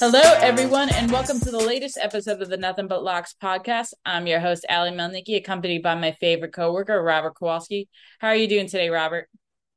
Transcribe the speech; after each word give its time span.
Hello, 0.00 0.20
everyone, 0.22 0.90
and 0.90 1.10
welcome 1.10 1.40
to 1.40 1.50
the 1.50 1.58
latest 1.58 1.98
episode 2.00 2.40
of 2.40 2.48
the 2.48 2.56
Nothing 2.56 2.86
But 2.86 3.02
Locks 3.02 3.34
podcast. 3.42 3.94
I'm 4.06 4.28
your 4.28 4.38
host, 4.38 4.64
Ali 4.70 4.92
Melnicki, 4.92 5.36
accompanied 5.36 5.82
by 5.82 5.96
my 5.96 6.12
favorite 6.12 6.52
coworker, 6.52 7.02
Robert 7.02 7.34
Kowalski. 7.34 7.88
How 8.20 8.28
are 8.28 8.36
you 8.36 8.46
doing 8.46 8.68
today, 8.68 8.90
Robert? 8.90 9.28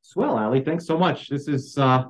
Swell, 0.04 0.38
Ali. 0.38 0.62
Thanks 0.62 0.86
so 0.86 0.96
much. 0.96 1.28
This 1.28 1.48
is 1.48 1.76
uh, 1.76 2.04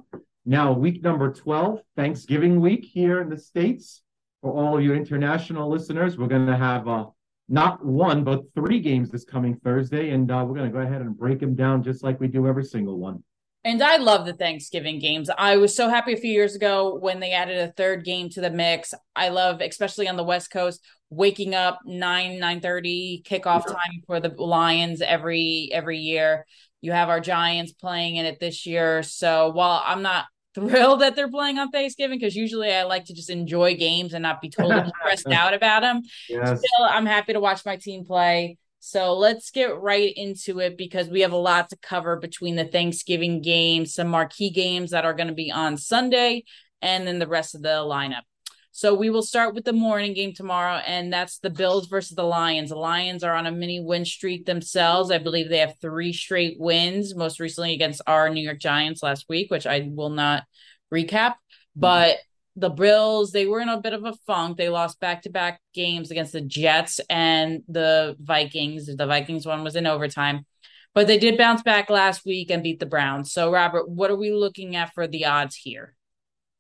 now 0.46 0.74
week 0.74 1.02
number 1.02 1.32
12, 1.32 1.80
Thanksgiving 1.96 2.60
week 2.60 2.84
here 2.84 3.22
in 3.22 3.30
the 3.30 3.38
States. 3.38 4.04
For 4.42 4.52
all 4.52 4.78
of 4.78 4.84
you 4.84 4.94
international 4.94 5.70
listeners, 5.70 6.18
we're 6.18 6.28
going 6.28 6.48
to 6.48 6.58
have 6.58 6.90
uh, 6.90 7.06
not 7.48 7.86
one, 7.86 8.26
but 8.26 8.42
three 8.54 8.82
games 8.82 9.10
this 9.10 9.24
coming 9.24 9.56
Thursday, 9.64 10.10
and 10.10 10.30
uh, 10.30 10.44
we're 10.46 10.58
going 10.58 10.70
to 10.70 10.78
go 10.78 10.84
ahead 10.84 11.00
and 11.00 11.18
break 11.18 11.40
them 11.40 11.56
down 11.56 11.82
just 11.82 12.04
like 12.04 12.20
we 12.20 12.28
do 12.28 12.46
every 12.46 12.66
single 12.66 13.00
one. 13.00 13.24
And 13.64 13.82
I 13.84 13.98
love 13.98 14.26
the 14.26 14.34
Thanksgiving 14.34 15.00
games. 15.00 15.30
I 15.38 15.58
was 15.58 15.76
so 15.76 15.88
happy 15.88 16.14
a 16.14 16.18
few 16.18 16.32
years 16.32 16.56
ago 16.56 16.96
when 16.96 17.20
they 17.20 17.32
added 17.32 17.58
a 17.58 17.72
third 17.72 18.04
game 18.04 18.30
to 18.30 18.42
the 18.42 18.50
mix. 18.50 18.94
I 19.16 19.30
love, 19.30 19.62
especially 19.62 20.08
on 20.08 20.16
the 20.16 20.24
West 20.24 20.50
Coast, 20.50 20.84
waking 21.12 21.54
up 21.54 21.80
nine 21.86 22.40
nine 22.40 22.60
thirty 22.60 23.22
kickoff 23.24 23.68
time 23.68 24.02
for 24.08 24.20
the 24.20 24.30
Lions 24.30 25.02
every 25.02 25.70
every 25.72 26.00
year. 26.00 26.48
You 26.82 26.92
have 26.94 27.10
our 27.10 27.20
Giants 27.20 27.74
playing 27.74 28.16
in 28.16 28.26
it 28.26 28.40
this 28.40 28.66
year. 28.66 29.04
So 29.04 29.52
while 29.52 29.84
I'm 29.86 30.02
not 30.02 30.26
thrilled 30.56 31.02
that 31.02 31.16
they're 31.16 31.30
playing 31.30 31.60
on 31.60 31.70
Thanksgiving 31.70 32.18
because 32.20 32.36
usually 32.36 32.74
I 32.74 32.84
like 32.84 33.06
to 33.06 33.14
just 33.14 33.30
enjoy 33.30 33.76
games 33.76 34.14
and 34.14 34.24
not 34.24 34.42
be 34.42 34.50
totally 34.50 34.92
stressed 35.00 35.28
out 35.28 35.54
about 35.54 35.82
them. 35.82 36.02
Yes. 36.28 36.60
Still, 36.60 36.86
I'm 36.90 37.06
happy 37.06 37.34
to 37.34 37.40
watch 37.40 37.64
my 37.64 37.78
team 37.78 38.06
play. 38.06 38.58
So 38.84 39.14
let's 39.14 39.52
get 39.52 39.80
right 39.80 40.12
into 40.16 40.60
it 40.60 40.76
because 40.76 41.08
we 41.08 41.22
have 41.22 41.34
a 41.34 41.38
lot 41.38 41.70
to 41.70 41.78
cover 41.78 42.16
between 42.16 42.56
the 42.56 42.66
Thanksgiving 42.66 43.40
games, 43.40 43.94
some 43.94 44.08
marquee 44.08 44.50
games 44.50 44.90
that 44.90 45.06
are 45.06 45.14
going 45.14 45.28
to 45.28 45.36
be 45.36 45.52
on 45.52 45.78
Sunday, 45.78 46.46
and 46.82 47.06
then 47.06 47.20
the 47.20 47.28
rest 47.28 47.54
of 47.54 47.62
the 47.62 47.70
lineup. 47.70 48.24
So 48.72 48.96
we 48.96 49.12
will 49.12 49.22
start 49.22 49.54
with 49.54 49.66
the 49.66 49.72
morning 49.72 50.16
game 50.16 50.34
tomorrow, 50.34 50.78
and 50.78 51.14
that's 51.14 51.38
the 51.38 51.52
Bills 51.52 51.90
versus 51.90 52.16
the 52.16 52.24
Lions. 52.24 52.70
The 52.72 52.76
Lions 52.76 53.24
are 53.24 53.36
on 53.36 53.46
a 53.46 53.52
mini 53.52 53.80
win 53.80 54.04
streak 54.04 54.48
themselves. 54.48 55.12
I 55.12 55.20
believe 55.20 55.48
they 55.48 55.60
have 55.60 55.76
three 55.80 56.12
straight 56.12 56.58
wins, 56.60 57.14
most 57.14 57.40
recently 57.40 57.74
against 57.74 58.02
our 58.08 58.32
New 58.32 58.42
York 58.42 58.60
Giants 58.60 59.04
last 59.04 59.28
week, 59.30 59.52
which 59.52 59.68
I 59.68 59.92
will 59.94 60.10
not 60.10 60.46
recap. 60.92 61.34
Mm-hmm. 61.34 61.82
But 61.82 62.18
the 62.56 62.70
Bills, 62.70 63.32
they 63.32 63.46
were 63.46 63.62
in 63.62 63.70
a 63.70 63.80
bit 63.80 63.94
of 63.94 64.06
a 64.06 64.14
funk. 64.28 64.58
They 64.58 64.70
lost 64.70 65.00
back 65.00 65.22
to 65.24 65.30
back 65.30 65.62
games 65.74 66.12
against 66.12 66.34
the 66.34 66.42
Jets 66.42 67.00
and 67.10 67.64
the 67.68 68.16
Vikings. 68.20 68.94
The 68.94 69.08
Vikings 69.08 69.46
one 69.46 69.64
was 69.64 69.76
in 69.76 69.88
overtime, 69.88 70.46
but 70.94 71.08
they 71.08 71.18
did 71.18 71.38
bounce 71.38 71.62
back 71.62 71.90
last 71.90 72.26
week 72.26 72.52
and 72.52 72.64
beat 72.64 72.80
the 72.80 72.86
Browns. 72.86 73.32
So, 73.32 73.52
Robert, 73.52 73.90
what 73.90 74.12
are 74.12 74.18
we 74.18 74.32
looking 74.32 74.76
at 74.76 74.94
for 74.94 75.08
the 75.08 75.26
odds 75.26 75.56
here? 75.56 75.96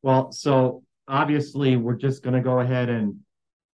Well, 0.02 0.32
so 0.32 0.84
obviously, 1.08 1.76
we're 1.76 1.96
just 1.96 2.24
going 2.24 2.36
to 2.36 2.42
go 2.42 2.60
ahead 2.60 2.90
and 2.90 3.18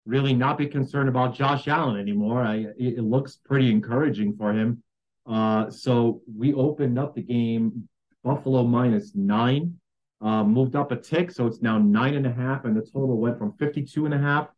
really 0.06 0.32
not 0.32 0.56
be 0.56 0.66
concerned 0.66 1.08
about 1.08 1.34
Josh 1.34 1.68
Allen 1.68 2.00
anymore. 2.00 2.42
I, 2.42 2.66
it 2.78 3.02
looks 3.02 3.38
pretty 3.44 3.70
encouraging 3.70 4.36
for 4.36 4.52
him. 4.52 4.82
Uh, 5.26 5.68
so 5.70 6.22
we 6.34 6.54
opened 6.54 6.98
up 6.98 7.14
the 7.14 7.22
game 7.22 7.88
Buffalo 8.22 8.62
minus 8.62 9.14
nine 9.14 9.74
uh, 10.20 10.44
moved 10.44 10.76
up 10.76 10.92
a 10.92 10.96
tick, 10.96 11.30
so 11.30 11.46
it's 11.46 11.60
now 11.62 11.78
nine 11.78 12.14
and 12.14 12.26
a 12.26 12.32
half, 12.32 12.64
and 12.64 12.76
the 12.76 12.82
total 12.82 13.18
went 13.18 13.38
from 13.38 13.52
52 13.58 14.06
and 14.06 14.14
a 14.14 14.18
half 14.18 14.48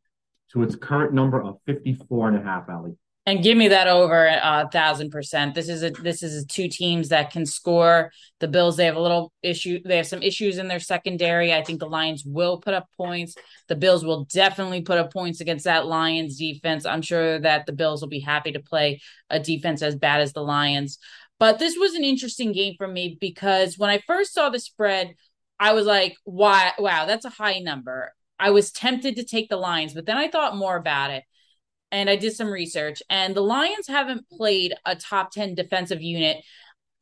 to 0.52 0.62
its 0.62 0.76
current 0.76 1.12
number 1.12 1.42
of 1.42 1.56
54 1.66 2.28
and 2.28 2.38
a 2.38 2.42
half, 2.42 2.68
Ali. 2.68 2.96
And 3.28 3.42
give 3.42 3.58
me 3.58 3.68
that 3.68 3.88
over 3.88 4.26
a 4.26 4.66
thousand 4.72 5.10
percent. 5.10 5.54
This 5.54 5.68
is 5.68 5.82
a 5.82 5.90
this 5.90 6.22
is 6.22 6.44
a 6.44 6.46
two 6.46 6.66
teams 6.66 7.10
that 7.10 7.30
can 7.30 7.44
score. 7.44 8.10
The 8.40 8.48
Bills 8.48 8.78
they 8.78 8.86
have 8.86 8.96
a 8.96 9.00
little 9.02 9.34
issue. 9.42 9.80
They 9.84 9.98
have 9.98 10.06
some 10.06 10.22
issues 10.22 10.56
in 10.56 10.66
their 10.66 10.80
secondary. 10.80 11.52
I 11.52 11.62
think 11.62 11.78
the 11.78 11.90
Lions 11.90 12.24
will 12.24 12.58
put 12.58 12.72
up 12.72 12.88
points. 12.96 13.34
The 13.66 13.76
Bills 13.76 14.02
will 14.02 14.24
definitely 14.32 14.80
put 14.80 14.96
up 14.96 15.12
points 15.12 15.42
against 15.42 15.66
that 15.66 15.84
Lions 15.84 16.38
defense. 16.38 16.86
I'm 16.86 17.02
sure 17.02 17.38
that 17.40 17.66
the 17.66 17.74
Bills 17.74 18.00
will 18.00 18.08
be 18.08 18.20
happy 18.20 18.52
to 18.52 18.60
play 18.60 19.02
a 19.28 19.38
defense 19.38 19.82
as 19.82 19.94
bad 19.94 20.22
as 20.22 20.32
the 20.32 20.40
Lions. 20.40 20.98
But 21.38 21.58
this 21.58 21.76
was 21.76 21.92
an 21.94 22.04
interesting 22.04 22.52
game 22.52 22.76
for 22.78 22.88
me 22.88 23.18
because 23.20 23.76
when 23.76 23.90
I 23.90 24.02
first 24.06 24.32
saw 24.32 24.48
the 24.48 24.58
spread, 24.58 25.14
I 25.60 25.72
was 25.72 25.86
like, 25.86 26.16
why, 26.24 26.72
wow, 26.78 27.06
that's 27.06 27.24
a 27.24 27.30
high 27.30 27.58
number. 27.58 28.12
I 28.38 28.50
was 28.50 28.70
tempted 28.70 29.16
to 29.16 29.24
take 29.24 29.48
the 29.48 29.56
Lions, 29.56 29.94
but 29.94 30.06
then 30.06 30.16
I 30.16 30.28
thought 30.28 30.56
more 30.56 30.76
about 30.76 31.10
it 31.10 31.24
and 31.90 32.08
I 32.08 32.16
did 32.16 32.34
some 32.34 32.48
research. 32.48 33.02
And 33.10 33.34
the 33.34 33.40
Lions 33.40 33.88
haven't 33.88 34.28
played 34.30 34.74
a 34.84 34.94
top 34.94 35.32
10 35.32 35.54
defensive 35.54 36.02
unit 36.02 36.38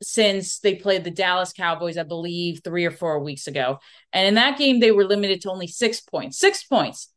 since 0.01 0.59
they 0.59 0.75
played 0.75 1.03
the 1.03 1.11
Dallas 1.11 1.53
Cowboys, 1.53 1.97
I 1.97 2.03
believe, 2.03 2.61
three 2.63 2.85
or 2.85 2.91
four 2.91 3.19
weeks 3.19 3.47
ago. 3.47 3.79
And 4.13 4.27
in 4.27 4.35
that 4.35 4.57
game, 4.57 4.79
they 4.79 4.91
were 4.91 5.05
limited 5.05 5.41
to 5.41 5.51
only 5.51 5.67
six 5.67 6.01
points. 6.01 6.39
Six 6.39 6.63
points. 6.63 7.11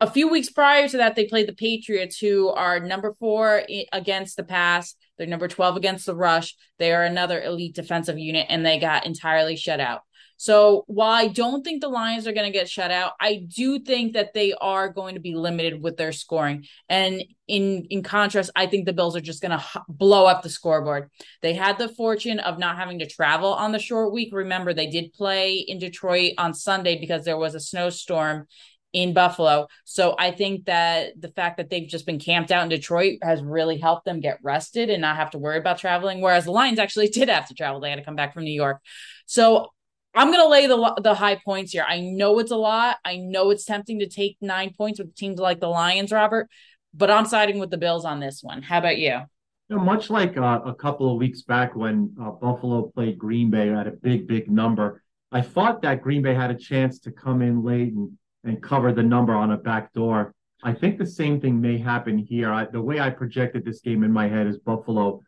A 0.00 0.10
few 0.10 0.28
weeks 0.28 0.50
prior 0.50 0.88
to 0.88 0.96
that, 0.98 1.16
they 1.16 1.26
played 1.26 1.48
the 1.48 1.54
Patriots, 1.54 2.18
who 2.18 2.48
are 2.50 2.78
number 2.78 3.16
four 3.18 3.64
against 3.92 4.36
the 4.36 4.44
pass. 4.44 4.94
They're 5.16 5.26
number 5.26 5.48
12 5.48 5.76
against 5.76 6.06
the 6.06 6.14
rush. 6.14 6.54
They 6.78 6.92
are 6.92 7.02
another 7.02 7.42
elite 7.42 7.74
defensive 7.74 8.18
unit, 8.18 8.46
and 8.48 8.64
they 8.64 8.78
got 8.78 9.06
entirely 9.06 9.56
shut 9.56 9.80
out. 9.80 10.02
So 10.38 10.84
while 10.86 11.10
I 11.10 11.26
don't 11.26 11.64
think 11.64 11.80
the 11.80 11.88
Lions 11.88 12.28
are 12.28 12.32
going 12.32 12.50
to 12.50 12.56
get 12.56 12.70
shut 12.70 12.92
out, 12.92 13.12
I 13.20 13.44
do 13.54 13.80
think 13.80 14.14
that 14.14 14.34
they 14.34 14.54
are 14.54 14.88
going 14.88 15.16
to 15.16 15.20
be 15.20 15.34
limited 15.34 15.82
with 15.82 15.96
their 15.96 16.12
scoring. 16.12 16.64
And 16.88 17.24
in 17.48 17.86
in 17.90 18.04
contrast, 18.04 18.50
I 18.54 18.66
think 18.66 18.86
the 18.86 18.92
Bills 18.92 19.16
are 19.16 19.20
just 19.20 19.42
going 19.42 19.58
to 19.58 19.64
h- 19.64 19.82
blow 19.88 20.26
up 20.26 20.42
the 20.42 20.48
scoreboard. 20.48 21.10
They 21.42 21.54
had 21.54 21.76
the 21.76 21.88
fortune 21.88 22.38
of 22.38 22.56
not 22.58 22.76
having 22.76 23.00
to 23.00 23.06
travel 23.06 23.52
on 23.52 23.72
the 23.72 23.80
short 23.80 24.12
week. 24.12 24.32
Remember, 24.32 24.72
they 24.72 24.88
did 24.88 25.12
play 25.12 25.56
in 25.56 25.80
Detroit 25.80 26.34
on 26.38 26.54
Sunday 26.54 27.00
because 27.00 27.24
there 27.24 27.36
was 27.36 27.56
a 27.56 27.60
snowstorm 27.60 28.46
in 28.92 29.12
Buffalo. 29.12 29.66
So 29.84 30.14
I 30.18 30.30
think 30.30 30.66
that 30.66 31.20
the 31.20 31.28
fact 31.28 31.58
that 31.58 31.68
they've 31.68 31.88
just 31.88 32.06
been 32.06 32.18
camped 32.18 32.52
out 32.52 32.62
in 32.62 32.68
Detroit 32.68 33.18
has 33.22 33.42
really 33.42 33.78
helped 33.78 34.04
them 34.04 34.20
get 34.20 34.38
rested 34.42 34.88
and 34.88 35.02
not 35.02 35.16
have 35.16 35.32
to 35.32 35.38
worry 35.38 35.58
about 35.58 35.78
traveling. 35.78 36.20
Whereas 36.20 36.44
the 36.44 36.52
Lions 36.52 36.78
actually 36.78 37.08
did 37.18 37.28
have 37.28 37.48
to 37.48 37.54
travel. 37.54 37.80
They 37.80 37.90
had 37.90 37.96
to 37.96 38.04
come 38.04 38.16
back 38.16 38.34
from 38.34 38.44
New 38.44 38.52
York. 38.52 38.80
So 39.26 39.72
I'm 40.14 40.32
going 40.32 40.44
to 40.44 40.48
lay 40.48 40.66
the 40.66 41.00
the 41.02 41.14
high 41.14 41.38
points 41.44 41.72
here. 41.72 41.84
I 41.86 42.00
know 42.00 42.38
it's 42.38 42.50
a 42.50 42.56
lot. 42.56 42.96
I 43.04 43.16
know 43.16 43.50
it's 43.50 43.64
tempting 43.64 44.00
to 44.00 44.08
take 44.08 44.36
nine 44.40 44.72
points 44.76 44.98
with 44.98 45.14
teams 45.14 45.38
like 45.38 45.60
the 45.60 45.68
Lions, 45.68 46.12
Robert, 46.12 46.48
but 46.94 47.10
I'm 47.10 47.26
siding 47.26 47.58
with 47.58 47.70
the 47.70 47.78
Bills 47.78 48.04
on 48.04 48.20
this 48.20 48.42
one. 48.42 48.62
How 48.62 48.78
about 48.78 48.98
you? 48.98 49.20
you 49.68 49.76
know, 49.76 49.82
much 49.82 50.10
like 50.10 50.36
uh, 50.36 50.60
a 50.64 50.74
couple 50.74 51.12
of 51.12 51.18
weeks 51.18 51.42
back 51.42 51.76
when 51.76 52.14
uh, 52.20 52.30
Buffalo 52.30 52.90
played 52.94 53.18
Green 53.18 53.50
Bay 53.50 53.70
at 53.70 53.86
a 53.86 53.90
big, 53.90 54.26
big 54.26 54.50
number, 54.50 55.02
I 55.30 55.42
thought 55.42 55.82
that 55.82 56.02
Green 56.02 56.22
Bay 56.22 56.34
had 56.34 56.50
a 56.50 56.54
chance 56.54 56.98
to 57.00 57.12
come 57.12 57.42
in 57.42 57.62
late 57.62 57.92
and, 57.92 58.10
and 58.44 58.62
cover 58.62 58.92
the 58.92 59.02
number 59.02 59.34
on 59.34 59.50
a 59.50 59.58
back 59.58 59.92
door. 59.92 60.34
I 60.62 60.72
think 60.72 60.98
the 60.98 61.06
same 61.06 61.40
thing 61.40 61.60
may 61.60 61.76
happen 61.76 62.16
here. 62.18 62.50
I, 62.50 62.64
the 62.64 62.80
way 62.80 62.98
I 62.98 63.10
projected 63.10 63.64
this 63.64 63.80
game 63.80 64.02
in 64.04 64.12
my 64.12 64.26
head 64.26 64.46
is 64.46 64.58
Buffalo 64.58 65.22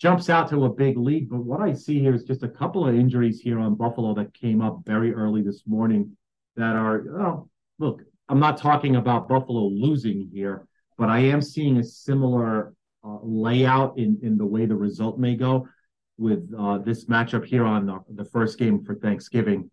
jumps 0.00 0.28
out 0.28 0.48
to 0.50 0.64
a 0.64 0.68
big 0.68 0.96
lead. 0.96 1.30
But 1.30 1.44
what 1.44 1.60
I 1.60 1.72
see 1.72 2.00
here 2.00 2.14
is 2.14 2.24
just 2.24 2.42
a 2.42 2.48
couple 2.48 2.86
of 2.86 2.94
injuries 2.94 3.40
here 3.40 3.58
on 3.58 3.74
Buffalo 3.74 4.14
that 4.14 4.34
came 4.34 4.60
up 4.60 4.80
very 4.84 5.12
early 5.12 5.42
this 5.42 5.62
morning 5.66 6.16
that 6.56 6.76
are, 6.76 7.04
oh, 7.20 7.48
look, 7.78 8.02
I'm 8.28 8.40
not 8.40 8.58
talking 8.58 8.96
about 8.96 9.28
Buffalo 9.28 9.66
losing 9.68 10.28
here, 10.32 10.66
but 10.96 11.08
I 11.08 11.20
am 11.20 11.42
seeing 11.42 11.78
a 11.78 11.84
similar 11.84 12.74
uh, 13.04 13.18
layout 13.22 13.98
in, 13.98 14.18
in 14.22 14.38
the 14.38 14.46
way 14.46 14.66
the 14.66 14.76
result 14.76 15.18
may 15.18 15.34
go 15.34 15.68
with 16.16 16.48
uh, 16.58 16.78
this 16.78 17.06
matchup 17.06 17.44
here 17.44 17.64
on 17.64 17.86
the, 17.86 17.98
the 18.14 18.24
first 18.24 18.58
game 18.58 18.84
for 18.84 18.94
Thanksgiving. 18.94 19.70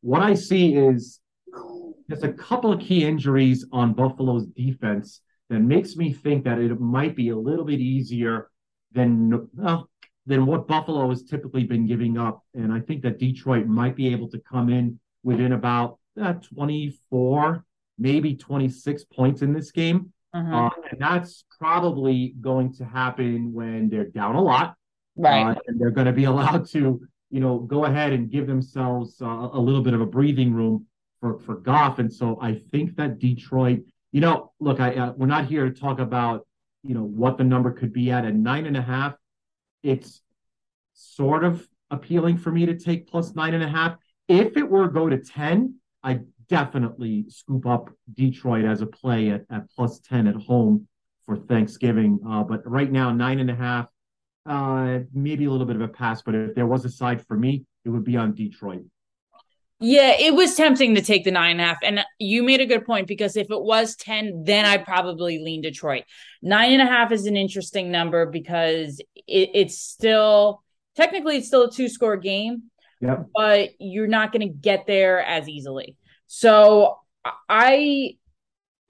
What 0.00 0.22
I 0.22 0.34
see 0.34 0.74
is 0.74 1.20
there's 2.08 2.24
a 2.24 2.32
couple 2.32 2.72
of 2.72 2.80
key 2.80 3.04
injuries 3.04 3.64
on 3.72 3.94
Buffalo's 3.94 4.46
defense 4.46 5.20
that 5.48 5.60
makes 5.60 5.96
me 5.96 6.12
think 6.12 6.44
that 6.44 6.58
it 6.58 6.78
might 6.80 7.16
be 7.16 7.30
a 7.30 7.36
little 7.36 7.64
bit 7.64 7.80
easier 7.80 8.50
than 8.94 9.48
well, 9.54 9.88
than 10.26 10.46
what 10.46 10.66
Buffalo 10.66 11.08
has 11.10 11.22
typically 11.22 11.64
been 11.64 11.86
giving 11.86 12.16
up. 12.16 12.42
And 12.54 12.72
I 12.72 12.80
think 12.80 13.02
that 13.02 13.18
Detroit 13.18 13.66
might 13.66 13.96
be 13.96 14.12
able 14.12 14.28
to 14.30 14.38
come 14.38 14.70
in 14.70 14.98
within 15.22 15.52
about 15.52 15.98
uh, 16.20 16.34
24, 16.34 17.64
maybe 17.98 18.34
26 18.34 19.04
points 19.04 19.42
in 19.42 19.52
this 19.52 19.70
game. 19.70 20.12
Mm-hmm. 20.34 20.54
Uh, 20.54 20.70
and 20.90 21.00
that's 21.00 21.44
probably 21.58 22.34
going 22.40 22.72
to 22.74 22.84
happen 22.84 23.52
when 23.52 23.88
they're 23.88 24.06
down 24.06 24.34
a 24.34 24.42
lot. 24.42 24.74
Right. 25.16 25.50
Uh, 25.50 25.54
and 25.66 25.80
they're 25.80 25.90
going 25.90 26.06
to 26.06 26.12
be 26.12 26.24
allowed 26.32 26.66
to, 26.70 27.00
you 27.30 27.40
know, 27.40 27.58
go 27.58 27.84
ahead 27.84 28.12
and 28.12 28.30
give 28.30 28.46
themselves 28.46 29.20
uh, 29.20 29.48
a 29.52 29.60
little 29.60 29.82
bit 29.82 29.94
of 29.94 30.00
a 30.00 30.06
breathing 30.06 30.54
room 30.54 30.86
for, 31.20 31.38
for 31.40 31.56
Goff. 31.56 31.98
And 31.98 32.12
so 32.12 32.38
I 32.40 32.60
think 32.72 32.96
that 32.96 33.18
Detroit, 33.18 33.80
you 34.12 34.20
know, 34.20 34.52
look, 34.58 34.80
I, 34.80 34.94
uh, 34.94 35.12
we're 35.16 35.26
not 35.26 35.46
here 35.46 35.68
to 35.68 35.78
talk 35.78 35.98
about 35.98 36.46
you 36.84 36.94
know 36.94 37.04
what 37.04 37.38
the 37.38 37.44
number 37.44 37.72
could 37.72 37.92
be 37.92 38.10
at. 38.10 38.24
At 38.24 38.34
nine 38.34 38.66
and 38.66 38.76
a 38.76 38.82
half 38.82 39.14
it's 39.82 40.22
sort 40.94 41.44
of 41.44 41.66
appealing 41.90 42.38
for 42.38 42.50
me 42.50 42.66
to 42.66 42.78
take 42.78 43.08
plus 43.08 43.34
nine 43.34 43.54
and 43.54 43.64
a 43.64 43.68
half. 43.68 43.96
If 44.28 44.56
it 44.56 44.68
were 44.68 44.88
go 44.88 45.08
to 45.08 45.18
10 45.18 45.74
i 46.02 46.20
definitely 46.48 47.24
scoop 47.28 47.66
up 47.66 47.90
detroit 48.12 48.66
as 48.66 48.82
a 48.82 48.86
play 48.86 49.30
at, 49.30 49.44
at 49.50 49.70
plus 49.70 50.00
10 50.00 50.26
at 50.26 50.36
home 50.36 50.86
for 51.24 51.36
thanksgiving. 51.36 52.18
Uh, 52.28 52.42
but 52.42 52.60
right 52.68 52.92
now 52.92 53.10
nine 53.10 53.40
and 53.40 53.50
a 53.50 53.54
half 53.54 53.86
uh, 54.46 54.98
maybe 55.14 55.46
a 55.46 55.50
little 55.50 55.66
bit 55.66 55.76
of 55.76 55.82
a 55.82 55.88
pass 55.88 56.22
but 56.22 56.34
if 56.34 56.54
there 56.54 56.66
was 56.66 56.84
a 56.84 56.90
side 56.90 57.24
for 57.26 57.36
me 57.36 57.64
it 57.84 57.88
would 57.88 58.04
be 58.04 58.16
on 58.16 58.34
detroit 58.34 58.82
Yeah, 59.80 60.12
it 60.18 60.34
was 60.34 60.54
tempting 60.54 60.94
to 60.94 61.02
take 61.02 61.24
the 61.24 61.30
nine 61.30 61.52
and 61.52 61.60
a 61.60 61.64
half. 61.64 61.78
And 61.82 62.00
you 62.18 62.42
made 62.42 62.60
a 62.60 62.66
good 62.66 62.86
point 62.86 63.06
because 63.06 63.36
if 63.36 63.50
it 63.50 63.62
was 63.62 63.96
10, 63.96 64.44
then 64.44 64.64
I'd 64.64 64.84
probably 64.84 65.38
lean 65.38 65.62
Detroit. 65.62 66.04
Nine 66.42 66.72
and 66.72 66.82
a 66.82 66.86
half 66.86 67.12
is 67.12 67.26
an 67.26 67.36
interesting 67.36 67.90
number 67.90 68.26
because 68.26 69.00
it, 69.26 69.50
it's 69.54 69.78
still 69.78 70.62
technically 70.96 71.38
it's 71.38 71.48
still 71.48 71.64
a 71.64 71.70
two 71.70 71.88
score 71.88 72.16
game, 72.16 72.64
Yep. 73.00 73.26
but 73.34 73.70
you're 73.78 74.06
not 74.06 74.32
going 74.32 74.48
to 74.48 74.54
get 74.54 74.86
there 74.86 75.20
as 75.20 75.48
easily. 75.48 75.96
So 76.28 76.98
I 77.48 78.16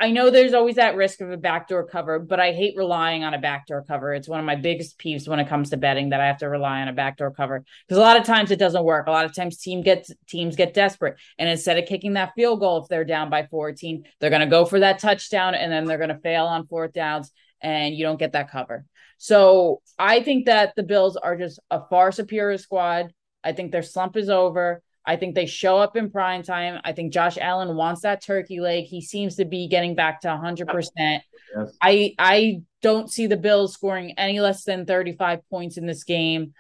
I 0.00 0.10
know 0.10 0.28
there's 0.28 0.54
always 0.54 0.74
that 0.74 0.96
risk 0.96 1.20
of 1.20 1.30
a 1.30 1.36
backdoor 1.36 1.86
cover, 1.86 2.18
but 2.18 2.40
I 2.40 2.52
hate 2.52 2.76
relying 2.76 3.22
on 3.22 3.32
a 3.32 3.38
backdoor 3.38 3.84
cover. 3.84 4.12
It's 4.12 4.28
one 4.28 4.40
of 4.40 4.46
my 4.46 4.56
biggest 4.56 4.98
peeves 4.98 5.28
when 5.28 5.38
it 5.38 5.48
comes 5.48 5.70
to 5.70 5.76
betting 5.76 6.10
that 6.10 6.20
I 6.20 6.26
have 6.26 6.38
to 6.38 6.48
rely 6.48 6.82
on 6.82 6.88
a 6.88 6.92
backdoor 6.92 7.30
cover 7.30 7.64
because 7.86 7.98
a 7.98 8.02
lot 8.02 8.18
of 8.18 8.24
times 8.24 8.50
it 8.50 8.58
doesn't 8.58 8.84
work. 8.84 9.06
A 9.06 9.12
lot 9.12 9.24
of 9.24 9.34
times 9.34 9.58
team 9.58 9.82
gets 9.82 10.10
teams 10.28 10.56
get 10.56 10.74
desperate 10.74 11.16
and 11.38 11.48
instead 11.48 11.78
of 11.78 11.86
kicking 11.86 12.14
that 12.14 12.32
field 12.34 12.58
goal 12.58 12.82
if 12.82 12.88
they're 12.88 13.04
down 13.04 13.30
by 13.30 13.46
14, 13.46 14.04
they're 14.20 14.30
going 14.30 14.40
to 14.40 14.46
go 14.46 14.64
for 14.64 14.80
that 14.80 14.98
touchdown 14.98 15.54
and 15.54 15.70
then 15.70 15.84
they're 15.84 15.98
going 15.98 16.08
to 16.08 16.18
fail 16.18 16.46
on 16.46 16.66
fourth 16.66 16.92
downs 16.92 17.30
and 17.60 17.94
you 17.94 18.04
don't 18.04 18.18
get 18.18 18.32
that 18.32 18.50
cover. 18.50 18.84
So, 19.18 19.80
I 19.96 20.22
think 20.22 20.46
that 20.46 20.74
the 20.74 20.82
Bills 20.82 21.16
are 21.16 21.36
just 21.36 21.60
a 21.70 21.80
far 21.88 22.10
superior 22.10 22.58
squad. 22.58 23.12
I 23.44 23.52
think 23.52 23.70
their 23.70 23.82
slump 23.82 24.16
is 24.16 24.28
over. 24.28 24.82
I 25.06 25.16
think 25.16 25.34
they 25.34 25.46
show 25.46 25.76
up 25.76 25.96
in 25.96 26.10
prime 26.10 26.42
time. 26.42 26.80
I 26.84 26.92
think 26.92 27.12
Josh 27.12 27.36
Allen 27.38 27.76
wants 27.76 28.02
that 28.02 28.22
turkey 28.22 28.60
leg. 28.60 28.84
He 28.84 29.00
seems 29.02 29.36
to 29.36 29.44
be 29.44 29.68
getting 29.68 29.94
back 29.94 30.22
to 30.22 30.28
100%. 30.28 30.88
Yes. 30.96 31.76
I 31.80 32.14
I 32.18 32.62
don't 32.80 33.10
see 33.10 33.26
the 33.26 33.36
Bills 33.36 33.74
scoring 33.74 34.12
any 34.16 34.40
less 34.40 34.64
than 34.64 34.86
35 34.86 35.40
points 35.50 35.76
in 35.76 35.86
this 35.86 36.04
game. 36.04 36.54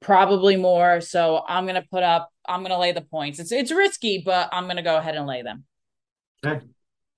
Probably 0.00 0.56
more. 0.56 1.00
So 1.00 1.42
I'm 1.46 1.64
going 1.64 1.80
to 1.80 1.88
put 1.90 2.02
up 2.02 2.30
I'm 2.48 2.60
going 2.60 2.70
to 2.70 2.78
lay 2.78 2.92
the 2.92 3.02
points. 3.02 3.38
It's 3.38 3.52
it's 3.52 3.72
risky, 3.72 4.22
but 4.24 4.48
I'm 4.52 4.64
going 4.64 4.76
to 4.76 4.82
go 4.82 4.96
ahead 4.96 5.16
and 5.16 5.26
lay 5.26 5.42
them. 5.42 5.64
Okay. 6.44 6.64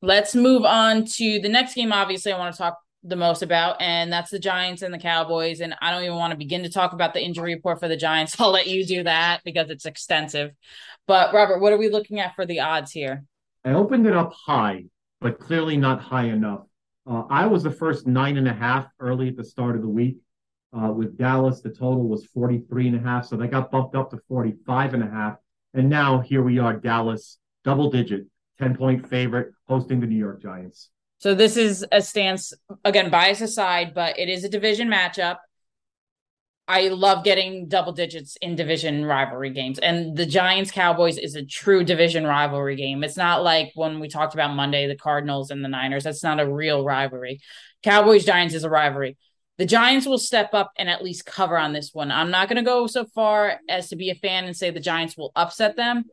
Let's 0.02 0.34
move 0.34 0.64
on 0.64 1.04
to 1.04 1.40
the 1.40 1.48
next 1.48 1.74
game 1.74 1.92
obviously 1.92 2.32
I 2.32 2.38
want 2.38 2.54
to 2.54 2.58
talk 2.58 2.78
the 3.02 3.16
most 3.16 3.42
about, 3.42 3.80
and 3.80 4.12
that's 4.12 4.30
the 4.30 4.38
Giants 4.38 4.82
and 4.82 4.92
the 4.92 4.98
Cowboys. 4.98 5.60
And 5.60 5.74
I 5.80 5.90
don't 5.90 6.02
even 6.02 6.16
want 6.16 6.32
to 6.32 6.36
begin 6.36 6.62
to 6.64 6.70
talk 6.70 6.92
about 6.92 7.14
the 7.14 7.22
injury 7.22 7.54
report 7.54 7.80
for 7.80 7.88
the 7.88 7.96
Giants. 7.96 8.36
I'll 8.40 8.50
let 8.50 8.66
you 8.66 8.84
do 8.84 9.04
that 9.04 9.42
because 9.44 9.70
it's 9.70 9.86
extensive. 9.86 10.50
But 11.06 11.32
Robert, 11.32 11.60
what 11.60 11.72
are 11.72 11.78
we 11.78 11.88
looking 11.88 12.20
at 12.20 12.34
for 12.34 12.44
the 12.44 12.60
odds 12.60 12.92
here? 12.92 13.24
I 13.64 13.72
opened 13.72 14.06
it 14.06 14.16
up 14.16 14.32
high, 14.32 14.84
but 15.20 15.38
clearly 15.38 15.76
not 15.76 16.00
high 16.00 16.26
enough. 16.26 16.62
Uh, 17.08 17.22
I 17.30 17.46
was 17.46 17.62
the 17.62 17.70
first 17.70 18.06
nine 18.06 18.36
and 18.36 18.48
a 18.48 18.52
half 18.52 18.86
early 19.00 19.28
at 19.28 19.36
the 19.36 19.44
start 19.44 19.76
of 19.76 19.82
the 19.82 19.88
week. 19.88 20.18
Uh, 20.76 20.92
with 20.92 21.16
Dallas, 21.16 21.62
the 21.62 21.70
total 21.70 22.06
was 22.06 22.26
43 22.26 22.88
and 22.88 22.96
a 22.96 23.00
half. 23.00 23.26
So 23.26 23.36
they 23.36 23.46
got 23.46 23.70
bumped 23.70 23.94
up 23.94 24.10
to 24.10 24.18
45 24.28 24.94
and 24.94 25.02
a 25.02 25.08
half. 25.08 25.36
And 25.72 25.88
now 25.88 26.20
here 26.20 26.42
we 26.42 26.58
are, 26.58 26.74
Dallas, 26.74 27.38
double 27.64 27.90
digit, 27.90 28.26
10 28.58 28.76
point 28.76 29.08
favorite, 29.08 29.52
hosting 29.66 30.00
the 30.00 30.06
New 30.06 30.16
York 30.16 30.42
Giants. 30.42 30.90
So 31.18 31.34
this 31.34 31.56
is 31.56 31.84
a 31.90 32.00
stance 32.00 32.52
again, 32.84 33.10
bias 33.10 33.40
aside, 33.40 33.92
but 33.94 34.18
it 34.18 34.28
is 34.28 34.44
a 34.44 34.48
division 34.48 34.88
matchup. 34.88 35.38
I 36.68 36.88
love 36.88 37.24
getting 37.24 37.66
double 37.66 37.92
digits 37.92 38.36
in 38.42 38.54
division 38.54 39.04
rivalry 39.04 39.50
games. 39.50 39.78
And 39.78 40.14
the 40.16 40.26
Giants 40.26 40.70
Cowboys 40.70 41.16
is 41.16 41.34
a 41.34 41.44
true 41.44 41.82
division 41.82 42.24
rivalry 42.24 42.76
game. 42.76 43.02
It's 43.02 43.16
not 43.16 43.42
like 43.42 43.72
when 43.74 44.00
we 44.00 44.08
talked 44.08 44.34
about 44.34 44.54
Monday, 44.54 44.86
the 44.86 44.94
Cardinals 44.94 45.50
and 45.50 45.64
the 45.64 45.68
Niners. 45.68 46.04
That's 46.04 46.22
not 46.22 46.40
a 46.40 46.48
real 46.48 46.84
rivalry. 46.84 47.40
Cowboys 47.82 48.26
Giants 48.26 48.54
is 48.54 48.64
a 48.64 48.70
rivalry. 48.70 49.16
The 49.56 49.64
Giants 49.66 50.06
will 50.06 50.18
step 50.18 50.50
up 50.52 50.70
and 50.78 50.90
at 50.90 51.02
least 51.02 51.24
cover 51.24 51.58
on 51.58 51.72
this 51.72 51.92
one. 51.94 52.12
I'm 52.12 52.30
not 52.30 52.48
going 52.48 52.62
to 52.62 52.62
go 52.62 52.86
so 52.86 53.06
far 53.06 53.58
as 53.68 53.88
to 53.88 53.96
be 53.96 54.10
a 54.10 54.14
fan 54.14 54.44
and 54.44 54.56
say 54.56 54.70
the 54.70 54.78
Giants 54.78 55.16
will 55.16 55.32
upset 55.34 55.74
them, 55.74 56.04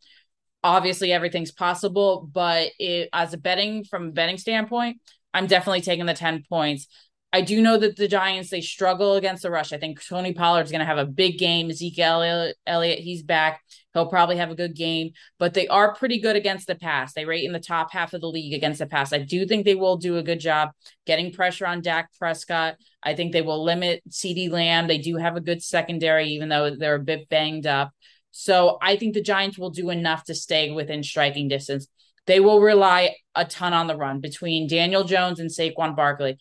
obviously 0.66 1.12
everything's 1.12 1.52
possible, 1.52 2.28
but 2.34 2.72
it, 2.80 3.10
as 3.14 3.34
a 3.34 3.38
betting 3.38 3.84
from 3.84 4.08
a 4.08 4.12
betting 4.12 4.40
standpoint, 4.40 5.00
I'm 5.32 5.46
definitely 5.46 5.82
taking 5.82 6.08
the 6.08 6.16
10 6.16 6.44
points. 6.50 6.88
I 7.32 7.42
do 7.42 7.62
know 7.62 7.78
that 7.78 7.98
the 7.98 8.08
Giants 8.08 8.50
they 8.50 8.62
struggle 8.62 9.16
against 9.16 9.44
the 9.44 9.52
rush. 9.52 9.74
I 9.74 9.78
think 9.78 10.04
Tony 10.04 10.34
Pollard's 10.34 10.72
going 10.72 10.80
to 10.80 10.86
have 10.86 10.98
a 10.98 11.06
big 11.06 11.38
game. 11.38 11.70
Ezekiel 11.70 12.54
Elliott, 12.66 13.00
he's 13.00 13.22
back. 13.22 13.62
He'll 13.94 14.08
probably 14.08 14.38
have 14.38 14.50
a 14.50 14.56
good 14.56 14.76
game, 14.76 15.12
but 15.38 15.54
they 15.54 15.68
are 15.68 15.94
pretty 15.94 16.20
good 16.20 16.36
against 16.36 16.66
the 16.66 16.76
pass. 16.76 17.14
They 17.14 17.26
rate 17.26 17.46
in 17.46 17.52
the 17.52 17.60
top 17.60 17.92
half 17.92 18.14
of 18.14 18.22
the 18.22 18.28
league 18.28 18.54
against 18.54 18.80
the 18.80 18.88
pass. 18.88 19.14
I 19.14 19.20
do 19.20 19.46
think 19.46 19.66
they 19.66 19.76
will 19.76 19.98
do 19.98 20.18
a 20.18 20.24
good 20.24 20.40
job 20.40 20.72
getting 21.06 21.32
pressure 21.32 21.68
on 21.68 21.82
Dak 21.82 22.10
Prescott. 22.18 22.78
I 23.04 23.14
think 23.14 23.34
they 23.34 23.42
will 23.42 23.64
limit 23.64 24.02
CeeDee 24.10 24.50
Lamb. 24.50 24.88
They 24.88 24.98
do 24.98 25.18
have 25.18 25.36
a 25.36 25.42
good 25.42 25.62
secondary, 25.62 26.30
even 26.30 26.50
though 26.50 26.76
they're 26.76 26.96
a 26.96 27.00
bit 27.00 27.30
banged 27.30 27.68
up. 27.68 27.92
So 28.38 28.78
I 28.82 28.98
think 28.98 29.14
the 29.14 29.22
Giants 29.22 29.58
will 29.58 29.70
do 29.70 29.90
enough 29.90 30.26
to 30.26 30.36
stay 30.36 30.70
within 30.70 31.04
striking 31.04 31.48
distance. 31.48 31.88
They 32.28 32.42
will 32.42 32.60
rely 32.60 33.16
a 33.34 33.46
ton 33.46 33.72
on 33.72 33.88
the 33.88 33.96
run 33.96 34.20
between 34.20 34.68
Daniel 34.68 35.06
Jones 35.06 35.40
and 35.40 35.50
Saquon 35.50 35.96
Barkley. 35.96 36.38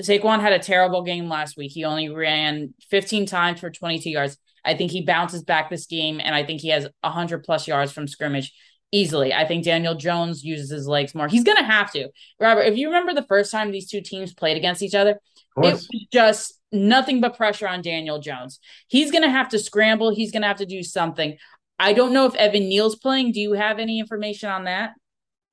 Saquon 0.00 0.40
had 0.40 0.54
a 0.54 0.58
terrible 0.58 1.02
game 1.02 1.28
last 1.28 1.58
week. 1.58 1.72
He 1.72 1.84
only 1.84 2.08
ran 2.08 2.72
15 2.88 3.26
times 3.26 3.60
for 3.60 3.68
22 3.68 4.08
yards. 4.08 4.38
I 4.64 4.74
think 4.74 4.90
he 4.90 5.04
bounces 5.04 5.42
back 5.42 5.68
this 5.68 5.84
game, 5.84 6.18
and 6.18 6.34
I 6.34 6.44
think 6.44 6.62
he 6.62 6.70
has 6.70 6.88
100 7.02 7.44
plus 7.44 7.68
yards 7.68 7.92
from 7.92 8.08
scrimmage 8.08 8.54
easily. 8.90 9.34
I 9.34 9.46
think 9.46 9.64
Daniel 9.64 9.96
Jones 9.96 10.42
uses 10.42 10.70
his 10.70 10.88
legs 10.88 11.14
more. 11.14 11.28
He's 11.28 11.44
going 11.44 11.58
to 11.58 11.62
have 11.62 11.92
to. 11.92 12.08
Robert, 12.40 12.62
if 12.62 12.78
you 12.78 12.88
remember 12.88 13.12
the 13.12 13.26
first 13.26 13.52
time 13.52 13.70
these 13.70 13.90
two 13.90 14.00
teams 14.00 14.32
played 14.32 14.56
against 14.56 14.82
each 14.82 14.94
other, 14.94 15.20
it 15.62 15.72
was 15.72 15.88
just 16.12 16.58
nothing 16.72 17.20
but 17.20 17.36
pressure 17.36 17.68
on 17.68 17.82
Daniel 17.82 18.18
Jones. 18.18 18.60
He's 18.88 19.10
going 19.10 19.22
to 19.22 19.30
have 19.30 19.48
to 19.50 19.58
scramble. 19.58 20.14
He's 20.14 20.32
going 20.32 20.42
to 20.42 20.48
have 20.48 20.58
to 20.58 20.66
do 20.66 20.82
something. 20.82 21.36
I 21.78 21.92
don't 21.92 22.12
know 22.12 22.26
if 22.26 22.34
Evan 22.34 22.68
Neal's 22.68 22.96
playing. 22.96 23.32
Do 23.32 23.40
you 23.40 23.52
have 23.52 23.78
any 23.78 24.00
information 24.00 24.50
on 24.50 24.64
that? 24.64 24.92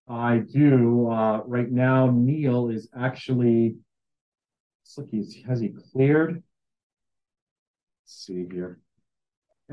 I 0.08 0.40
do. 0.40 1.10
Uh, 1.10 1.42
right 1.46 1.72
now, 1.72 2.12
Neal 2.12 2.70
is 2.70 2.90
actually. 2.98 3.76
Look, 4.98 5.10
he's 5.12 5.36
has 5.48 5.60
he 5.60 5.74
cleared? 5.92 6.36
Let's 6.36 6.44
see 8.06 8.46
here. 8.50 8.80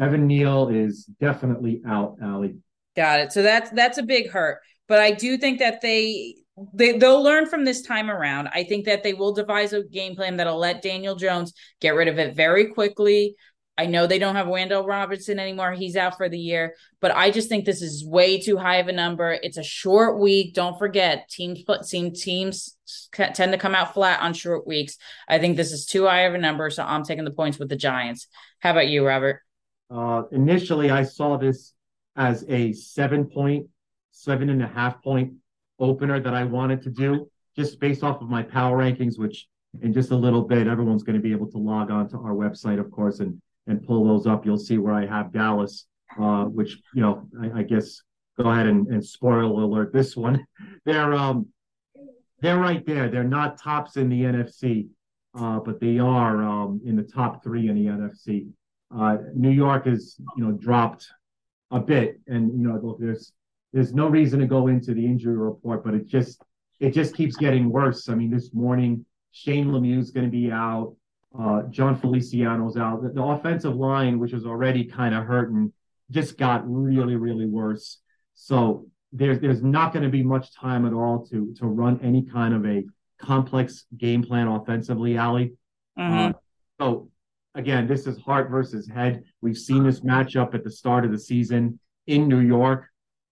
Evan 0.00 0.26
Neal 0.26 0.68
is 0.68 1.04
definitely 1.20 1.82
out, 1.86 2.16
Ali. 2.22 2.56
Got 2.96 3.20
it. 3.20 3.32
So 3.32 3.42
that's 3.42 3.70
that's 3.70 3.98
a 3.98 4.02
big 4.02 4.30
hurt. 4.30 4.60
But 4.88 5.00
I 5.00 5.12
do 5.12 5.38
think 5.38 5.60
that 5.60 5.80
they 5.80 6.34
they 6.74 6.98
they'll 6.98 7.22
learn 7.22 7.46
from 7.46 7.64
this 7.64 7.82
time 7.82 8.10
around. 8.10 8.48
I 8.52 8.64
think 8.64 8.84
that 8.84 9.02
they 9.02 9.14
will 9.14 9.32
devise 9.32 9.72
a 9.72 9.82
game 9.82 10.16
plan 10.16 10.36
that'll 10.36 10.58
let 10.58 10.82
Daniel 10.82 11.14
Jones 11.14 11.52
get 11.80 11.94
rid 11.94 12.08
of 12.08 12.18
it 12.18 12.34
very 12.34 12.72
quickly. 12.72 13.36
I 13.78 13.86
know 13.86 14.06
they 14.06 14.18
don't 14.18 14.36
have 14.36 14.48
Wan'Dale 14.48 14.86
Robinson 14.86 15.38
anymore. 15.38 15.72
He's 15.72 15.96
out 15.96 16.18
for 16.18 16.28
the 16.28 16.38
year, 16.38 16.74
but 17.00 17.10
I 17.10 17.30
just 17.30 17.48
think 17.48 17.64
this 17.64 17.80
is 17.80 18.06
way 18.06 18.38
too 18.38 18.58
high 18.58 18.76
of 18.76 18.88
a 18.88 18.92
number. 18.92 19.38
It's 19.42 19.56
a 19.56 19.62
short 19.62 20.20
week. 20.20 20.52
Don't 20.52 20.78
forget, 20.78 21.28
teams 21.30 21.64
team 21.88 22.12
teams 22.12 22.76
tend 23.12 23.52
to 23.52 23.58
come 23.58 23.74
out 23.74 23.94
flat 23.94 24.20
on 24.20 24.34
short 24.34 24.66
weeks. 24.66 24.98
I 25.26 25.38
think 25.38 25.56
this 25.56 25.72
is 25.72 25.86
too 25.86 26.04
high 26.04 26.22
of 26.22 26.34
a 26.34 26.38
number, 26.38 26.68
so 26.68 26.84
I'm 26.84 27.02
taking 27.02 27.24
the 27.24 27.30
points 27.30 27.58
with 27.58 27.70
the 27.70 27.76
Giants. 27.76 28.28
How 28.58 28.72
about 28.72 28.88
you, 28.88 29.06
Robert? 29.06 29.40
Uh, 29.90 30.24
initially, 30.32 30.90
I 30.90 31.04
saw 31.04 31.38
this 31.38 31.72
as 32.14 32.44
a 32.48 32.74
seven 32.74 33.24
point, 33.24 33.68
seven 34.10 34.50
and 34.50 34.62
a 34.62 34.68
half 34.68 35.02
point 35.02 35.32
opener 35.78 36.20
that 36.20 36.34
I 36.34 36.44
wanted 36.44 36.82
to 36.82 36.90
do 36.90 37.28
just 37.56 37.80
based 37.80 38.02
off 38.02 38.20
of 38.22 38.28
my 38.28 38.42
power 38.42 38.78
rankings, 38.78 39.18
which 39.18 39.46
in 39.80 39.92
just 39.92 40.10
a 40.10 40.16
little 40.16 40.42
bit, 40.42 40.66
everyone's 40.66 41.02
going 41.02 41.16
to 41.16 41.22
be 41.22 41.32
able 41.32 41.50
to 41.50 41.58
log 41.58 41.90
on 41.90 42.08
to 42.10 42.16
our 42.18 42.34
website, 42.34 42.78
of 42.78 42.90
course, 42.90 43.20
and 43.20 43.40
and 43.66 43.86
pull 43.86 44.04
those 44.04 44.26
up. 44.26 44.44
You'll 44.44 44.58
see 44.58 44.78
where 44.78 44.94
I 44.94 45.06
have 45.06 45.32
Dallas, 45.32 45.86
uh, 46.18 46.44
which 46.44 46.78
you 46.94 47.02
know, 47.02 47.26
I, 47.40 47.60
I 47.60 47.62
guess 47.62 48.02
go 48.38 48.50
ahead 48.50 48.66
and, 48.66 48.86
and 48.88 49.04
spoil 49.04 49.62
alert 49.62 49.92
this 49.92 50.16
one. 50.16 50.44
They're 50.84 51.14
um 51.14 51.48
they're 52.40 52.58
right 52.58 52.84
there. 52.84 53.08
They're 53.08 53.22
not 53.22 53.60
tops 53.60 53.96
in 53.96 54.08
the 54.08 54.22
NFC, 54.22 54.88
uh, 55.38 55.60
but 55.60 55.78
they 55.78 56.00
are 56.00 56.42
um, 56.42 56.80
in 56.84 56.96
the 56.96 57.04
top 57.04 57.44
three 57.44 57.68
in 57.68 57.76
the 57.76 57.86
NFC. 57.86 58.48
Uh, 58.94 59.18
New 59.34 59.50
York 59.50 59.86
is 59.86 60.16
you 60.36 60.44
know 60.44 60.52
dropped 60.52 61.08
a 61.70 61.78
bit, 61.78 62.20
and 62.26 62.50
you 62.52 62.68
know 62.68 62.78
look, 62.82 62.98
there's 62.98 63.32
there's 63.72 63.94
no 63.94 64.08
reason 64.08 64.40
to 64.40 64.46
go 64.46 64.68
into 64.68 64.94
the 64.94 65.04
injury 65.04 65.36
report, 65.36 65.84
but 65.84 65.94
it 65.94 66.06
just 66.06 66.42
it 66.80 66.92
just 66.92 67.14
keeps 67.14 67.36
getting 67.36 67.70
worse. 67.70 68.08
I 68.08 68.14
mean, 68.14 68.30
this 68.30 68.52
morning 68.52 69.06
Shane 69.30 69.68
Lemieux 69.68 69.98
is 69.98 70.10
going 70.10 70.26
to 70.26 70.30
be 70.30 70.50
out. 70.50 70.94
Uh, 71.38 71.62
Jon 71.70 71.98
Feliciano's 71.98 72.76
out. 72.76 73.02
The, 73.02 73.08
the 73.10 73.22
offensive 73.22 73.74
line, 73.74 74.18
which 74.18 74.32
was 74.32 74.44
already 74.44 74.84
kind 74.84 75.14
of 75.14 75.24
hurting, 75.24 75.72
just 76.10 76.36
got 76.36 76.62
really, 76.70 77.16
really 77.16 77.46
worse. 77.46 77.98
So 78.34 78.86
there's 79.12 79.40
there's 79.40 79.62
not 79.62 79.92
going 79.92 80.04
to 80.04 80.10
be 80.10 80.22
much 80.22 80.54
time 80.54 80.86
at 80.86 80.92
all 80.92 81.26
to 81.30 81.54
to 81.58 81.66
run 81.66 81.98
any 82.02 82.22
kind 82.22 82.54
of 82.54 82.66
a 82.66 82.84
complex 83.18 83.86
game 83.96 84.22
plan 84.22 84.48
offensively, 84.48 85.16
Ali. 85.16 85.54
Mm-hmm. 85.98 86.30
Uh, 86.30 86.32
so 86.78 87.10
again, 87.54 87.86
this 87.86 88.06
is 88.06 88.18
heart 88.18 88.50
versus 88.50 88.88
head. 88.88 89.24
We've 89.40 89.56
seen 89.56 89.84
this 89.84 90.00
matchup 90.00 90.54
at 90.54 90.64
the 90.64 90.70
start 90.70 91.04
of 91.04 91.12
the 91.12 91.18
season 91.18 91.78
in 92.06 92.28
New 92.28 92.40
York 92.40 92.91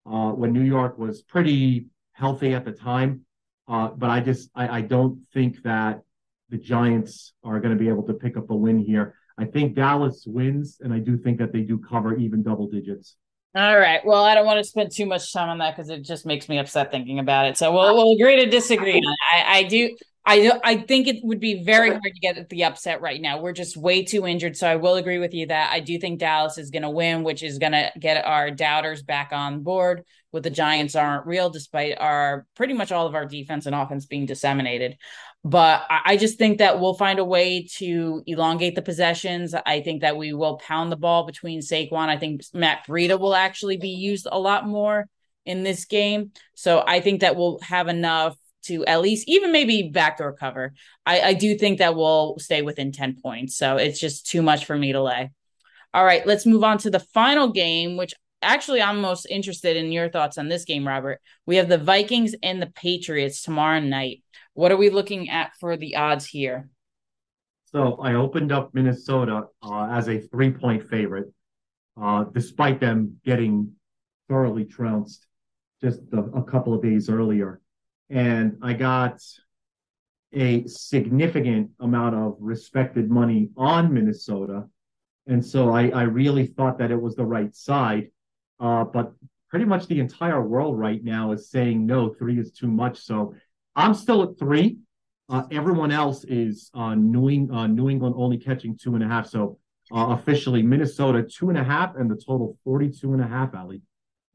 uh, 0.06 0.32
when 0.32 0.52
New 0.52 0.64
York 0.64 0.98
was 0.98 1.22
pretty 1.22 1.88
healthy 2.14 2.54
at 2.54 2.66
the 2.66 2.72
time. 2.72 3.22
Uh, 3.68 3.90
but 3.90 4.10
I 4.10 4.20
just 4.20 4.50
I, 4.56 4.80
I, 4.80 4.82
don't 4.82 5.22
think 5.34 5.64
that 5.64 6.02
the 6.50 6.58
Giants 6.58 7.34
are 7.46 7.62
going 7.62 7.76
to 7.76 7.82
be 7.82 7.88
able 7.88 8.04
to 8.04 8.14
pick 8.14 8.36
up 8.36 8.50
a 8.50 8.56
win 8.56 8.78
here. 8.78 9.16
I 9.38 9.46
think 9.46 9.76
Dallas 9.76 10.26
wins, 10.28 10.80
and 10.82 10.94
I 10.94 11.00
do 11.00 11.18
think 11.18 11.40
that 11.40 11.54
they 11.54 11.62
do 11.62 11.78
cover 11.78 12.14
even 12.16 12.44
double 12.44 12.68
digits. 12.68 13.16
All 13.56 13.78
right. 13.78 14.04
Well, 14.04 14.24
I 14.24 14.36
don't 14.36 14.46
want 14.46 14.58
to 14.58 14.64
spend 14.64 14.92
too 14.92 15.06
much 15.06 15.32
time 15.32 15.48
on 15.48 15.60
that 15.60 15.76
because 15.76 15.90
it 15.90 16.02
just 16.02 16.26
makes 16.26 16.50
me 16.50 16.58
upset 16.58 16.92
thinking 16.92 17.20
about 17.20 17.46
it. 17.46 17.58
So 17.58 17.72
we'll 17.72 17.96
we'll 17.96 18.14
agree 18.14 18.44
to 18.44 18.50
disagree. 18.50 19.02
I, 19.32 19.60
I 19.60 19.64
do 19.64 19.96
I 20.25 20.60
I 20.63 20.77
think 20.77 21.08
it 21.08 21.18
would 21.24 21.42
be 21.42 21.63
very 21.63 21.89
hard 21.89 22.03
to 22.03 22.20
get 22.22 22.50
the 22.50 22.63
upset 22.63 23.01
right 23.01 23.22
now. 23.22 23.42
We're 23.42 23.51
just 23.51 23.75
way 23.75 24.03
too 24.03 24.25
injured. 24.25 24.56
So 24.56 24.68
I 24.68 24.77
will 24.77 24.96
agree 24.96 25.20
with 25.20 25.34
you 25.34 25.48
that 25.48 25.72
I 25.74 25.82
do 25.82 26.00
think 26.00 26.20
Dallas 26.20 26.58
is 26.58 26.70
going 26.70 26.84
to 26.84 26.89
win, 26.89 27.24
which 27.24 27.44
is 27.44 27.58
going 27.58 27.74
to 27.74 27.92
get 28.00 28.24
our 28.25 28.50
doubters 28.50 29.03
back 29.03 29.30
on 29.34 29.63
board. 29.63 30.03
With 30.32 30.44
the 30.44 30.50
Giants 30.50 30.96
aren't 30.96 31.27
real, 31.27 31.50
despite 31.50 32.00
our 32.00 32.48
pretty 32.56 32.74
much 32.74 32.92
all 32.92 33.06
of 33.06 33.15
our 33.15 33.25
defense 33.25 33.65
and 33.65 33.75
offense 33.75 34.06
being 34.06 34.25
disseminated. 34.25 34.98
But 35.44 35.86
I 35.89 36.15
just 36.15 36.38
think 36.38 36.60
that 36.60 36.80
we'll 36.80 36.94
find 36.94 37.20
a 37.20 37.25
way 37.25 37.68
to 37.75 38.24
elongate 38.25 38.75
the 38.75 38.82
possessions. 38.82 39.53
I 39.53 39.82
think 39.82 40.01
that 40.01 40.15
we 40.15 40.34
will 40.34 40.58
pound 40.58 40.89
the 40.89 40.96
ball 40.96 41.25
between 41.25 41.60
Saquon. 41.60 42.08
I 42.08 42.18
think 42.18 42.42
Matt 42.53 42.88
Breida 42.88 43.20
will 43.20 43.36
actually 43.36 43.75
be 43.75 43.89
used 43.89 44.25
a 44.32 44.39
lot 44.39 44.65
more 44.65 45.10
in 45.46 45.63
this 45.63 45.84
game. 45.84 46.32
So 46.56 46.82
I 46.88 47.01
think 47.01 47.22
that 47.22 47.36
we'll 47.36 47.60
have 47.60 47.89
enough 47.89 48.38
to 48.63 48.86
at 48.86 49.01
least 49.01 49.27
even 49.27 49.51
maybe 49.51 49.89
backdoor 49.93 50.34
cover. 50.34 50.74
I, 51.05 51.22
I 51.22 51.34
do 51.34 51.58
think 51.58 51.79
that 51.79 51.96
we'll 51.96 52.38
stay 52.39 52.62
within 52.62 52.91
10 52.91 53.17
points. 53.22 53.58
So 53.58 53.77
it's 53.77 54.00
just 54.00 54.27
too 54.27 54.41
much 54.41 54.65
for 54.65 54.77
me 54.77 54.93
to 54.93 55.01
lay. 55.01 55.32
All 55.93 56.05
right, 56.05 56.25
let's 56.25 56.46
move 56.46 56.63
on 56.63 56.79
to 56.79 56.89
the 56.89 57.00
final 57.00 57.51
game, 57.51 57.98
which 57.98 58.13
actually 58.41 58.82
I'm 58.82 59.00
most 59.00 59.25
interested 59.29 59.77
in 59.77 59.91
your 59.91 60.10
thoughts 60.10 60.38
on 60.38 60.48
this 60.48 60.65
game, 60.65 60.88
Robert. 60.88 61.22
We 61.46 61.58
have 61.58 61.70
the 61.70 61.77
Vikings 61.77 62.36
and 62.41 62.62
the 62.62 62.67
Patriots 62.67 63.43
tomorrow 63.43 63.79
night. 63.79 64.24
What 64.53 64.72
are 64.72 64.77
we 64.77 64.89
looking 64.89 65.29
at 65.29 65.53
for 65.60 65.77
the 65.77 65.96
odds 65.96 66.25
here? 66.25 66.70
So 67.65 67.96
I 67.96 68.13
opened 68.13 68.51
up 68.51 68.74
Minnesota 68.74 69.46
uh, 69.63 69.88
as 69.91 70.08
a 70.08 70.20
three 70.20 70.51
point 70.51 70.88
favorite, 70.88 71.34
uh, 72.00 72.25
despite 72.25 72.79
them 72.79 73.20
getting 73.25 73.72
thoroughly 74.29 74.65
trounced 74.65 75.25
just 75.82 76.01
a, 76.13 76.20
a 76.20 76.43
couple 76.43 76.74
of 76.74 76.82
days 76.84 77.10
earlier. 77.10 77.62
And 78.13 78.58
I 78.62 78.74
got 78.74 79.24
a 80.34 80.67
significant 80.67 81.72
amount 81.79 82.13
of 82.15 82.36
respected 82.39 83.10
money 83.10 83.50
on 83.58 83.91
Minnesota. 83.91 84.65
And 85.25 85.43
so 85.43 85.72
I, 85.72 85.88
I 85.89 86.03
really 86.03 86.46
thought 86.46 86.77
that 86.77 86.91
it 86.91 87.01
was 87.01 87.15
the 87.15 87.25
right 87.25 87.53
side. 87.55 88.12
Uh, 88.60 88.84
but 88.84 89.13
pretty 89.50 89.65
much 89.65 89.88
the 89.88 90.00
entire 90.00 90.41
world 90.43 90.77
right 90.77 91.03
now 91.03 91.32
is 91.32 91.50
saying 91.50 91.88
no, 91.88 92.13
three 92.13 92.39
is 92.39 92.51
too 92.51 92.67
much. 92.67 93.00
So 93.00 93.34
I'm 93.75 93.96
still 93.96 94.22
at 94.22 94.38
three. 94.38 94.77
Uh, 95.27 95.43
everyone 95.51 95.91
else 95.91 96.24
is 96.25 96.70
uh, 96.75 96.93
New, 96.93 97.32
England, 97.32 97.60
uh, 97.60 97.65
New 97.65 97.89
England 97.89 98.13
only 98.15 98.38
catching 98.38 98.77
two 98.77 98.93
and 98.93 99.03
a 99.03 99.08
half. 99.08 99.27
So 99.27 99.58
uh, 99.91 100.10
officially, 100.10 100.62
Minnesota 100.62 101.24
two 101.24 101.50
and 101.50 101.58
a 101.58 101.63
half, 101.63 101.96
and 101.96 102.12
the 102.12 102.15
total 102.15 102.60
42 102.63 103.13
and 103.13 103.24
a 103.24 103.27
half, 103.27 103.55
Ali. 103.55 103.82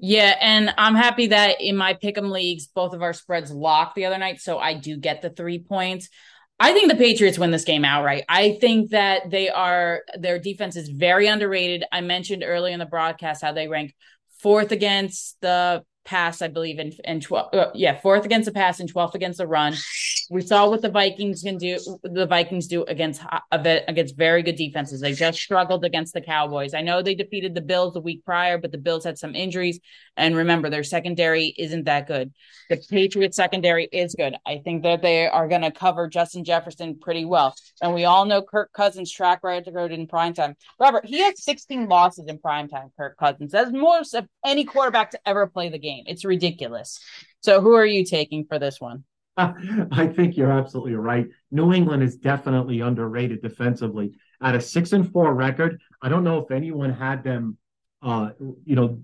Yeah, 0.01 0.37
and 0.41 0.73
I'm 0.79 0.95
happy 0.95 1.29
that 1.29 1.61
in 1.61 1.77
my 1.77 1.95
pick'em 1.95 2.31
leagues, 2.31 2.69
both 2.69 2.95
of 2.95 3.03
our 3.03 3.13
spreads 3.13 3.51
locked 3.51 3.97
the 3.97 4.05
other 4.07 4.19
night, 4.19 4.41
so 4.41 4.59
I 4.59 4.75
do 4.75 4.97
get 4.97 5.23
the 5.23 5.31
three 5.31 5.59
points. 5.59 6.09
I 6.61 6.73
think 6.73 6.91
the 6.91 6.97
Patriots 6.97 7.39
win 7.39 7.51
this 7.51 7.65
game 7.65 7.85
outright. 7.85 8.25
I 8.29 8.59
think 8.61 8.91
that 8.91 9.31
they 9.31 9.49
are 9.49 10.03
their 10.19 10.39
defense 10.39 10.77
is 10.77 10.89
very 10.89 11.27
underrated. 11.27 11.85
I 11.93 12.01
mentioned 12.01 12.45
earlier 12.45 12.73
in 12.73 12.79
the 12.79 12.87
broadcast 12.87 13.43
how 13.43 13.53
they 13.53 13.69
rank 13.69 13.95
fourth 14.41 14.73
against 14.73 15.37
the 15.41 15.85
pass, 16.05 16.43
I 16.43 16.49
believe, 16.49 16.79
in 16.79 16.93
in 17.05 17.21
twelve. 17.21 17.55
Uh, 17.55 17.71
yeah, 17.75 18.01
fourth 18.01 18.25
against 18.25 18.47
the 18.47 18.53
pass 18.53 18.81
and 18.81 18.89
twelfth 18.89 19.15
against 19.15 19.39
the 19.39 19.47
run. 19.47 19.75
We 20.31 20.43
saw 20.43 20.69
what 20.69 20.83
the 20.83 20.91
Vikings 20.91 21.43
can 21.43 21.57
do. 21.57 21.79
The 22.03 22.27
Vikings 22.27 22.67
do 22.67 22.85
against 22.85 23.23
against 23.51 24.17
very 24.17 24.43
good 24.43 24.57
defenses. 24.57 25.01
They 25.01 25.15
just 25.15 25.39
struggled 25.39 25.85
against 25.85 26.13
the 26.13 26.21
Cowboys. 26.21 26.75
I 26.75 26.83
know 26.83 27.01
they 27.01 27.15
defeated 27.15 27.55
the 27.55 27.63
Bills 27.63 27.95
the 27.95 28.01
week 28.01 28.25
prior, 28.25 28.59
but 28.59 28.71
the 28.71 28.79
Bills 28.79 29.05
had 29.05 29.17
some 29.17 29.35
injuries. 29.35 29.81
And 30.17 30.37
remember, 30.37 30.69
their 30.69 30.85
secondary 30.85 31.55
isn't 31.57 31.85
that 31.85 32.07
good. 32.07 32.33
The 32.69 32.77
Patriots 32.91 33.37
secondary 33.37 33.89
is 33.91 34.15
good. 34.15 34.37
I 34.47 34.59
think 34.59 34.83
that 34.83 35.01
they 35.01 35.27
are 35.29 35.49
going 35.49 35.63
to 35.63 35.71
cover 35.71 36.09
Justin 36.09 36.45
Jefferson 36.45 36.99
pretty 36.99 37.25
well. 37.25 37.55
And 37.81 37.95
we 37.95 38.05
all 38.05 38.27
know 38.27 38.43
Kirk 38.43 38.73
Cousins' 38.73 39.11
track 39.11 39.41
record 39.43 39.93
in 39.93 40.07
primetime. 40.07 40.55
Robert, 40.79 41.07
he 41.07 41.21
has 41.21 41.43
16 41.43 41.89
losses 41.89 42.27
in 42.29 42.39
primetime. 42.39 42.91
Kirk 42.99 43.17
Cousins. 43.17 43.53
That's 43.53 43.73
most 43.73 44.13
of 44.15 44.27
any 44.45 44.65
quarterback 44.65 45.13
to 45.13 45.21
ever 45.25 45.47
play 45.47 45.71
the 45.71 45.79
game. 45.79 46.05
It's 46.07 46.25
ridiculous. 46.25 47.01
So, 47.41 47.61
who 47.61 47.75
are 47.75 47.87
you 47.87 48.05
taking 48.05 48.45
for 48.45 48.59
this 48.59 48.81
one? 48.81 49.05
I 49.93 50.09
think 50.09 50.37
you're 50.37 50.51
absolutely 50.51 50.95
right. 50.95 51.29
New 51.53 51.73
England 51.73 52.03
is 52.03 52.17
definitely 52.17 52.81
underrated 52.81 53.41
defensively. 53.41 54.13
At 54.43 54.57
a 54.57 54.61
six 54.61 54.93
and 54.93 55.11
four 55.13 55.33
record, 55.35 55.81
I 56.03 56.09
don't 56.09 56.25
know 56.25 56.39
if 56.39 56.51
anyone 56.51 56.93
had 56.93 57.23
them, 57.23 57.57
uh, 58.03 58.31
you 58.65 58.75
know, 58.75 59.01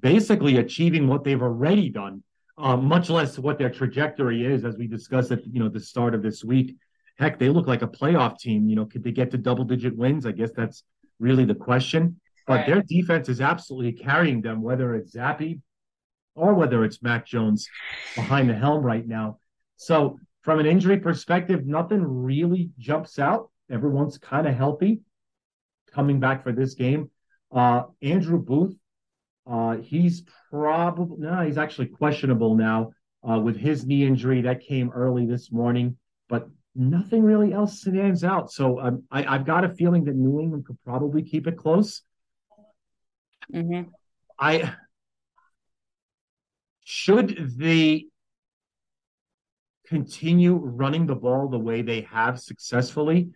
basically 0.00 0.56
achieving 0.56 1.06
what 1.06 1.22
they've 1.22 1.40
already 1.40 1.88
done, 1.88 2.24
uh, 2.58 2.76
much 2.76 3.10
less 3.10 3.38
what 3.38 3.58
their 3.58 3.70
trajectory 3.70 4.44
is, 4.44 4.64
as 4.64 4.76
we 4.76 4.88
discussed 4.88 5.30
at 5.30 5.46
you 5.46 5.60
know 5.60 5.68
the 5.68 5.80
start 5.80 6.14
of 6.14 6.22
this 6.22 6.44
week. 6.44 6.76
Heck, 7.16 7.38
they 7.38 7.48
look 7.48 7.68
like 7.68 7.82
a 7.82 7.88
playoff 7.88 8.38
team. 8.38 8.68
You 8.68 8.74
know, 8.74 8.86
could 8.86 9.04
they 9.04 9.12
get 9.12 9.30
to 9.30 9.38
double 9.38 9.64
digit 9.64 9.96
wins? 9.96 10.26
I 10.26 10.32
guess 10.32 10.50
that's 10.52 10.82
really 11.20 11.44
the 11.44 11.54
question. 11.54 12.20
But 12.46 12.54
right. 12.54 12.66
their 12.66 12.82
defense 12.82 13.28
is 13.28 13.40
absolutely 13.40 13.92
carrying 13.92 14.40
them, 14.40 14.62
whether 14.62 14.96
it's 14.96 15.14
Zappe 15.14 15.60
or 16.34 16.54
whether 16.54 16.84
it's 16.84 17.02
Mac 17.02 17.26
Jones 17.26 17.68
behind 18.16 18.48
the 18.48 18.54
helm 18.54 18.82
right 18.82 19.06
now. 19.06 19.38
So, 19.80 20.18
from 20.42 20.60
an 20.60 20.66
injury 20.66 20.98
perspective, 20.98 21.64
nothing 21.64 22.02
really 22.02 22.68
jumps 22.78 23.18
out. 23.18 23.50
Everyone's 23.70 24.18
kind 24.18 24.46
of 24.46 24.54
healthy 24.54 25.00
coming 25.90 26.20
back 26.20 26.42
for 26.42 26.52
this 26.52 26.74
game. 26.74 27.10
Uh, 27.50 27.84
Andrew 28.02 28.38
Booth, 28.38 28.76
uh, 29.50 29.78
he's 29.78 30.24
probably 30.50 31.16
no, 31.20 31.40
he's 31.46 31.56
actually 31.56 31.86
questionable 31.86 32.56
now 32.56 32.90
uh, 33.26 33.38
with 33.38 33.56
his 33.56 33.86
knee 33.86 34.06
injury 34.06 34.42
that 34.42 34.60
came 34.60 34.90
early 34.90 35.24
this 35.24 35.50
morning, 35.50 35.96
but 36.28 36.46
nothing 36.74 37.22
really 37.22 37.54
else 37.54 37.80
stands 37.80 38.22
out. 38.22 38.52
So 38.52 38.78
um, 38.80 39.04
I, 39.10 39.22
have 39.22 39.46
got 39.46 39.64
a 39.64 39.70
feeling 39.70 40.04
that 40.04 40.14
New 40.14 40.40
England 40.40 40.66
could 40.66 40.78
probably 40.84 41.22
keep 41.22 41.46
it 41.46 41.56
close. 41.56 42.02
Mm-hmm. 43.50 43.88
I 44.38 44.74
should 46.84 47.56
they 47.56 48.09
continue 49.90 50.54
running 50.54 51.04
the 51.04 51.14
ball 51.14 51.48
the 51.48 51.58
way 51.58 51.82
they 51.82 52.02
have 52.02 52.40
successfully, 52.40 53.28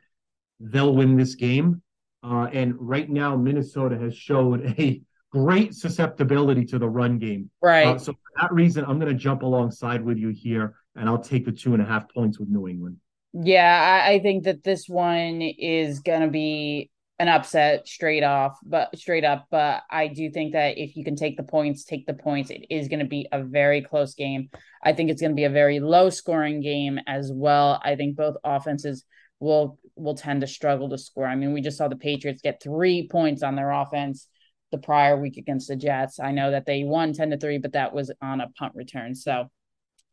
they'll 0.61 0.95
win 0.95 1.17
this 1.17 1.35
game. 1.35 1.83
Uh, 2.23 2.49
and 2.53 2.75
right 2.79 3.11
now, 3.11 3.37
Minnesota 3.37 3.99
has 3.99 4.17
showed 4.17 4.65
a 4.79 5.03
great 5.31 5.75
susceptibility 5.75 6.65
to 6.65 6.79
the 6.79 6.89
run 6.89 7.19
game. 7.19 7.51
Right. 7.61 7.89
Uh, 7.89 7.99
so 7.99 8.13
for 8.13 8.41
that 8.41 8.53
reason, 8.53 8.85
I'm 8.85 8.99
going 9.01 9.13
to 9.13 9.19
jump 9.19 9.43
alongside 9.43 10.03
with 10.03 10.17
you 10.17 10.29
here, 10.29 10.77
and 10.95 11.09
I'll 11.09 11.19
take 11.19 11.45
the 11.45 11.53
two 11.53 11.75
and 11.75 11.83
a 11.83 11.85
half 11.85 12.09
points 12.09 12.39
with 12.39 12.49
New 12.49 12.69
England. 12.69 12.99
Yeah, 13.33 14.05
I, 14.07 14.13
I 14.13 14.19
think 14.21 14.45
that 14.45 14.63
this 14.63 14.89
one 14.89 15.43
is 15.43 15.99
going 15.99 16.21
to 16.21 16.29
be 16.29 16.89
an 17.19 17.29
upset 17.29 17.87
straight 17.87 18.25
off, 18.25 18.59
but 18.65 18.97
straight 18.99 19.25
up. 19.25 19.47
But 19.51 19.83
I 19.91 20.09
do 20.09 20.31
think 20.31 20.53
that 20.53 20.79
if 20.79 20.97
you 20.97 21.05
can 21.05 21.17
take 21.17 21.37
the 21.37 21.45
points, 21.45 21.85
take 21.85 22.07
the 22.07 22.15
points. 22.15 22.51
It 22.51 22.67
is 22.71 22.89
going 22.89 23.01
to 23.01 23.05
be 23.05 23.29
a 23.31 23.43
very 23.43 23.83
close 23.83 24.15
game. 24.15 24.49
I 24.83 24.93
think 24.93 25.11
it's 25.11 25.21
going 25.21 25.31
to 25.31 25.37
be 25.37 25.45
a 25.45 25.51
very 25.51 25.81
low 25.81 26.11
scoring 26.11 26.61
game 26.61 26.99
as 27.07 27.31
well. 27.33 27.81
I 27.85 27.95
think 27.97 28.17
both 28.17 28.37
offenses 28.45 29.05
will 29.39 29.79
will 29.97 30.15
tend 30.15 30.41
to 30.41 30.47
struggle 30.47 30.89
to 30.89 30.99
score. 30.99 31.27
I 31.27 31.37
mean, 31.37 31.53
we 31.53 31.61
just 31.61 31.79
saw 31.79 31.87
the 31.87 31.97
Patriots 31.97 32.43
get 32.43 32.61
three 32.63 33.07
points 33.09 33.45
on 33.45 33.55
their 33.55 33.71
offense 33.71 34.27
the 34.73 34.79
prior 34.79 35.17
week 35.17 35.37
against 35.37 35.69
the 35.69 35.77
Jets. 35.77 36.19
I 36.19 36.33
know 36.33 36.51
that 36.51 36.67
they 36.67 36.83
won 36.83 37.13
10 37.13 37.31
to 37.31 37.39
3, 37.39 37.59
but 37.59 37.75
that 37.75 37.95
was 37.95 38.11
on 38.21 38.41
a 38.41 38.49
punt 38.59 38.73
return. 38.75 39.15
So 39.15 39.51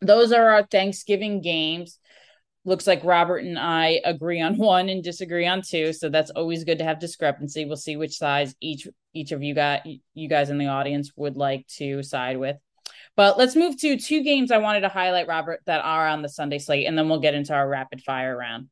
those 0.01 0.31
are 0.31 0.49
our 0.51 0.63
Thanksgiving 0.63 1.41
games 1.41 1.97
looks 2.63 2.87
like 2.87 3.03
Robert 3.03 3.43
and 3.43 3.57
I 3.57 4.01
agree 4.05 4.41
on 4.41 4.57
one 4.57 4.89
and 4.89 5.03
disagree 5.03 5.47
on 5.47 5.61
two. 5.61 5.93
So 5.93 6.09
that's 6.09 6.31
always 6.31 6.63
good 6.63 6.79
to 6.79 6.83
have 6.83 6.99
discrepancy. 6.99 7.65
We'll 7.65 7.77
see 7.77 7.95
which 7.95 8.17
sides 8.17 8.55
each 8.61 8.87
each 9.13 9.31
of 9.31 9.43
you 9.43 9.53
got 9.53 9.81
you 10.13 10.29
guys 10.29 10.49
in 10.49 10.57
the 10.57 10.67
audience 10.67 11.11
would 11.15 11.37
like 11.37 11.67
to 11.77 12.03
side 12.03 12.37
with. 12.37 12.57
But 13.17 13.37
let's 13.37 13.55
move 13.55 13.77
to 13.79 13.97
two 13.97 14.23
games 14.23 14.51
I 14.51 14.59
wanted 14.59 14.81
to 14.81 14.89
highlight, 14.89 15.27
Robert, 15.27 15.61
that 15.65 15.83
are 15.83 16.07
on 16.07 16.21
the 16.21 16.29
Sunday 16.29 16.59
slate, 16.59 16.87
and 16.87 16.97
then 16.97 17.09
we'll 17.09 17.19
get 17.19 17.33
into 17.33 17.53
our 17.53 17.67
rapid 17.67 18.01
fire 18.01 18.37
round. 18.37 18.69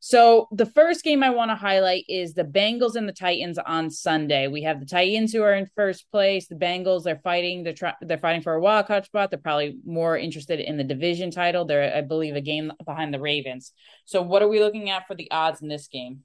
So 0.00 0.46
the 0.52 0.66
first 0.66 1.02
game 1.02 1.24
I 1.24 1.30
want 1.30 1.50
to 1.50 1.56
highlight 1.56 2.04
is 2.08 2.32
the 2.32 2.44
Bengals 2.44 2.94
and 2.94 3.08
the 3.08 3.12
Titans 3.12 3.58
on 3.58 3.90
Sunday. 3.90 4.46
We 4.46 4.62
have 4.62 4.78
the 4.78 4.86
Titans 4.86 5.32
who 5.32 5.42
are 5.42 5.54
in 5.54 5.66
first 5.74 6.08
place. 6.12 6.46
The 6.46 6.54
Bengals 6.54 7.02
they're 7.02 7.20
fighting. 7.22 7.64
They're. 7.64 7.74
They're 8.00 8.18
fighting 8.18 8.42
for 8.42 8.54
a 8.54 8.60
wild 8.60 8.86
card 8.86 9.06
spot. 9.06 9.30
They're 9.30 9.40
probably 9.40 9.78
more 9.84 10.16
interested 10.16 10.60
in 10.60 10.76
the 10.76 10.84
division 10.84 11.30
title. 11.30 11.64
They're, 11.64 11.94
I 11.96 12.02
believe, 12.02 12.36
a 12.36 12.40
game 12.40 12.72
behind 12.84 13.12
the 13.12 13.20
Ravens. 13.20 13.72
So 14.04 14.22
what 14.22 14.42
are 14.42 14.48
we 14.48 14.60
looking 14.60 14.88
at 14.90 15.06
for 15.06 15.16
the 15.16 15.30
odds 15.30 15.62
in 15.62 15.68
this 15.68 15.88
game? 15.88 16.22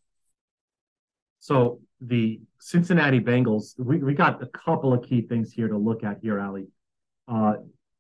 So 1.39 1.82
the 2.00 2.42
Cincinnati 2.60 3.20
Bengals. 3.20 3.74
We 3.80 3.98
we 3.98 4.13
got 4.13 4.44
a 4.44 4.48
couple 4.48 4.94
of 4.94 5.03
key 5.03 5.22
things 5.22 5.51
here 5.51 5.68
to 5.68 5.77
look 5.77 6.03
at 6.03 6.20
here, 6.22 6.39
Ali. 6.39 6.68
Uh, 7.27 7.56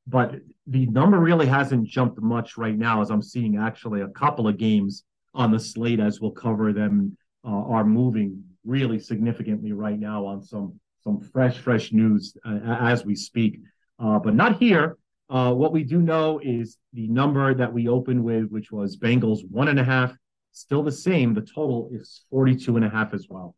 but 0.05 0.35
the 0.67 0.85
number 0.85 1.17
really 1.17 1.47
hasn't 1.47 1.87
jumped 1.87 2.21
much 2.21 2.57
right 2.57 2.77
now, 2.77 3.01
as 3.01 3.09
I'm 3.09 3.23
seeing 3.23 3.57
actually 3.57 4.01
a 4.01 4.09
couple 4.09 4.47
of 4.47 4.57
games 4.57 5.03
on 5.33 5.51
the 5.51 5.59
slate 5.59 5.99
as 5.99 6.21
we'll 6.21 6.31
cover 6.31 6.73
them 6.73 7.17
uh, 7.45 7.49
are 7.49 7.83
moving 7.83 8.43
really 8.65 8.99
significantly 8.99 9.71
right 9.71 9.99
now 9.99 10.25
on 10.25 10.41
some 10.41 10.79
some 11.03 11.19
fresh, 11.19 11.57
fresh 11.57 11.91
news 11.91 12.35
uh, 12.45 12.59
as 12.79 13.03
we 13.03 13.13
speak. 13.13 13.59
Uh, 13.99 14.19
but 14.19 14.33
not 14.33 14.57
here. 14.57 14.97
Uh, 15.29 15.53
what 15.53 15.73
we 15.73 15.83
do 15.83 16.01
know 16.01 16.39
is 16.41 16.77
the 16.93 17.07
number 17.07 17.53
that 17.53 17.71
we 17.71 17.87
opened 17.87 18.23
with, 18.23 18.49
which 18.49 18.71
was 18.71 18.97
Bengals 18.97 19.39
one 19.49 19.67
and 19.67 19.79
a 19.79 19.83
half, 19.83 20.15
still 20.51 20.83
the 20.83 20.91
same. 20.91 21.33
The 21.33 21.41
total 21.41 21.89
is 21.91 22.23
42 22.29 22.77
and 22.77 22.85
a 22.85 22.89
half 22.89 23.13
as 23.13 23.27
well. 23.29 23.55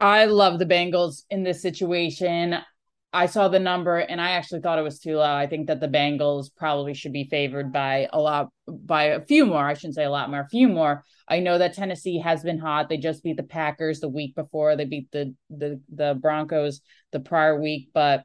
I 0.00 0.26
love 0.26 0.58
the 0.58 0.66
Bengals 0.66 1.24
in 1.30 1.42
this 1.42 1.62
situation. 1.62 2.56
I 3.14 3.26
saw 3.26 3.46
the 3.46 3.60
number 3.60 3.98
and 3.98 4.20
I 4.20 4.32
actually 4.32 4.60
thought 4.60 4.80
it 4.80 4.82
was 4.82 4.98
too 4.98 5.18
low. 5.18 5.32
I 5.32 5.46
think 5.46 5.68
that 5.68 5.78
the 5.78 5.86
Bengals 5.86 6.48
probably 6.56 6.94
should 6.94 7.12
be 7.12 7.28
favored 7.30 7.72
by 7.72 8.08
a 8.12 8.20
lot, 8.20 8.48
by 8.66 9.04
a 9.04 9.24
few 9.24 9.46
more. 9.46 9.64
I 9.64 9.74
shouldn't 9.74 9.94
say 9.94 10.02
a 10.02 10.10
lot 10.10 10.30
more, 10.30 10.40
a 10.40 10.48
few 10.48 10.66
more. 10.66 11.04
I 11.28 11.38
know 11.38 11.56
that 11.56 11.74
Tennessee 11.74 12.18
has 12.18 12.42
been 12.42 12.58
hot. 12.58 12.88
They 12.88 12.96
just 12.96 13.22
beat 13.22 13.36
the 13.36 13.44
Packers 13.44 14.00
the 14.00 14.08
week 14.08 14.34
before. 14.34 14.74
They 14.74 14.84
beat 14.84 15.12
the 15.12 15.32
the 15.48 15.80
the 15.94 16.18
Broncos 16.20 16.80
the 17.12 17.20
prior 17.20 17.58
week, 17.60 17.90
but 17.94 18.24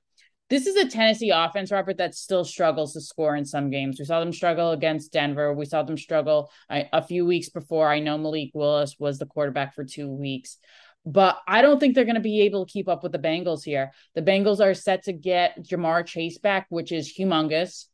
this 0.49 0.65
is 0.65 0.75
a 0.75 0.89
Tennessee 0.89 1.29
offense, 1.29 1.71
Robert, 1.71 1.97
that 1.97 2.15
still 2.15 2.43
struggles 2.43 2.93
to 2.93 3.01
score 3.01 3.35
in 3.35 3.45
some 3.45 3.69
games. 3.69 3.99
We 3.99 4.05
saw 4.05 4.19
them 4.19 4.33
struggle 4.33 4.71
against 4.71 5.13
Denver. 5.13 5.53
We 5.53 5.65
saw 5.65 5.83
them 5.83 5.97
struggle 5.97 6.49
I, 6.67 6.89
a 6.91 7.03
few 7.03 7.27
weeks 7.27 7.49
before. 7.49 7.87
I 7.87 7.99
know 7.99 8.17
Malik 8.17 8.49
Willis 8.55 8.95
was 8.97 9.19
the 9.19 9.27
quarterback 9.27 9.75
for 9.75 9.85
two 9.85 10.09
weeks 10.09 10.57
but 11.05 11.39
I 11.47 11.61
don't 11.61 11.79
think 11.79 11.95
they're 11.95 12.05
going 12.05 12.15
to 12.15 12.21
be 12.21 12.41
able 12.41 12.65
to 12.65 12.71
keep 12.71 12.87
up 12.87 13.03
with 13.03 13.11
the 13.11 13.19
Bengals 13.19 13.63
here. 13.63 13.91
The 14.15 14.21
Bengals 14.21 14.59
are 14.59 14.73
set 14.73 15.03
to 15.03 15.13
get 15.13 15.63
Ja'Marr 15.63 16.05
Chase 16.05 16.37
back, 16.37 16.67
which 16.69 16.91
is 16.91 17.13
humongous. 17.17 17.85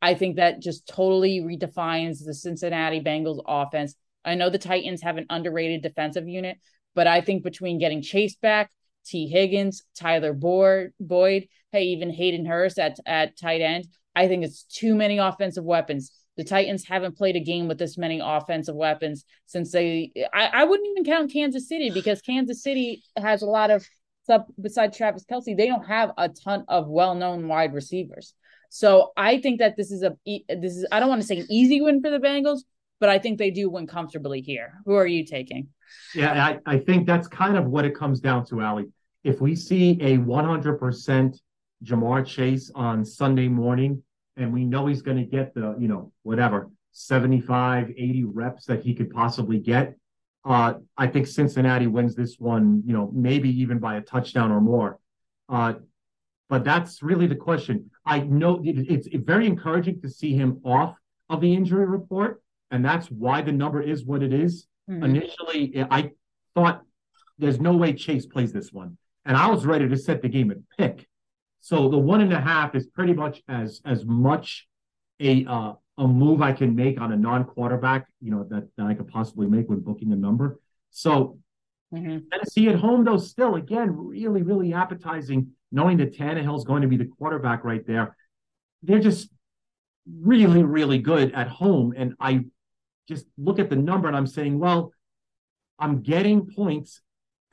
I 0.00 0.14
think 0.14 0.36
that 0.36 0.60
just 0.60 0.86
totally 0.86 1.40
redefines 1.40 2.24
the 2.24 2.34
Cincinnati 2.34 3.00
Bengals 3.00 3.42
offense. 3.46 3.94
I 4.24 4.34
know 4.34 4.50
the 4.50 4.58
Titans 4.58 5.02
have 5.02 5.16
an 5.16 5.26
underrated 5.30 5.82
defensive 5.82 6.28
unit, 6.28 6.58
but 6.94 7.06
I 7.06 7.20
think 7.20 7.42
between 7.42 7.78
getting 7.78 8.02
Chase 8.02 8.36
back, 8.36 8.70
Tee 9.06 9.28
Higgins, 9.28 9.82
Tyler 9.94 10.32
Boyd, 10.32 11.48
hey, 11.72 11.82
even 11.84 12.10
Hayden 12.10 12.46
Hurst 12.46 12.78
at, 12.78 12.98
at 13.06 13.38
tight 13.38 13.60
end, 13.60 13.86
I 14.14 14.28
think 14.28 14.44
it's 14.44 14.62
too 14.62 14.94
many 14.94 15.18
offensive 15.18 15.64
weapons. 15.64 16.12
The 16.36 16.44
Titans 16.44 16.84
haven't 16.86 17.16
played 17.16 17.36
a 17.36 17.40
game 17.40 17.68
with 17.68 17.78
this 17.78 17.96
many 17.96 18.20
offensive 18.22 18.74
weapons 18.74 19.24
since 19.46 19.70
they. 19.70 20.12
I, 20.32 20.50
I 20.52 20.64
wouldn't 20.64 20.88
even 20.90 21.04
count 21.04 21.32
Kansas 21.32 21.68
City 21.68 21.90
because 21.90 22.20
Kansas 22.20 22.62
City 22.62 23.02
has 23.16 23.42
a 23.42 23.46
lot 23.46 23.70
of 23.70 23.86
sub 24.26 24.46
besides 24.60 24.96
Travis 24.96 25.24
Kelce. 25.24 25.56
They 25.56 25.66
don't 25.66 25.86
have 25.86 26.10
a 26.18 26.28
ton 26.28 26.64
of 26.68 26.88
well 26.88 27.14
known 27.14 27.46
wide 27.46 27.72
receivers. 27.72 28.34
So 28.70 29.12
I 29.16 29.40
think 29.40 29.60
that 29.60 29.76
this 29.76 29.92
is 29.92 30.02
a 30.02 30.16
this 30.26 30.76
is 30.76 30.86
I 30.90 30.98
don't 30.98 31.08
want 31.08 31.20
to 31.20 31.26
say 31.26 31.38
an 31.38 31.46
easy 31.48 31.80
win 31.80 32.02
for 32.02 32.10
the 32.10 32.18
Bengals, 32.18 32.60
but 32.98 33.08
I 33.08 33.20
think 33.20 33.38
they 33.38 33.50
do 33.50 33.70
win 33.70 33.86
comfortably 33.86 34.40
here. 34.40 34.80
Who 34.84 34.94
are 34.94 35.06
you 35.06 35.24
taking? 35.24 35.68
Yeah, 36.14 36.44
I, 36.44 36.58
I 36.66 36.78
think 36.78 37.06
that's 37.06 37.28
kind 37.28 37.56
of 37.56 37.66
what 37.66 37.84
it 37.84 37.94
comes 37.94 38.18
down 38.18 38.44
to, 38.46 38.60
Ali. 38.62 38.86
If 39.22 39.40
we 39.40 39.54
see 39.54 39.92
a 40.00 40.18
100% 40.18 41.38
Ja'Marr 41.84 42.26
Chase 42.26 42.70
on 42.74 43.04
Sunday 43.04 43.48
morning, 43.48 44.02
and 44.36 44.52
we 44.52 44.64
know 44.64 44.86
he's 44.86 45.02
going 45.02 45.16
to 45.16 45.24
get 45.24 45.54
the, 45.54 45.76
you 45.78 45.88
know, 45.88 46.12
whatever, 46.22 46.70
75, 46.92 47.90
80 47.90 48.24
reps 48.24 48.66
that 48.66 48.82
he 48.82 48.94
could 48.94 49.10
possibly 49.10 49.58
get. 49.58 49.96
Uh, 50.44 50.74
I 50.96 51.06
think 51.06 51.26
Cincinnati 51.26 51.86
wins 51.86 52.14
this 52.14 52.36
one, 52.38 52.82
you 52.84 52.92
know, 52.92 53.10
maybe 53.14 53.48
even 53.60 53.78
by 53.78 53.96
a 53.96 54.00
touchdown 54.00 54.50
or 54.50 54.60
more. 54.60 54.98
Uh, 55.48 55.74
but 56.48 56.64
that's 56.64 57.02
really 57.02 57.26
the 57.26 57.36
question. 57.36 57.90
I 58.04 58.20
know 58.20 58.60
it's, 58.62 59.08
it's 59.08 59.24
very 59.24 59.46
encouraging 59.46 60.00
to 60.02 60.10
see 60.10 60.34
him 60.34 60.60
off 60.64 60.96
of 61.30 61.40
the 61.40 61.54
injury 61.54 61.86
report, 61.86 62.42
and 62.70 62.84
that's 62.84 63.06
why 63.08 63.40
the 63.40 63.52
number 63.52 63.80
is 63.80 64.04
what 64.04 64.22
it 64.22 64.32
is. 64.32 64.66
Mm-hmm. 64.90 65.04
Initially, 65.04 65.86
I 65.90 66.10
thought 66.54 66.82
there's 67.38 67.60
no 67.60 67.74
way 67.76 67.94
Chase 67.94 68.26
plays 68.26 68.52
this 68.52 68.72
one, 68.72 68.98
and 69.24 69.36
I 69.36 69.48
was 69.48 69.64
ready 69.64 69.88
to 69.88 69.96
set 69.96 70.20
the 70.20 70.28
game 70.28 70.50
at 70.50 70.58
pick. 70.76 71.08
So 71.64 71.88
the 71.88 71.96
one 71.96 72.20
and 72.20 72.30
a 72.30 72.40
half 72.42 72.74
is 72.74 72.86
pretty 72.88 73.14
much 73.14 73.42
as 73.48 73.80
as 73.86 74.04
much 74.04 74.68
a 75.18 75.46
uh, 75.46 75.72
a 75.96 76.06
move 76.06 76.42
I 76.42 76.52
can 76.52 76.74
make 76.74 77.00
on 77.00 77.10
a 77.10 77.16
non-quarterback, 77.16 78.06
you 78.20 78.30
know, 78.30 78.44
that, 78.50 78.68
that 78.76 78.86
I 78.86 78.92
could 78.92 79.08
possibly 79.08 79.46
make 79.46 79.70
when 79.70 79.80
booking 79.80 80.12
a 80.12 80.16
number. 80.16 80.60
So 80.90 81.38
mm-hmm. 81.90 82.18
Tennessee 82.30 82.68
at 82.68 82.74
home, 82.74 83.02
though, 83.02 83.16
still 83.16 83.54
again 83.54 83.96
really, 83.96 84.42
really 84.42 84.74
appetizing, 84.74 85.52
knowing 85.72 85.96
that 85.96 86.14
Tannehill's 86.14 86.64
going 86.64 86.82
to 86.82 86.88
be 86.88 86.98
the 86.98 87.06
quarterback 87.06 87.64
right 87.64 87.86
there. 87.86 88.14
They're 88.82 88.98
just 88.98 89.30
really, 90.20 90.64
really 90.64 90.98
good 90.98 91.32
at 91.32 91.48
home. 91.48 91.94
And 91.96 92.12
I 92.20 92.44
just 93.08 93.24
look 93.38 93.58
at 93.58 93.70
the 93.70 93.76
number 93.76 94.06
and 94.06 94.14
I'm 94.14 94.26
saying, 94.26 94.58
well, 94.58 94.92
I'm 95.78 96.02
getting 96.02 96.46
points 96.46 97.00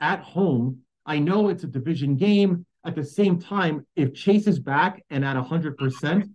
at 0.00 0.20
home. 0.20 0.80
I 1.06 1.18
know 1.18 1.48
it's 1.48 1.64
a 1.64 1.66
division 1.66 2.16
game. 2.16 2.66
At 2.84 2.96
the 2.96 3.04
same 3.04 3.38
time, 3.38 3.86
if 3.94 4.14
Chase 4.14 4.46
is 4.46 4.58
back 4.58 5.02
and 5.10 5.24
at 5.24 5.36
100%, 5.36 6.28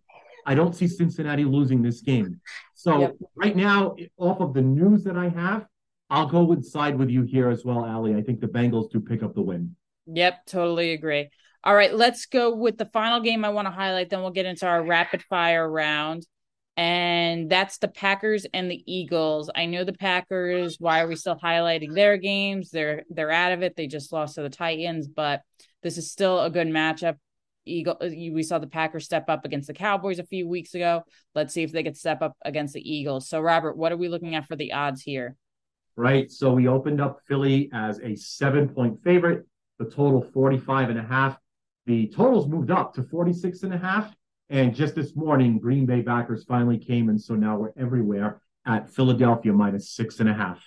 I 0.46 0.56
don't 0.56 0.74
see 0.74 0.88
Cincinnati 0.88 1.44
losing 1.44 1.82
this 1.82 2.02
game. 2.02 2.40
So 2.74 3.00
yep. 3.00 3.16
right 3.36 3.56
now, 3.56 3.96
off 4.18 4.40
of 4.40 4.54
the 4.54 4.62
news 4.62 5.04
that 5.04 5.18
I 5.18 5.28
have, 5.28 5.66
I'll 6.10 6.28
go 6.28 6.44
with 6.44 6.64
side 6.64 6.98
with 6.98 7.10
you 7.10 7.24
here 7.24 7.50
as 7.50 7.66
well, 7.66 7.84
Ali. 7.84 8.16
I 8.16 8.22
think 8.22 8.40
the 8.40 8.48
Bengals 8.48 8.90
do 8.90 9.02
pick 9.02 9.24
up 9.24 9.36
the 9.36 9.42
win. 9.42 9.76
Yep, 10.06 10.46
totally 10.46 10.94
agree. 10.94 11.30
All 11.66 11.76
right, 11.76 11.94
let's 11.94 12.28
go 12.28 12.56
with 12.56 12.78
the 12.78 12.86
final 12.86 13.20
game 13.20 13.44
I 13.44 13.50
want 13.50 13.66
to 13.68 13.72
highlight. 13.72 14.10
Then 14.10 14.22
we'll 14.22 14.32
get 14.32 14.46
into 14.46 14.66
our 14.66 14.82
rapid 14.82 15.22
fire 15.24 15.70
round. 15.70 16.26
And 16.78 17.50
that's 17.50 17.80
the 17.80 17.88
Packers 17.88 18.46
and 18.54 18.70
the 18.70 18.84
Eagles. 18.86 19.50
I 19.56 19.66
know 19.66 19.84
the 19.84 19.94
Packers. 19.94 20.78
Why 20.80 21.02
are 21.02 21.08
we 21.08 21.16
still 21.16 21.36
highlighting 21.36 21.96
their 21.96 22.18
games? 22.18 22.70
They're 22.70 23.04
they're 23.10 23.32
out 23.32 23.52
of 23.52 23.63
it. 23.63 23.76
They 23.76 23.88
just 23.88 24.13
lost 24.13 24.36
to 24.36 24.44
the 24.44 24.50
Titans, 24.50 25.08
but 25.08 25.42
this 25.82 25.98
is 25.98 26.12
still 26.12 26.40
a 26.40 26.52
good 26.52 26.68
matchup. 26.68 27.16
Eagle, 27.66 27.98
uh, 28.00 28.08
we 28.10 28.44
saw 28.44 28.60
the 28.60 28.68
Packers 28.68 29.06
step 29.06 29.26
up 29.28 29.44
against 29.44 29.68
the 29.68 29.74
Cowboys 29.74 30.20
a 30.20 30.26
few 30.26 30.48
weeks 30.48 30.76
ago. 30.76 31.04
Let's 31.36 31.54
see 31.54 31.63
if 31.63 31.72
they 31.72 31.84
could 31.84 31.98
step 31.98 32.22
up 32.22 32.38
against 32.46 32.76
the 32.76 32.96
Eagles. 32.96 33.28
So, 33.28 33.42
Robert, 33.42 33.76
what 33.76 33.92
are 33.92 33.98
we 33.98 34.08
looking 34.08 34.36
at 34.36 34.46
for 34.46 34.56
the 34.56 34.74
odds 34.74 35.02
here? 35.02 35.36
Right. 35.96 36.32
So 36.32 36.54
we 36.54 36.68
opened 36.68 37.02
up 37.02 37.22
Philly 37.28 37.72
as 37.74 38.00
a 38.00 38.16
seven 38.16 38.70
point 38.70 39.04
favorite, 39.04 39.48
the 39.80 39.86
total 39.86 40.22
45 40.22 40.92
and 40.92 41.00
a 41.00 41.04
half. 41.04 41.40
The 41.88 42.08
totals 42.08 42.48
moved 42.48 42.70
up 42.70 42.94
to 42.96 43.04
46 43.04 43.63
and 43.63 43.74
a 43.74 43.78
half. 43.78 44.13
And 44.50 44.74
just 44.74 44.96
this 44.96 45.16
morning, 45.16 45.60
Green 45.60 45.86
Bay 45.86 46.02
backers 46.02 46.44
finally 46.46 46.78
came. 46.78 47.10
And 47.10 47.22
so 47.22 47.36
now 47.36 47.58
we're 47.58 47.74
everywhere 47.78 48.42
at 48.66 48.90
Philadelphia 48.90 49.54
minus 49.54 49.90
six 49.90 50.20
and 50.20 50.30
a 50.30 50.34
half. 50.34 50.66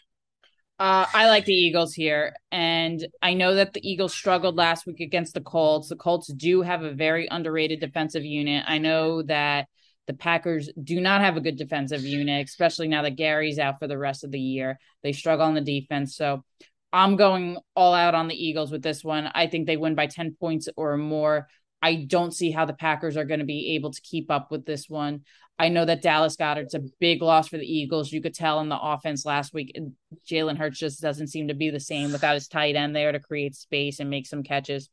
Uh, 0.79 1.05
I 1.13 1.29
like 1.29 1.45
the 1.45 1.53
Eagles 1.53 1.93
here. 1.93 2.35
And 2.51 3.07
I 3.21 3.35
know 3.35 3.55
that 3.55 3.75
the 3.75 3.87
Eagles 3.89 4.15
struggled 4.15 4.57
last 4.57 4.87
week 4.87 5.01
against 5.01 5.35
the 5.35 5.41
Colts. 5.43 5.89
The 5.89 5.97
Colts 5.97 6.33
do 6.33 6.63
have 6.63 6.83
a 6.83 6.93
very 6.93 7.29
underrated 7.31 7.81
defensive 7.81 8.25
unit. 8.25 8.65
I 8.67 8.79
know 8.79 9.23
that 9.23 9.69
the 10.07 10.15
Packers 10.15 10.71
do 10.83 11.01
not 11.01 11.21
have 11.21 11.37
a 11.37 11.41
good 11.41 11.57
defensive 11.57 12.03
unit, 12.03 12.49
especially 12.49 12.89
now 12.89 13.03
that 13.03 13.17
Gary's 13.17 13.59
out 13.59 13.79
for 13.79 13.87
the 13.87 13.99
rest 13.99 14.25
of 14.25 14.31
the 14.31 14.41
year. 14.41 14.79
They 15.03 15.13
struggle 15.13 15.47
on 15.47 15.55
the 15.55 15.61
defense. 15.61 16.17
So 16.17 16.45
I'm 16.93 17.17
going 17.17 17.59
all 17.77 17.95
out 17.95 18.15
on 18.15 18.29
the 18.29 18.35
Eagles 18.35 18.73
with 18.73 18.83
this 18.83 19.05
one. 19.05 19.31
I 19.35 19.47
think 19.47 19.67
they 19.67 19.77
win 19.77 19.95
by 19.95 20.07
10 20.07 20.37
points 20.41 20.69
or 20.77 20.97
more. 20.97 21.47
I 21.83 21.97
don't 22.07 22.35
see 22.35 22.51
how 22.51 22.65
the 22.65 22.75
Packers 22.75 23.17
are 23.17 23.25
going 23.25 23.41
to 23.41 23.47
be 23.47 23.75
able 23.75 23.93
to 23.93 24.01
keep 24.03 24.31
up 24.31 24.51
with 24.51 24.67
this 24.67 24.89
one. 24.89 25.23
I 25.59 25.69
know 25.69 25.85
that 25.85 26.03
Dallas 26.03 26.37
Goedert's 26.37 26.75
a 26.75 26.83
big 27.01 27.21
loss 27.21 27.49
for 27.49 27.59
the 27.59 27.71
Eagles. 27.71 28.13
You 28.13 28.23
could 28.23 28.35
tell 28.35 28.61
in 28.61 28.71
the 28.71 28.81
offense 28.81 29.27
last 29.27 29.53
week, 29.53 29.79
Jalen 30.27 30.57
Hurts 30.57 30.79
just 30.79 31.03
doesn't 31.03 31.29
seem 31.29 31.49
to 31.49 31.55
be 31.55 31.71
the 31.71 31.81
same 31.81 32.13
without 32.13 32.35
his 32.35 32.49
tight 32.49 32.77
end 32.77 32.97
there 32.97 33.13
to 33.13 33.21
create 33.21 33.55
space 33.55 34.01
and 34.01 34.09
make 34.09 34.27
some 34.27 34.43
catches. 34.43 34.89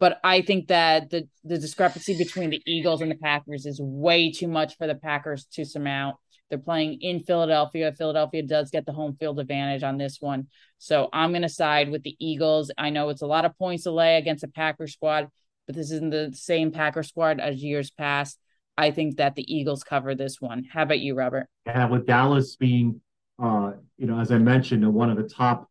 But 0.00 0.18
I 0.24 0.40
think 0.40 0.68
that 0.68 1.10
the 1.10 1.28
the 1.44 1.58
discrepancy 1.58 2.16
between 2.16 2.50
the 2.50 2.62
Eagles 2.66 3.02
and 3.02 3.10
the 3.10 3.16
Packers 3.16 3.66
is 3.66 3.80
way 3.80 4.32
too 4.32 4.48
much 4.48 4.76
for 4.78 4.86
the 4.86 4.94
Packers 4.94 5.44
to 5.52 5.64
surmount. 5.64 6.16
They're 6.48 6.58
playing 6.58 7.00
in 7.02 7.22
Philadelphia. 7.22 7.92
Philadelphia 7.96 8.42
does 8.42 8.70
get 8.70 8.86
the 8.86 8.92
home 8.92 9.14
field 9.14 9.38
advantage 9.38 9.84
on 9.84 9.98
this 9.98 10.16
one. 10.20 10.48
So 10.78 11.08
I'm 11.12 11.30
going 11.30 11.42
to 11.42 11.48
side 11.48 11.90
with 11.90 12.02
the 12.02 12.16
Eagles. 12.18 12.72
I 12.76 12.90
know 12.90 13.10
it's 13.10 13.22
a 13.22 13.26
lot 13.26 13.44
of 13.44 13.56
points 13.56 13.84
to 13.84 13.92
lay 13.92 14.16
against 14.16 14.42
a 14.42 14.48
Packer 14.48 14.88
squad, 14.88 15.28
but 15.70 15.76
this 15.76 15.92
isn't 15.92 16.10
the 16.10 16.32
same 16.34 16.72
Packer 16.72 17.04
squad 17.04 17.38
as 17.38 17.62
years 17.62 17.92
past. 17.92 18.40
I 18.76 18.90
think 18.90 19.18
that 19.18 19.36
the 19.36 19.54
Eagles 19.54 19.84
cover 19.84 20.16
this 20.16 20.40
one. 20.40 20.64
How 20.64 20.82
about 20.82 20.98
you, 20.98 21.14
Robert? 21.14 21.46
Yeah, 21.64 21.86
with 21.86 22.06
Dallas 22.06 22.56
being, 22.56 23.00
uh, 23.40 23.74
you 23.96 24.08
know, 24.08 24.18
as 24.18 24.32
I 24.32 24.38
mentioned, 24.38 24.84
one 24.92 25.10
of 25.10 25.16
the 25.16 25.28
top 25.28 25.70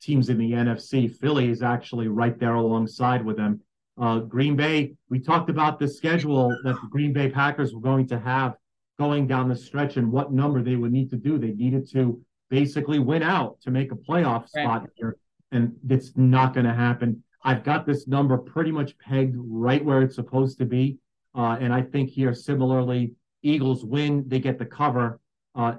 teams 0.00 0.28
in 0.28 0.38
the 0.38 0.52
NFC, 0.52 1.12
Philly 1.12 1.48
is 1.48 1.60
actually 1.60 2.06
right 2.06 2.38
there 2.38 2.54
alongside 2.54 3.24
with 3.24 3.36
them. 3.36 3.60
Uh, 4.00 4.20
Green 4.20 4.54
Bay, 4.54 4.94
we 5.10 5.18
talked 5.18 5.50
about 5.50 5.80
the 5.80 5.88
schedule 5.88 6.50
that 6.62 6.74
the 6.74 6.88
Green 6.88 7.12
Bay 7.12 7.28
Packers 7.28 7.74
were 7.74 7.80
going 7.80 8.06
to 8.06 8.20
have 8.20 8.54
going 9.00 9.26
down 9.26 9.48
the 9.48 9.56
stretch 9.56 9.96
and 9.96 10.12
what 10.12 10.32
number 10.32 10.62
they 10.62 10.76
would 10.76 10.92
need 10.92 11.10
to 11.10 11.16
do. 11.16 11.36
They 11.36 11.50
needed 11.50 11.90
to 11.94 12.22
basically 12.48 13.00
win 13.00 13.24
out 13.24 13.60
to 13.62 13.72
make 13.72 13.90
a 13.90 13.96
playoff 13.96 14.48
spot 14.48 14.82
right. 14.82 14.90
here, 14.94 15.16
and 15.50 15.74
it's 15.88 16.12
not 16.14 16.54
going 16.54 16.66
to 16.66 16.74
happen. 16.74 17.24
I've 17.44 17.64
got 17.64 17.86
this 17.86 18.06
number 18.06 18.38
pretty 18.38 18.70
much 18.70 18.96
pegged 18.98 19.34
right 19.36 19.84
where 19.84 20.02
it's 20.02 20.14
supposed 20.14 20.58
to 20.58 20.64
be. 20.64 20.98
Uh, 21.34 21.56
and 21.60 21.72
I 21.72 21.82
think 21.82 22.10
here, 22.10 22.34
similarly, 22.34 23.12
Eagles 23.42 23.84
win, 23.84 24.24
they 24.26 24.38
get 24.38 24.58
the 24.58 24.66
cover. 24.66 25.18
Uh, 25.54 25.76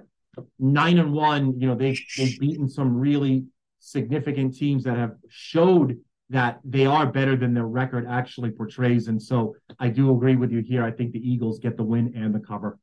nine 0.60 0.98
and 1.00 1.14
one, 1.14 1.60
you 1.60 1.68
know, 1.68 1.76
they, 1.76 1.98
they've 2.18 2.40
beaten 2.40 2.68
some 2.68 2.96
really 2.96 3.46
significant 3.80 4.56
teams 4.56 4.84
that 4.84 4.98
have 4.98 5.16
showed 5.30 6.00
that 6.30 6.60
they 6.64 6.86
are 6.86 7.06
better 7.06 7.36
than 7.36 7.54
their 7.54 7.68
record 7.68 8.08
actually 8.10 8.50
portrays. 8.50 9.08
And 9.08 9.22
so 9.22 9.56
I 9.80 9.90
do 9.90 10.12
agree 10.16 10.36
with 10.36 10.52
you 10.52 10.60
here. 10.60 10.84
I 10.84 10.92
think 10.92 11.12
the 11.12 11.20
Eagles 11.20 11.60
get 11.60 11.78
the 11.78 11.84
win 11.84 12.14
and 12.16 12.34
the 12.34 12.40
cover. 12.40 12.80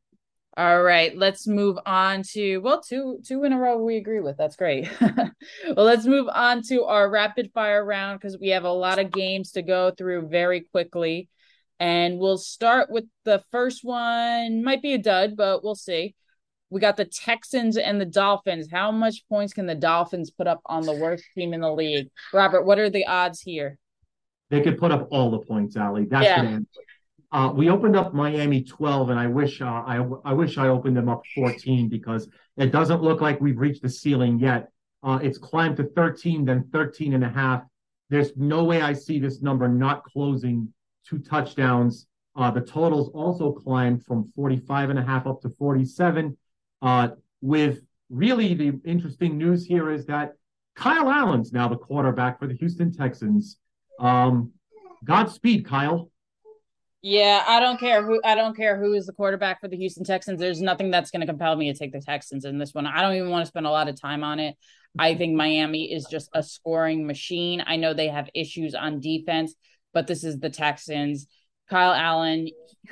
All 0.56 0.82
right, 0.82 1.16
let's 1.16 1.46
move 1.46 1.78
on 1.86 2.22
to 2.32 2.58
well, 2.58 2.82
two 2.82 3.20
two 3.24 3.44
in 3.44 3.52
a 3.52 3.58
row 3.58 3.78
we 3.78 3.96
agree 3.96 4.20
with. 4.20 4.36
That's 4.36 4.56
great. 4.56 4.88
well, 5.00 5.32
let's 5.76 6.06
move 6.06 6.28
on 6.32 6.62
to 6.64 6.84
our 6.84 7.08
rapid 7.08 7.52
fire 7.54 7.84
round 7.84 8.18
because 8.18 8.36
we 8.38 8.48
have 8.48 8.64
a 8.64 8.72
lot 8.72 8.98
of 8.98 9.12
games 9.12 9.52
to 9.52 9.62
go 9.62 9.92
through 9.96 10.28
very 10.28 10.62
quickly. 10.62 11.28
And 11.78 12.18
we'll 12.18 12.36
start 12.36 12.90
with 12.90 13.04
the 13.24 13.42
first 13.52 13.84
one. 13.84 14.62
Might 14.64 14.82
be 14.82 14.92
a 14.92 14.98
dud, 14.98 15.36
but 15.36 15.62
we'll 15.64 15.76
see. 15.76 16.14
We 16.68 16.80
got 16.80 16.96
the 16.96 17.04
Texans 17.04 17.76
and 17.76 18.00
the 18.00 18.04
Dolphins. 18.04 18.68
How 18.70 18.92
much 18.92 19.24
points 19.28 19.52
can 19.52 19.66
the 19.66 19.74
Dolphins 19.74 20.30
put 20.30 20.46
up 20.46 20.60
on 20.66 20.84
the 20.84 20.94
worst 20.94 21.24
team 21.34 21.54
in 21.54 21.60
the 21.60 21.72
league? 21.72 22.08
Robert, 22.32 22.64
what 22.64 22.78
are 22.78 22.90
the 22.90 23.06
odds 23.06 23.40
here? 23.40 23.78
They 24.50 24.60
could 24.60 24.78
put 24.78 24.90
up 24.90 25.08
all 25.10 25.30
the 25.30 25.38
points, 25.38 25.76
Ali. 25.76 26.06
That's 26.06 26.24
yeah. 26.24 26.42
the 26.42 26.48
answer. 26.48 26.80
Uh, 27.32 27.52
we 27.54 27.70
opened 27.70 27.96
up 27.96 28.12
Miami 28.12 28.64
12, 28.64 29.10
and 29.10 29.20
I 29.20 29.26
wish 29.26 29.60
uh, 29.60 29.66
I 29.66 30.04
I 30.24 30.32
wish 30.32 30.58
I 30.58 30.68
opened 30.68 30.96
them 30.96 31.08
up 31.08 31.22
14 31.34 31.88
because 31.88 32.28
it 32.56 32.72
doesn't 32.72 33.02
look 33.02 33.20
like 33.20 33.40
we've 33.40 33.58
reached 33.58 33.82
the 33.82 33.88
ceiling 33.88 34.38
yet. 34.38 34.68
Uh, 35.02 35.18
it's 35.22 35.38
climbed 35.38 35.76
to 35.76 35.84
13, 35.84 36.44
then 36.44 36.68
13 36.72 37.14
and 37.14 37.24
a 37.24 37.28
half. 37.28 37.62
There's 38.10 38.36
no 38.36 38.64
way 38.64 38.82
I 38.82 38.92
see 38.92 39.20
this 39.20 39.40
number 39.40 39.68
not 39.68 40.04
closing 40.04 40.72
two 41.06 41.18
touchdowns. 41.18 42.06
Uh, 42.36 42.50
the 42.50 42.60
totals 42.60 43.10
also 43.14 43.52
climbed 43.52 44.04
from 44.04 44.32
45 44.34 44.90
and 44.90 44.98
a 44.98 45.02
half 45.02 45.26
up 45.26 45.40
to 45.42 45.50
47. 45.50 46.36
Uh, 46.82 47.08
with 47.40 47.80
really 48.08 48.54
the 48.54 48.78
interesting 48.84 49.38
news 49.38 49.64
here 49.64 49.90
is 49.90 50.04
that 50.06 50.32
Kyle 50.74 51.08
Allen's 51.08 51.52
now 51.52 51.68
the 51.68 51.76
quarterback 51.76 52.38
for 52.38 52.46
the 52.46 52.54
Houston 52.54 52.92
Texans. 52.92 53.58
Um, 54.00 54.52
Godspeed, 55.04 55.64
Kyle. 55.64 56.09
Yeah, 57.02 57.42
I 57.46 57.60
don't 57.60 57.80
care 57.80 58.04
who 58.04 58.20
I 58.24 58.34
don't 58.34 58.54
care 58.54 58.78
who 58.78 58.92
is 58.92 59.06
the 59.06 59.14
quarterback 59.14 59.60
for 59.60 59.68
the 59.68 59.76
Houston 59.76 60.04
Texans. 60.04 60.38
There's 60.38 60.60
nothing 60.60 60.90
that's 60.90 61.10
going 61.10 61.22
to 61.22 61.26
compel 61.26 61.56
me 61.56 61.72
to 61.72 61.78
take 61.78 61.92
the 61.92 62.00
Texans 62.00 62.44
in 62.44 62.58
this 62.58 62.74
one. 62.74 62.86
I 62.86 63.00
don't 63.00 63.14
even 63.14 63.30
want 63.30 63.42
to 63.44 63.48
spend 63.48 63.66
a 63.66 63.70
lot 63.70 63.88
of 63.88 63.98
time 63.98 64.22
on 64.22 64.38
it. 64.38 64.56
I 64.98 65.14
think 65.14 65.34
Miami 65.34 65.92
is 65.92 66.06
just 66.10 66.28
a 66.34 66.42
scoring 66.42 67.06
machine. 67.06 67.62
I 67.66 67.76
know 67.76 67.94
they 67.94 68.08
have 68.08 68.28
issues 68.34 68.74
on 68.74 69.00
defense, 69.00 69.54
but 69.94 70.06
this 70.06 70.24
is 70.24 70.40
the 70.40 70.50
Texans. 70.50 71.26
Kyle 71.70 71.92
Allen, 71.92 72.48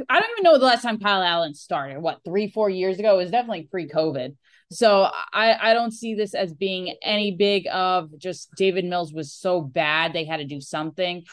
I 0.09 0.21
don't 0.21 0.31
even 0.31 0.45
know 0.45 0.59
the 0.59 0.65
last 0.65 0.83
time 0.83 1.01
Kyle 1.01 1.23
Allen 1.23 1.55
started. 1.55 1.99
What, 1.99 2.21
3 2.25 2.51
4 2.51 2.71
years 2.71 2.99
ago? 2.99 3.15
It 3.15 3.25
was 3.25 3.31
definitely 3.33 3.69
pre-COVID. 3.71 4.37
So 4.71 5.11
I, 5.33 5.71
I 5.71 5.75
don't 5.75 5.91
see 5.91 6.15
this 6.15 6.35
as 6.35 6.55
being 6.55 6.95
any 7.03 7.33
big 7.33 7.67
of 7.73 8.17
just 8.19 8.51
Davis 8.57 8.85
Mills 8.85 9.13
was 9.13 9.33
so 9.33 9.61
bad 9.61 10.13
they 10.13 10.25
had 10.25 10.37
to 10.37 10.45
do 10.45 10.61
something. 10.61 11.25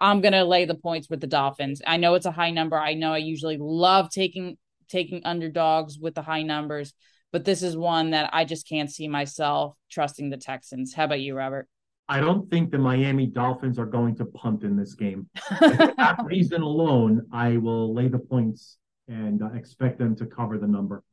I'm 0.00 0.20
gonna 0.20 0.44
lay 0.44 0.64
the 0.64 0.74
points 0.74 1.08
with 1.10 1.20
the 1.20 1.26
Dolphins. 1.26 1.82
I 1.86 1.96
know 1.96 2.14
it's 2.14 2.26
a 2.26 2.30
high 2.30 2.50
number. 2.50 2.78
I 2.78 2.94
know 2.94 3.12
I 3.12 3.18
usually 3.18 3.58
love 3.60 4.10
taking 4.10 4.56
taking 4.88 5.22
underdogs 5.24 5.98
with 5.98 6.14
the 6.14 6.22
high 6.22 6.42
numbers, 6.42 6.92
but 7.32 7.44
this 7.44 7.62
is 7.62 7.76
one 7.76 8.10
that 8.10 8.30
I 8.32 8.44
just 8.44 8.68
can't 8.68 8.90
see 8.90 9.08
myself 9.08 9.76
trusting 9.90 10.30
the 10.30 10.36
Texans. 10.36 10.94
How 10.94 11.04
about 11.04 11.20
you, 11.20 11.36
Robert? 11.36 11.68
I 12.08 12.18
don't 12.18 12.50
think 12.50 12.72
the 12.72 12.78
Miami 12.78 13.26
Dolphins 13.26 13.78
are 13.78 13.86
going 13.86 14.16
to 14.16 14.24
punt 14.24 14.64
in 14.64 14.76
this 14.76 14.94
game. 14.94 15.28
for 15.58 15.94
that 15.96 16.20
reason 16.24 16.60
alone, 16.60 17.24
I 17.32 17.58
will 17.58 17.94
lay 17.94 18.08
the 18.08 18.18
points 18.18 18.78
and 19.06 19.42
uh, 19.42 19.50
expect 19.54 19.98
them 19.98 20.16
to 20.16 20.26
cover 20.26 20.58
the 20.58 20.66
number. 20.66 21.04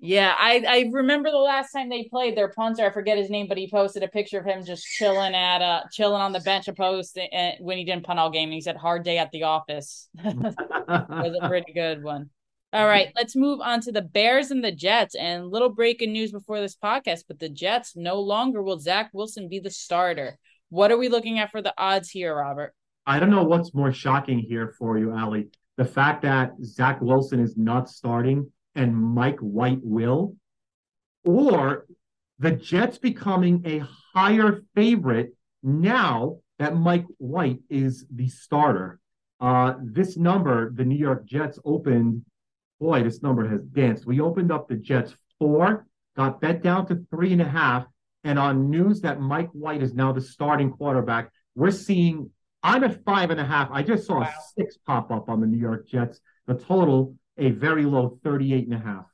Yeah, 0.00 0.34
I, 0.36 0.64
I 0.66 0.90
remember 0.92 1.30
the 1.30 1.38
last 1.38 1.72
time 1.72 1.88
they 1.88 2.08
played 2.10 2.36
their 2.36 2.48
punter. 2.48 2.84
I 2.84 2.90
forget 2.90 3.16
his 3.16 3.30
name, 3.30 3.46
but 3.48 3.56
he 3.56 3.70
posted 3.70 4.02
a 4.02 4.08
picture 4.08 4.38
of 4.38 4.44
him 4.44 4.64
just 4.64 4.84
chilling 4.84 5.34
at 5.34 5.62
uh 5.62 5.82
chilling 5.92 6.20
on 6.20 6.32
the 6.32 6.40
bench 6.40 6.68
a 6.68 6.74
post 6.74 7.16
uh, 7.16 7.50
when 7.60 7.78
he 7.78 7.84
didn't 7.84 8.04
punt 8.04 8.18
all 8.18 8.30
game. 8.30 8.48
And 8.48 8.54
he 8.54 8.60
said 8.60 8.76
hard 8.76 9.04
day 9.04 9.18
at 9.18 9.30
the 9.30 9.44
office. 9.44 10.08
was 10.22 11.38
a 11.40 11.48
pretty 11.48 11.72
good 11.72 12.02
one. 12.02 12.30
All 12.72 12.86
right, 12.86 13.12
let's 13.14 13.36
move 13.36 13.60
on 13.60 13.80
to 13.82 13.92
the 13.92 14.02
Bears 14.02 14.50
and 14.50 14.62
the 14.64 14.72
Jets. 14.72 15.14
And 15.14 15.48
little 15.48 15.68
breaking 15.68 16.12
news 16.12 16.32
before 16.32 16.60
this 16.60 16.76
podcast, 16.76 17.22
but 17.28 17.38
the 17.38 17.48
Jets 17.48 17.94
no 17.94 18.20
longer 18.20 18.62
will 18.62 18.80
Zach 18.80 19.10
Wilson 19.12 19.48
be 19.48 19.60
the 19.60 19.70
starter. 19.70 20.38
What 20.70 20.90
are 20.90 20.98
we 20.98 21.08
looking 21.08 21.38
at 21.38 21.52
for 21.52 21.62
the 21.62 21.72
odds 21.78 22.10
here, 22.10 22.34
Robert? 22.34 22.74
I 23.06 23.20
don't 23.20 23.30
know 23.30 23.44
what's 23.44 23.72
more 23.74 23.92
shocking 23.92 24.40
here 24.40 24.74
for 24.76 24.98
you, 24.98 25.14
Ali. 25.14 25.50
The 25.76 25.84
fact 25.84 26.22
that 26.22 26.52
Zach 26.64 27.00
Wilson 27.00 27.38
is 27.38 27.56
not 27.56 27.88
starting 27.88 28.50
and 28.74 28.94
Mike 28.96 29.38
White 29.40 29.80
will, 29.82 30.36
or 31.24 31.86
the 32.38 32.50
Jets 32.50 32.98
becoming 32.98 33.62
a 33.64 33.82
higher 34.14 34.62
favorite 34.74 35.34
now 35.62 36.38
that 36.58 36.76
Mike 36.76 37.06
White 37.18 37.60
is 37.70 38.06
the 38.10 38.28
starter. 38.28 38.98
Uh, 39.40 39.74
this 39.82 40.16
number, 40.16 40.70
the 40.72 40.84
New 40.84 40.96
York 40.96 41.26
Jets 41.26 41.58
opened, 41.64 42.22
boy, 42.80 43.02
this 43.02 43.22
number 43.22 43.48
has 43.48 43.62
danced. 43.64 44.06
We 44.06 44.20
opened 44.20 44.52
up 44.52 44.68
the 44.68 44.76
Jets 44.76 45.14
four, 45.38 45.86
got 46.16 46.40
bet 46.40 46.62
down 46.62 46.86
to 46.86 47.04
three 47.10 47.32
and 47.32 47.42
a 47.42 47.48
half. 47.48 47.86
And 48.24 48.38
on 48.38 48.70
news 48.70 49.02
that 49.02 49.20
Mike 49.20 49.50
White 49.52 49.82
is 49.82 49.94
now 49.94 50.12
the 50.12 50.20
starting 50.20 50.70
quarterback, 50.70 51.30
we're 51.54 51.70
seeing 51.70 52.30
I'm 52.62 52.82
at 52.82 53.04
five 53.04 53.30
and 53.30 53.38
a 53.38 53.44
half. 53.44 53.68
I 53.70 53.82
just 53.82 54.06
saw 54.06 54.20
wow. 54.20 54.26
a 54.26 54.32
six 54.58 54.78
pop 54.86 55.10
up 55.10 55.28
on 55.28 55.40
the 55.40 55.46
New 55.46 55.58
York 55.58 55.86
Jets. 55.86 56.20
The 56.46 56.54
total 56.54 57.14
a 57.38 57.50
very 57.50 57.84
low 57.84 58.18
38 58.22 58.66
and 58.66 58.74
a 58.74 58.78
half. 58.78 59.06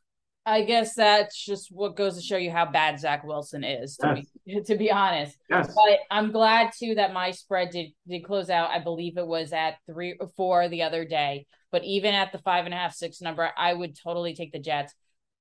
I 0.47 0.63
guess 0.63 0.95
that's 0.95 1.45
just 1.45 1.69
what 1.71 1.97
goes 1.97 2.17
to 2.17 2.23
show 2.23 2.37
you 2.37 2.51
how 2.51 2.65
bad 2.65 2.99
Zach 2.99 3.25
Wilson 3.25 3.63
is, 3.63 3.97
to 3.99 4.15
yes. 4.17 4.27
be 4.47 4.63
to 4.63 4.77
be 4.77 4.91
honest. 4.91 5.37
Yes. 5.51 5.73
But 5.75 6.01
I'm 6.11 6.33
glad 6.33 6.71
too 6.77 6.95
that 6.95 7.13
my 7.13 7.31
spread 7.31 7.71
did 7.71 7.93
did 8.09 8.25
close 8.25 8.49
out. 8.49 8.71
I 8.71 8.79
believe 8.79 9.17
it 9.17 9.27
was 9.27 9.53
at 9.53 9.77
three 9.87 10.17
or 10.19 10.29
four 10.37 10.69
the 10.69 10.83
other 10.83 11.05
day. 11.05 11.47
But 11.71 11.85
even 11.85 12.15
at 12.15 12.33
the 12.33 12.39
five 12.39 12.65
and 12.65 12.75
a 12.75 12.77
half, 12.77 12.95
six 12.95 13.21
number, 13.21 13.51
I 13.57 13.75
would 13.75 13.97
totally 14.03 14.35
take 14.35 14.53
the 14.53 14.59
Jets. 14.59 14.95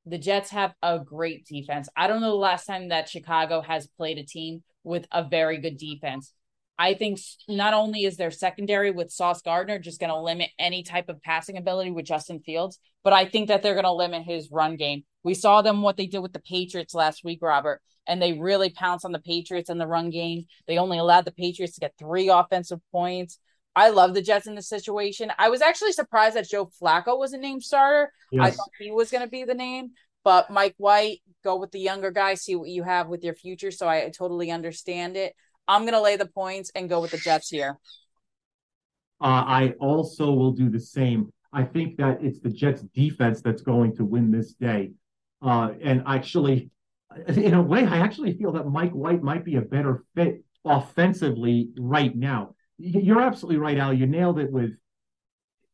The 0.06 0.20
Jets 0.20 0.52
have 0.52 0.74
a 0.84 1.00
great 1.00 1.46
defense. 1.46 1.90
I 1.96 2.08
don't 2.08 2.22
know 2.22 2.32
the 2.32 2.36
last 2.36 2.66
time 2.66 2.90
that 2.90 3.10
Chicago 3.10 3.62
has 3.62 3.88
played 3.88 4.18
a 4.18 4.26
team 4.26 4.64
with 4.84 5.08
a 5.12 5.24
very 5.24 5.60
good 5.60 5.78
defense. 5.78 6.34
I 6.80 6.94
think 6.94 7.20
not 7.50 7.74
only 7.74 8.06
is 8.06 8.16
their 8.16 8.32
secondary 8.32 8.90
with 8.90 9.12
Sauce 9.12 9.42
Gardner 9.42 9.80
just 9.80 10.00
going 10.00 10.12
to 10.12 10.22
limit 10.22 10.50
any 10.58 10.82
type 10.82 11.10
of 11.10 11.22
passing 11.22 11.58
ability 11.58 11.92
with 11.92 12.06
Justin 12.06 12.40
Fields, 12.40 12.80
but 13.04 13.12
I 13.12 13.26
think 13.26 13.50
that 13.50 13.62
they're 13.62 13.74
going 13.74 13.84
to 13.84 13.92
limit 13.92 14.24
his 14.24 14.50
run 14.50 14.78
game. 14.78 15.04
We 15.22 15.34
saw 15.34 15.62
them 15.62 15.82
what 15.82 15.98
they 15.98 16.08
did 16.08 16.20
with 16.20 16.32
the 16.32 16.40
Patriots 16.40 16.94
last 16.94 17.26
week, 17.26 17.40
Robert, 17.42 17.82
and 18.08 18.22
they 18.22 18.32
really 18.32 18.70
pounced 18.70 19.04
on 19.04 19.12
the 19.12 19.20
Patriots 19.20 19.70
in 19.70 19.78
the 19.78 19.88
run 19.88 20.10
game. 20.10 20.46
They 20.68 20.78
only 20.78 20.98
allowed 20.98 21.26
the 21.26 21.34
Patriots 21.34 21.74
to 21.74 21.82
get 21.82 21.96
three 22.00 22.30
offensive 22.30 22.80
points. 22.94 23.40
I 23.76 23.90
love 23.90 24.14
the 24.14 24.22
Jets 24.22 24.48
in 24.48 24.56
this 24.56 24.70
situation. 24.70 25.34
I 25.38 25.50
was 25.50 25.62
actually 25.62 25.92
surprised 25.92 26.38
that 26.38 26.48
Joe 26.48 26.72
Flacco 26.82 27.20
was 27.20 27.34
a 27.34 27.38
named 27.38 27.64
starter. 27.64 28.10
Yes. 28.32 28.42
I 28.46 28.52
thought 28.52 28.70
he 28.80 28.92
was 28.92 29.12
going 29.12 29.24
to 29.24 29.30
be 29.30 29.44
the 29.44 29.54
name, 29.54 29.92
but 30.24 30.50
Mike 30.50 30.76
White, 30.78 31.20
go 31.44 31.58
with 31.58 31.72
the 31.72 31.80
younger 31.80 32.12
guy, 32.12 32.36
see 32.36 32.56
what 32.56 32.70
you 32.70 32.84
have 32.84 33.10
with 33.10 33.22
your 33.26 33.36
future. 33.36 33.72
So 33.72 33.86
I 33.86 34.10
totally 34.18 34.50
understand 34.50 35.18
it. 35.18 35.36
I'm 35.70 35.82
going 35.84 35.94
to 35.94 36.02
lay 36.02 36.18
the 36.18 36.26
points 36.26 36.72
and 36.76 36.90
go 36.90 37.00
with 37.00 37.12
the 37.12 37.18
Jets 37.18 37.50
here. 37.50 37.78
Uh, 39.22 39.44
I 39.46 39.74
also 39.80 40.32
will 40.32 40.52
do 40.52 40.70
the 40.70 40.80
same. 40.80 41.32
I 41.54 41.64
think 41.64 41.98
that 41.98 42.22
it's 42.22 42.40
the 42.40 42.50
Jets 42.50 42.82
defense 42.94 43.42
that's 43.42 43.62
going 43.62 43.96
to 43.96 44.06
win 44.06 44.32
this 44.32 44.54
day. 44.54 44.92
Uh, 45.42 45.70
and 45.82 46.04
actually, 46.06 46.70
in 47.28 47.54
a 47.54 47.62
way, 47.62 47.86
I 47.86 48.00
actually 48.00 48.38
feel 48.38 48.52
that 48.54 48.68
Mike 48.68 48.92
White 48.92 49.24
might 49.24 49.46
be 49.46 49.56
a 49.56 49.62
better 49.62 50.04
fit 50.16 50.44
offensively 50.66 51.70
right 51.78 52.16
now. 52.16 52.56
You're 52.78 53.22
absolutely 53.22 53.60
right, 53.60 53.78
Al. 53.78 53.94
You 53.94 54.08
nailed 54.08 54.40
it 54.40 54.52
with 54.52 54.72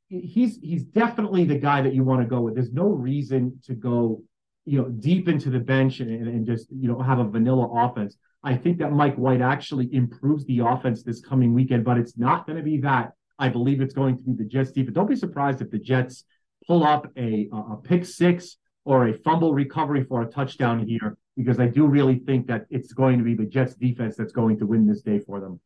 he's 0.10 0.60
he's 0.62 0.84
definitely 0.84 1.45
the 1.45 1.58
guy 1.58 1.81
that 1.81 1.93
you 1.93 2.03
want 2.03 2.21
to 2.21 2.27
go 2.27 2.41
with. 2.41 2.55
There's 2.55 2.73
no 2.73 2.88
reason 2.88 3.60
to 3.65 3.73
go, 3.73 4.21
you 4.65 4.79
know, 4.79 4.89
deep 4.89 5.27
into 5.27 5.49
the 5.49 5.60
bench 5.60 5.99
and, 5.99 6.12
and 6.12 6.45
just 6.45 6.67
you 6.71 6.88
know 6.88 7.01
have 7.01 7.19
a 7.19 7.23
vanilla 7.23 7.67
offense. 7.67 8.17
I 8.45 8.55
think 8.55 8.77
that 8.77 8.91
Mike 8.91 9.15
White 9.15 9.41
actually 9.41 9.89
improves 9.91 10.45
the 10.45 10.60
offense 10.60 11.01
this 11.01 11.19
coming 11.19 11.55
weekend, 11.55 11.84
but 11.84 11.97
it's 11.97 12.15
not 12.15 12.45
going 12.45 12.58
to 12.58 12.63
be 12.63 12.77
that. 12.81 13.13
I 13.39 13.49
believe 13.49 13.81
it's 13.81 13.95
going 13.95 14.17
to 14.17 14.23
be 14.23 14.34
the 14.34 14.47
Jets 14.47 14.71
defense. 14.71 14.93
Don't 14.93 15.10
be 15.10 15.15
surprised 15.15 15.62
if 15.62 15.71
the 15.71 15.79
Jets 15.79 16.25
pull 16.67 16.84
up 16.84 17.08
a, 17.17 17.49
a 17.51 17.75
pick 17.84 18.05
six 18.05 18.58
or 18.86 19.08
a 19.08 19.17
fumble 19.17 19.55
recovery 19.55 20.03
for 20.03 20.21
a 20.21 20.27
touchdown 20.27 20.86
here, 20.88 21.17
because 21.36 21.60
I 21.60 21.65
do 21.65 21.88
really 21.88 22.19
think 22.19 22.45
that 22.45 22.67
it's 22.69 22.93
going 22.93 23.17
to 23.17 23.23
be 23.23 23.34
the 23.34 23.45
Jets 23.45 23.73
defense 23.73 24.15
that's 24.15 24.31
going 24.31 24.60
to 24.60 24.67
win 24.67 24.86
this 24.86 25.01
day 25.01 25.19
for 25.19 25.39
them. 25.39 25.60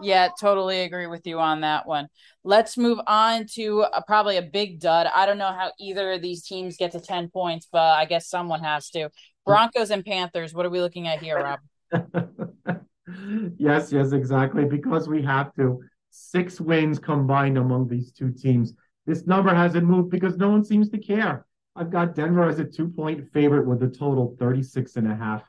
Yeah, 0.00 0.28
totally 0.40 0.82
agree 0.82 1.08
with 1.08 1.26
you 1.26 1.40
on 1.40 1.62
that 1.62 1.84
one. 1.84 2.08
Let's 2.44 2.78
move 2.78 3.00
on 3.08 3.46
to 3.54 3.86
a, 3.92 4.02
probably 4.02 4.36
a 4.36 4.42
big 4.42 4.78
dud. 4.78 5.08
I 5.12 5.26
don't 5.26 5.38
know 5.38 5.52
how 5.52 5.72
either 5.80 6.12
of 6.12 6.22
these 6.22 6.44
teams 6.46 6.76
get 6.76 6.92
to 6.92 7.00
10 7.00 7.30
points, 7.30 7.68
but 7.70 7.98
I 7.98 8.04
guess 8.04 8.28
someone 8.28 8.62
has 8.62 8.88
to. 8.90 9.10
Broncos 9.44 9.90
and 9.90 10.04
Panthers. 10.04 10.54
What 10.54 10.64
are 10.64 10.70
we 10.70 10.80
looking 10.80 11.08
at 11.08 11.20
here, 11.20 11.36
Rob? 11.36 11.58
yes, 13.58 13.92
yes, 13.92 14.12
exactly. 14.12 14.64
Because 14.64 15.08
we 15.08 15.22
have 15.22 15.54
to. 15.54 15.82
Six 16.10 16.60
wins 16.60 16.98
combined 16.98 17.58
among 17.58 17.88
these 17.88 18.12
two 18.12 18.30
teams. 18.30 18.74
This 19.06 19.26
number 19.26 19.52
hasn't 19.52 19.86
moved 19.86 20.10
because 20.10 20.36
no 20.36 20.48
one 20.48 20.64
seems 20.64 20.88
to 20.90 20.98
care. 20.98 21.44
I've 21.76 21.90
got 21.90 22.14
Denver 22.14 22.48
as 22.48 22.60
a 22.60 22.64
two 22.64 22.88
point 22.88 23.32
favorite 23.32 23.66
with 23.66 23.82
a 23.82 23.88
total 23.88 24.36
36 24.38 24.96
and 24.96 25.10
a 25.10 25.16
half. 25.16 25.42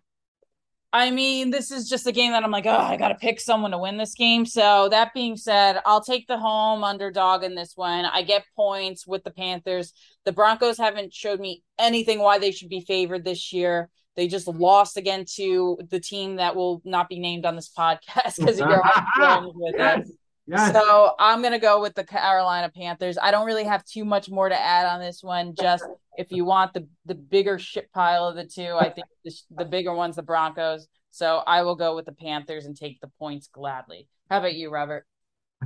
I 0.91 1.11
mean, 1.11 1.49
this 1.51 1.71
is 1.71 1.89
just 1.89 2.07
a 2.07 2.11
game 2.13 2.31
that 2.31 2.45
I'm 2.45 2.51
like, 2.51 2.65
oh, 2.65 2.71
I 2.71 2.95
got 2.95 3.09
to 3.09 3.15
pick 3.15 3.41
someone 3.41 3.71
to 3.71 3.77
win 3.77 3.97
this 3.97 4.13
game. 4.13 4.45
So, 4.45 4.87
that 4.89 5.13
being 5.13 5.35
said, 5.35 5.81
I'll 5.85 6.01
take 6.01 6.25
the 6.25 6.37
home 6.37 6.85
underdog 6.85 7.43
in 7.43 7.53
this 7.53 7.73
one. 7.75 8.05
I 8.05 8.21
get 8.21 8.45
points 8.55 9.05
with 9.05 9.25
the 9.25 9.31
Panthers. 9.31 9.91
The 10.23 10.31
Broncos 10.31 10.77
haven't 10.77 11.13
showed 11.13 11.41
me 11.41 11.63
anything 11.77 12.19
why 12.19 12.39
they 12.39 12.51
should 12.51 12.69
be 12.69 12.79
favored 12.79 13.25
this 13.25 13.51
year. 13.51 13.89
They 14.15 14.27
just 14.27 14.47
lost 14.47 14.97
again 14.97 15.25
to 15.35 15.77
the 15.89 15.99
team 15.99 16.37
that 16.37 16.55
will 16.55 16.81
not 16.85 17.09
be 17.09 17.19
named 17.19 17.45
on 17.45 17.55
this 17.55 17.69
podcast 17.69 18.35
because 18.39 18.59
you're 18.59 18.81
with 19.55 19.75
yes. 19.77 20.09
it. 20.09 20.15
Yes. 20.47 20.73
So 20.73 21.13
I'm 21.17 21.41
gonna 21.41 21.59
go 21.59 21.81
with 21.81 21.95
the 21.95 22.03
Carolina 22.03 22.69
Panthers. 22.69 23.17
I 23.19 23.31
don't 23.31 23.47
really 23.47 23.63
have 23.63 23.83
too 23.83 24.05
much 24.05 24.29
more 24.29 24.47
to 24.47 24.59
add 24.59 24.85
on 24.85 24.99
this 24.99 25.23
one. 25.23 25.55
Just 25.59 25.83
if 26.17 26.31
you 26.31 26.45
want 26.45 26.73
the 26.73 26.87
the 27.05 27.15
bigger 27.15 27.57
shit 27.57 27.91
pile 27.91 28.27
of 28.27 28.35
the 28.35 28.45
two, 28.45 28.75
I 28.79 28.89
think 28.89 29.07
the, 29.23 29.33
the 29.57 29.65
bigger 29.65 29.93
one's 29.93 30.17
the 30.17 30.21
Broncos. 30.23 30.87
So 31.09 31.37
I 31.47 31.63
will 31.63 31.75
go 31.75 31.95
with 31.95 32.05
the 32.05 32.11
Panthers 32.11 32.65
and 32.65 32.75
take 32.75 32.99
the 32.99 33.09
points 33.19 33.47
gladly. 33.47 34.07
How 34.29 34.39
about 34.39 34.53
you, 34.53 34.69
Robert? 34.69 35.05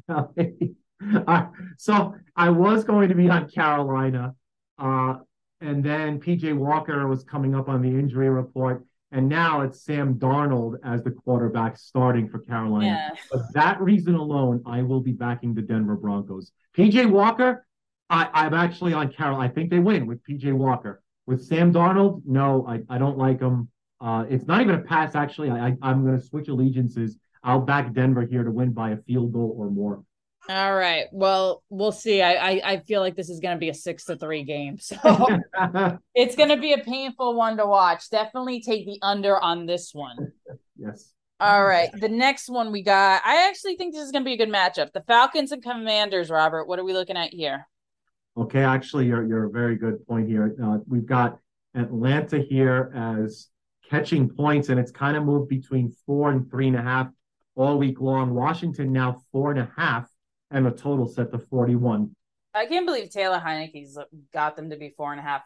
so 1.77 2.15
I 2.35 2.49
was 2.49 2.83
going 2.83 3.09
to 3.09 3.15
be 3.15 3.29
on 3.29 3.49
Carolina, 3.49 4.35
uh, 4.77 5.15
and 5.61 5.83
then 5.83 6.19
PJ 6.19 6.55
Walker 6.55 7.07
was 7.07 7.23
coming 7.23 7.55
up 7.55 7.69
on 7.69 7.81
the 7.81 7.89
injury 7.89 8.29
report. 8.29 8.85
And 9.11 9.27
now 9.27 9.61
it's 9.61 9.81
Sam 9.83 10.15
Darnold 10.15 10.77
as 10.83 11.03
the 11.03 11.09
quarterback 11.11 11.77
starting 11.77 12.29
for 12.29 12.39
Carolina. 12.39 12.85
Yeah. 12.85 13.09
For 13.31 13.43
that 13.53 13.81
reason 13.81 14.13
alone, 14.13 14.61
I 14.67 14.83
will 14.83 15.01
be 15.01 15.13
backing 15.13 15.55
the 15.55 15.63
Denver 15.63 15.95
Broncos. 15.95 16.51
PJ 16.77 17.09
Walker, 17.09 17.65
I, 18.09 18.45
am 18.45 18.53
actually 18.53 18.93
on 18.93 19.11
Carol. 19.11 19.39
I 19.39 19.47
think 19.47 19.71
they 19.71 19.79
win 19.79 20.05
with 20.05 20.23
PJ 20.23 20.53
Walker. 20.53 21.01
With 21.25 21.43
Sam 21.43 21.73
Darnold, 21.73 22.21
no, 22.25 22.65
I, 22.67 22.81
I 22.89 22.97
don't 22.97 23.17
like 23.17 23.39
him. 23.39 23.69
Uh, 23.99 24.25
it's 24.29 24.45
not 24.45 24.61
even 24.61 24.75
a 24.75 24.83
pass, 24.83 25.15
actually. 25.15 25.49
I, 25.49 25.75
I, 25.81 25.91
am 25.91 26.05
going 26.05 26.19
to 26.19 26.25
switch 26.25 26.47
allegiances. 26.47 27.17
I'll 27.43 27.61
back 27.61 27.93
Denver 27.93 28.25
here 28.25 28.43
to 28.43 28.51
win 28.51 28.73
by 28.73 28.91
a 28.91 28.97
field 28.97 29.33
goal 29.33 29.55
or 29.57 29.69
more. 29.69 30.03
All 30.47 30.73
right. 30.73 31.05
Well, 31.11 31.63
we'll 31.69 31.91
see. 31.91 32.21
I 32.21 32.33
I, 32.33 32.61
I 32.63 32.77
feel 32.79 33.01
like 33.01 33.15
this 33.15 33.29
is 33.29 33.39
going 33.39 33.55
to 33.55 33.59
be 33.59 33.69
a 33.69 33.73
six 33.73 34.05
to 34.05 34.15
three 34.15 34.43
game, 34.43 34.77
so 34.79 34.95
it's 36.15 36.35
going 36.35 36.49
to 36.49 36.57
be 36.57 36.73
a 36.73 36.79
painful 36.79 37.35
one 37.35 37.57
to 37.57 37.65
watch. 37.65 38.09
Definitely 38.09 38.61
take 38.61 38.85
the 38.85 38.97
under 39.01 39.37
on 39.39 39.65
this 39.65 39.93
one. 39.93 40.31
Yes. 40.77 41.13
All 41.41 41.65
right. 41.65 41.89
The 41.93 42.09
next 42.09 42.49
one 42.49 42.71
we 42.71 42.83
got. 42.83 43.21
I 43.25 43.47
actually 43.47 43.75
think 43.77 43.93
this 43.93 44.03
is 44.03 44.11
going 44.11 44.23
to 44.23 44.27
be 44.27 44.33
a 44.33 44.37
good 44.37 44.49
matchup. 44.49 44.91
The 44.91 45.01
Falcons 45.01 45.51
and 45.51 45.63
Commanders. 45.63 46.29
Robert, 46.29 46.67
what 46.67 46.79
are 46.79 46.83
we 46.83 46.93
looking 46.93 47.15
at 47.15 47.33
here? 47.33 47.65
Okay, 48.37 48.63
actually, 48.63 49.07
you're 49.07 49.25
you're 49.25 49.45
a 49.45 49.49
very 49.49 49.75
good 49.75 50.05
point 50.07 50.27
here. 50.27 50.55
Uh, 50.61 50.79
we've 50.87 51.05
got 51.05 51.39
Atlanta 51.75 52.39
here 52.39 52.91
as 52.95 53.47
catching 53.89 54.29
points, 54.29 54.69
and 54.69 54.79
it's 54.79 54.91
kind 54.91 55.17
of 55.17 55.23
moved 55.23 55.49
between 55.49 55.93
four 56.05 56.31
and 56.31 56.49
three 56.49 56.67
and 56.67 56.75
a 56.75 56.81
half 56.81 57.07
all 57.55 57.77
week 57.77 57.99
long. 57.99 58.33
Washington 58.33 58.91
now 58.91 59.21
four 59.31 59.51
and 59.51 59.59
a 59.59 59.71
half 59.77 60.09
and 60.51 60.67
a 60.67 60.71
total 60.71 61.07
set 61.07 61.31
to 61.31 61.39
41. 61.39 62.15
I 62.53 62.65
can't 62.65 62.85
believe 62.85 63.09
Taylor 63.09 63.39
Heinicke's 63.39 63.97
got 64.33 64.55
them 64.55 64.71
to 64.71 64.77
be 64.77 64.93
four 64.97 65.11
and 65.11 65.19
a 65.19 65.23
half 65.23 65.43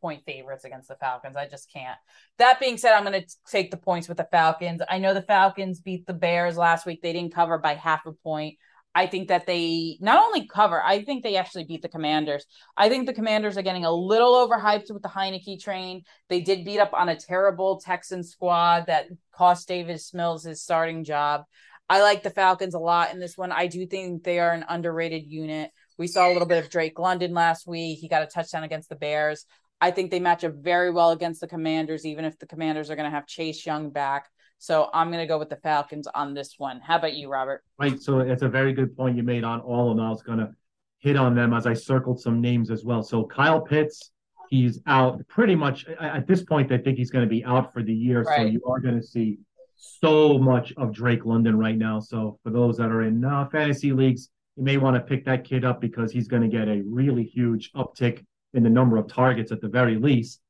point 0.00 0.22
favorites 0.24 0.64
against 0.64 0.88
the 0.88 0.96
Falcons. 0.96 1.36
I 1.36 1.48
just 1.48 1.72
can't. 1.72 1.98
That 2.38 2.60
being 2.60 2.76
said, 2.76 2.94
I'm 2.94 3.04
going 3.04 3.20
to 3.20 3.36
take 3.50 3.70
the 3.70 3.76
points 3.76 4.08
with 4.08 4.18
the 4.18 4.28
Falcons. 4.30 4.82
I 4.88 4.98
know 4.98 5.14
the 5.14 5.22
Falcons 5.22 5.80
beat 5.80 6.06
the 6.06 6.14
Bears 6.14 6.56
last 6.56 6.86
week. 6.86 7.02
They 7.02 7.12
didn't 7.12 7.34
cover 7.34 7.58
by 7.58 7.74
half 7.74 8.06
a 8.06 8.12
point. 8.12 8.56
I 8.94 9.06
think 9.06 9.28
that 9.28 9.46
they 9.46 9.98
not 10.00 10.24
only 10.24 10.46
cover, 10.46 10.82
I 10.82 11.04
think 11.04 11.22
they 11.22 11.36
actually 11.36 11.64
beat 11.64 11.82
the 11.82 11.88
Commanders. 11.88 12.46
I 12.78 12.88
think 12.88 13.04
the 13.04 13.12
Commanders 13.12 13.58
are 13.58 13.62
getting 13.62 13.84
a 13.84 13.92
little 13.92 14.32
overhyped 14.32 14.90
with 14.90 15.02
the 15.02 15.08
Heinicke 15.10 15.62
train. 15.62 16.02
They 16.30 16.40
did 16.40 16.64
beat 16.64 16.78
up 16.78 16.94
on 16.94 17.10
a 17.10 17.16
terrible 17.16 17.78
Texan 17.78 18.24
squad 18.24 18.86
that 18.86 19.08
cost 19.34 19.68
Davis 19.68 20.14
Mills 20.14 20.44
his 20.44 20.62
starting 20.62 21.04
job. 21.04 21.42
I 21.88 22.02
like 22.02 22.22
the 22.22 22.30
Falcons 22.30 22.74
a 22.74 22.78
lot 22.78 23.12
in 23.12 23.20
this 23.20 23.38
one. 23.38 23.52
I 23.52 23.68
do 23.68 23.86
think 23.86 24.24
they 24.24 24.38
are 24.38 24.52
an 24.52 24.64
underrated 24.68 25.24
unit. 25.26 25.70
We 25.98 26.08
saw 26.08 26.28
a 26.28 26.32
little 26.32 26.48
bit 26.48 26.62
of 26.62 26.70
Drake 26.70 26.98
London 26.98 27.32
last 27.32 27.66
week. 27.66 27.98
He 28.00 28.08
got 28.08 28.22
a 28.22 28.26
touchdown 28.26 28.64
against 28.64 28.88
the 28.88 28.96
Bears. 28.96 29.46
I 29.80 29.90
think 29.90 30.10
they 30.10 30.20
match 30.20 30.42
up 30.42 30.54
very 30.54 30.90
well 30.90 31.10
against 31.10 31.40
the 31.40 31.46
Commanders, 31.46 32.04
even 32.04 32.24
if 32.24 32.38
the 32.38 32.46
Commanders 32.46 32.90
are 32.90 32.96
going 32.96 33.10
to 33.10 33.14
have 33.14 33.26
Chase 33.26 33.64
Young 33.64 33.90
back. 33.90 34.28
So 34.58 34.88
I'm 34.92 35.08
going 35.08 35.22
to 35.22 35.28
go 35.28 35.38
with 35.38 35.50
the 35.50 35.56
Falcons 35.56 36.08
on 36.14 36.34
this 36.34 36.54
one. 36.58 36.80
How 36.80 36.96
about 36.96 37.14
you, 37.14 37.28
Robert? 37.28 37.62
Right. 37.78 38.00
So 38.00 38.20
it's 38.20 38.42
a 38.42 38.48
very 38.48 38.72
good 38.72 38.96
point 38.96 39.16
you 39.16 39.22
made 39.22 39.44
on 39.44 39.60
all 39.60 39.90
of 39.90 39.96
them. 39.96 40.06
I 40.06 40.10
was 40.10 40.22
going 40.22 40.38
to 40.38 40.50
hit 40.98 41.16
on 41.16 41.34
them 41.34 41.52
as 41.52 41.66
I 41.66 41.74
circled 41.74 42.20
some 42.20 42.40
names 42.40 42.70
as 42.70 42.84
well. 42.84 43.02
So 43.02 43.24
Kyle 43.24 43.60
Pitts, 43.60 44.12
he's 44.48 44.80
out 44.86 45.20
pretty 45.28 45.54
much 45.54 45.86
at 46.00 46.26
this 46.26 46.42
point. 46.42 46.72
I 46.72 46.78
think 46.78 46.96
he's 46.96 47.10
going 47.10 47.24
to 47.24 47.28
be 47.28 47.44
out 47.44 47.74
for 47.74 47.82
the 47.82 47.94
year. 47.94 48.22
Right. 48.22 48.38
So 48.38 48.42
you 48.44 48.62
are 48.66 48.80
going 48.80 48.98
to 48.98 49.06
see 49.06 49.38
so 49.76 50.38
much 50.38 50.72
of 50.76 50.92
Drake 50.92 51.24
London 51.24 51.58
right 51.58 51.76
now. 51.76 52.00
So 52.00 52.38
for 52.42 52.50
those 52.50 52.76
that 52.78 52.90
are 52.90 53.02
in 53.02 53.24
uh, 53.24 53.48
fantasy 53.48 53.92
leagues, 53.92 54.30
you 54.56 54.64
may 54.64 54.78
want 54.78 54.96
to 54.96 55.00
pick 55.00 55.24
that 55.26 55.44
kid 55.44 55.64
up 55.64 55.80
because 55.80 56.10
he's 56.12 56.28
going 56.28 56.42
to 56.42 56.48
get 56.48 56.68
a 56.68 56.82
really 56.86 57.24
huge 57.24 57.70
uptick 57.72 58.24
in 58.54 58.62
the 58.62 58.70
number 58.70 58.96
of 58.96 59.06
targets 59.06 59.52
at 59.52 59.60
the 59.60 59.68
very 59.68 59.96
least. 59.96 60.40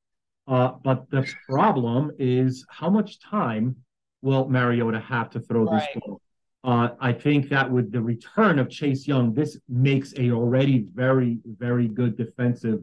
Uh, 0.47 0.73
but 0.85 1.11
the 1.11 1.27
problem 1.49 2.13
is 2.19 2.65
how 2.71 2.89
much 2.89 3.21
time 3.21 3.75
will 4.23 4.49
Mariota 4.49 5.01
have 5.01 5.29
to 5.31 5.41
throw 5.41 5.65
right. 5.65 5.81
this 5.81 6.03
ball? 6.03 6.21
Uh, 6.63 6.91
I 7.01 7.13
think 7.13 7.49
that 7.51 7.71
with 7.71 7.93
the 7.93 8.01
return 8.01 8.59
of 8.59 8.69
Chase 8.71 9.07
Young, 9.07 9.35
this 9.35 9.59
makes 9.69 10.15
a 10.19 10.31
already 10.33 10.87
very, 10.95 11.39
very 11.45 11.89
good 11.89 12.17
defensive 12.17 12.83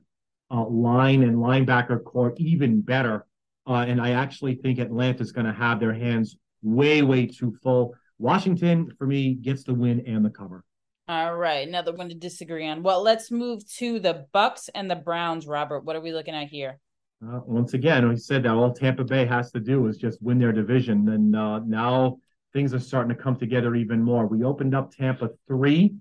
uh, 0.52 0.66
line 0.68 1.24
and 1.24 1.38
linebacker 1.38 2.04
corps 2.04 2.34
even 2.38 2.82
better 2.82 3.26
uh, 3.68 3.86
and 3.88 4.02
I 4.02 4.12
actually 4.12 4.56
think 4.56 4.80
Atlanta's 4.80 5.32
going 5.32 5.48
to 5.48 5.54
have 5.54 5.80
their 5.80 5.94
hands 5.94 6.38
way, 6.62 7.02
way 7.02 7.28
too 7.28 7.56
full. 7.64 7.96
Washington, 8.20 8.92
for 8.98 9.08
me, 9.08 9.34
gets 9.34 9.64
the 9.64 9.74
win 9.74 10.04
and 10.06 10.24
the 10.24 10.30
cover. 10.30 10.64
All 11.08 11.36
right, 11.36 11.68
another 11.68 11.94
one 11.94 12.08
to 12.10 12.16
disagree 12.16 12.68
on. 12.68 12.82
Well, 12.82 13.02
let's 13.02 13.30
move 13.30 13.68
to 13.76 14.00
the 14.00 14.26
Bucs 14.34 14.70
and 14.74 14.90
the 14.90 14.96
Browns. 14.96 15.46
Robert, 15.46 15.82
what 15.82 15.96
are 15.98 16.02
we 16.02 16.14
looking 16.14 16.34
at 16.34 16.48
here? 16.48 16.80
Uh, 17.26 17.40
once 17.46 17.74
again, 17.74 18.08
we 18.08 18.18
said 18.18 18.44
that 18.44 18.52
all 18.52 18.74
Tampa 18.74 19.04
Bay 19.04 19.26
has 19.26 19.52
to 19.52 19.60
do 19.60 19.88
is 19.88 19.98
just 19.98 20.22
win 20.22 20.40
their 20.40 20.52
division, 20.52 21.08
and 21.10 21.36
uh, 21.36 21.60
now 21.60 22.18
things 22.54 22.74
are 22.74 22.80
starting 22.80 23.16
to 23.16 23.22
come 23.22 23.36
together 23.36 23.76
even 23.76 24.02
more. 24.02 24.28
We 24.28 24.44
opened 24.44 24.76
up 24.76 24.94
Tampa 24.96 25.30
three, 25.48 25.96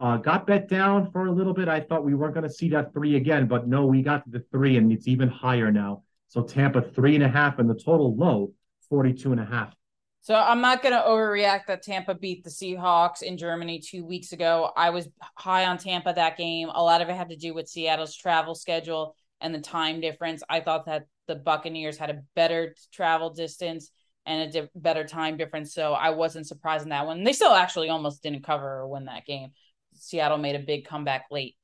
uh, 0.00 0.18
got 0.18 0.46
bet 0.46 0.68
down 0.68 1.10
for 1.10 1.26
a 1.26 1.32
little 1.32 1.54
bit. 1.54 1.68
I 1.68 1.80
thought 1.80 2.04
we 2.04 2.14
weren't 2.14 2.34
going 2.34 2.48
to 2.48 2.52
see 2.52 2.68
that 2.70 2.92
three 2.92 3.16
again, 3.16 3.46
but 3.46 3.66
no, 3.66 3.86
we 3.86 4.02
got 4.02 4.24
to 4.24 4.30
the 4.30 4.44
three, 4.50 4.76
and 4.76 4.92
it's 4.92 5.08
even 5.08 5.28
higher 5.28 5.70
now. 5.70 6.02
So 6.28 6.42
Tampa 6.42 6.82
three 6.82 7.14
and 7.14 7.24
a 7.24 7.28
half 7.28 7.58
and 7.58 7.68
the 7.68 7.74
total 7.74 8.14
low 8.16 8.52
42 8.88 9.32
and 9.32 9.40
a 9.40 9.44
half. 9.44 9.74
So 10.20 10.34
I'm 10.34 10.60
not 10.60 10.82
going 10.82 10.94
to 10.94 11.06
overreact 11.06 11.66
that 11.68 11.82
Tampa 11.82 12.12
beat 12.12 12.42
the 12.42 12.50
Seahawks 12.50 13.22
in 13.22 13.38
Germany 13.38 13.78
two 13.78 14.04
weeks 14.04 14.32
ago. 14.32 14.72
I 14.76 14.90
was 14.90 15.08
high 15.36 15.66
on 15.66 15.78
Tampa 15.78 16.12
that 16.12 16.36
game. 16.36 16.68
A 16.68 16.82
lot 16.82 17.00
of 17.00 17.08
it 17.08 17.14
had 17.14 17.28
to 17.28 17.36
do 17.36 17.54
with 17.54 17.68
Seattle's 17.68 18.16
travel 18.16 18.56
schedule 18.56 19.14
and 19.40 19.54
the 19.54 19.60
time 19.60 20.00
difference. 20.00 20.42
I 20.48 20.60
thought 20.60 20.86
that 20.86 21.06
the 21.28 21.36
Buccaneers 21.36 21.96
had 21.96 22.10
a 22.10 22.22
better 22.34 22.74
travel 22.92 23.30
distance 23.30 23.90
and 24.26 24.48
a 24.48 24.62
di- 24.62 24.68
better 24.74 25.04
time 25.04 25.36
difference. 25.36 25.72
So 25.72 25.92
I 25.92 26.10
wasn't 26.10 26.48
surprised 26.48 26.82
in 26.82 26.90
that 26.90 27.06
one. 27.06 27.22
They 27.22 27.32
still 27.32 27.52
actually 27.52 27.88
almost 27.88 28.22
didn't 28.22 28.44
cover 28.44 28.80
or 28.80 28.88
win 28.88 29.04
that 29.04 29.26
game. 29.26 29.50
Seattle 29.94 30.38
made 30.38 30.56
a 30.56 30.60
big 30.60 30.86
comeback 30.86 31.26
late. 31.30 31.54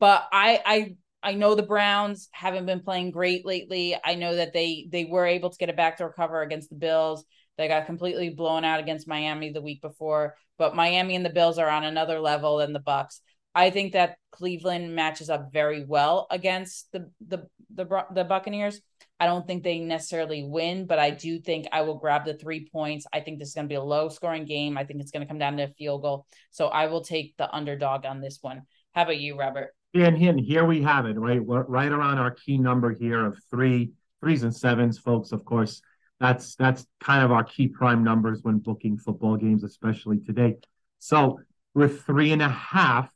But 0.00 0.26
I 0.32 0.60
I 0.66 0.96
I 1.22 1.34
know 1.34 1.54
the 1.54 1.62
Browns 1.62 2.28
haven't 2.32 2.66
been 2.66 2.80
playing 2.80 3.10
great 3.10 3.44
lately. 3.44 3.96
I 4.04 4.14
know 4.14 4.36
that 4.36 4.52
they 4.52 4.88
they 4.90 5.04
were 5.04 5.26
able 5.26 5.50
to 5.50 5.58
get 5.58 5.70
a 5.70 5.74
backdoor 5.74 6.12
cover 6.12 6.42
against 6.42 6.70
the 6.70 6.76
Bills. 6.76 7.24
They 7.56 7.66
got 7.66 7.86
completely 7.86 8.30
blown 8.30 8.64
out 8.64 8.80
against 8.80 9.08
Miami 9.08 9.50
the 9.50 9.60
week 9.60 9.82
before, 9.82 10.36
but 10.58 10.76
Miami 10.76 11.16
and 11.16 11.26
the 11.26 11.30
Bills 11.30 11.58
are 11.58 11.68
on 11.68 11.84
another 11.84 12.20
level 12.20 12.58
than 12.58 12.72
the 12.72 12.80
Bucs. 12.80 13.20
I 13.54 13.70
think 13.70 13.94
that 13.94 14.16
Cleveland 14.30 14.94
matches 14.94 15.28
up 15.28 15.52
very 15.52 15.84
well 15.84 16.28
against 16.30 16.90
the 16.92 17.10
the 17.26 17.48
the, 17.74 18.06
the 18.12 18.24
Buccaneers. 18.24 18.80
I 19.20 19.26
don't 19.26 19.44
think 19.44 19.64
they 19.64 19.80
necessarily 19.80 20.44
win, 20.44 20.86
but 20.86 21.00
I 21.00 21.10
do 21.10 21.40
think 21.40 21.66
I 21.72 21.82
will 21.82 21.98
grab 21.98 22.24
the 22.24 22.34
three 22.34 22.68
points. 22.70 23.04
I 23.12 23.18
think 23.18 23.40
this 23.40 23.48
is 23.48 23.54
going 23.54 23.64
to 23.64 23.68
be 23.68 23.74
a 23.74 23.82
low 23.82 24.08
scoring 24.08 24.44
game. 24.44 24.78
I 24.78 24.84
think 24.84 25.00
it's 25.00 25.10
going 25.10 25.22
to 25.22 25.28
come 25.28 25.40
down 25.40 25.56
to 25.56 25.64
a 25.64 25.74
field 25.76 26.02
goal. 26.02 26.26
So 26.52 26.68
I 26.68 26.86
will 26.86 27.02
take 27.02 27.36
the 27.36 27.52
underdog 27.52 28.06
on 28.06 28.20
this 28.20 28.38
one. 28.40 28.62
How 28.94 29.02
about 29.02 29.18
you, 29.18 29.36
Robert? 29.36 29.74
And 30.04 30.38
here 30.38 30.64
we 30.64 30.82
have 30.82 31.06
it, 31.06 31.18
right? 31.18 31.44
We're 31.44 31.64
right 31.64 31.90
around 31.90 32.18
our 32.18 32.30
key 32.30 32.58
number 32.58 32.92
here 32.92 33.26
of 33.26 33.38
three, 33.50 33.92
threes 34.20 34.42
and 34.42 34.54
sevens, 34.54 34.98
folks. 34.98 35.32
Of 35.32 35.44
course, 35.44 35.82
that's 36.20 36.54
that's 36.56 36.86
kind 37.00 37.24
of 37.24 37.32
our 37.32 37.44
key 37.44 37.68
prime 37.68 38.04
numbers 38.04 38.40
when 38.42 38.58
booking 38.58 38.98
football 38.98 39.36
games, 39.36 39.64
especially 39.64 40.18
today. 40.18 40.56
So 40.98 41.40
with 41.74 42.02
three 42.02 42.32
and 42.32 42.42
a 42.42 42.48
half, 42.48 43.12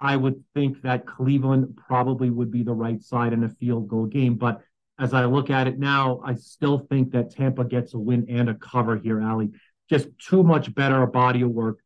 I 0.00 0.16
would 0.16 0.44
think 0.54 0.82
that 0.82 1.06
Cleveland 1.06 1.76
probably 1.76 2.30
would 2.30 2.50
be 2.50 2.62
the 2.62 2.74
right 2.74 3.02
side 3.02 3.32
in 3.32 3.42
a 3.44 3.48
field 3.48 3.88
goal 3.88 4.06
game. 4.06 4.36
But 4.36 4.62
as 4.98 5.14
I 5.14 5.24
look 5.24 5.50
at 5.50 5.66
it 5.66 5.78
now, 5.78 6.20
I 6.24 6.34
still 6.34 6.78
think 6.78 7.12
that 7.12 7.30
Tampa 7.30 7.64
gets 7.64 7.94
a 7.94 7.98
win 7.98 8.26
and 8.28 8.48
a 8.48 8.54
cover 8.54 8.96
here, 8.96 9.22
Ali. 9.22 9.50
Just 9.88 10.08
too 10.18 10.42
much 10.42 10.74
better 10.74 11.04
body 11.06 11.42
of 11.42 11.50
work, 11.50 11.78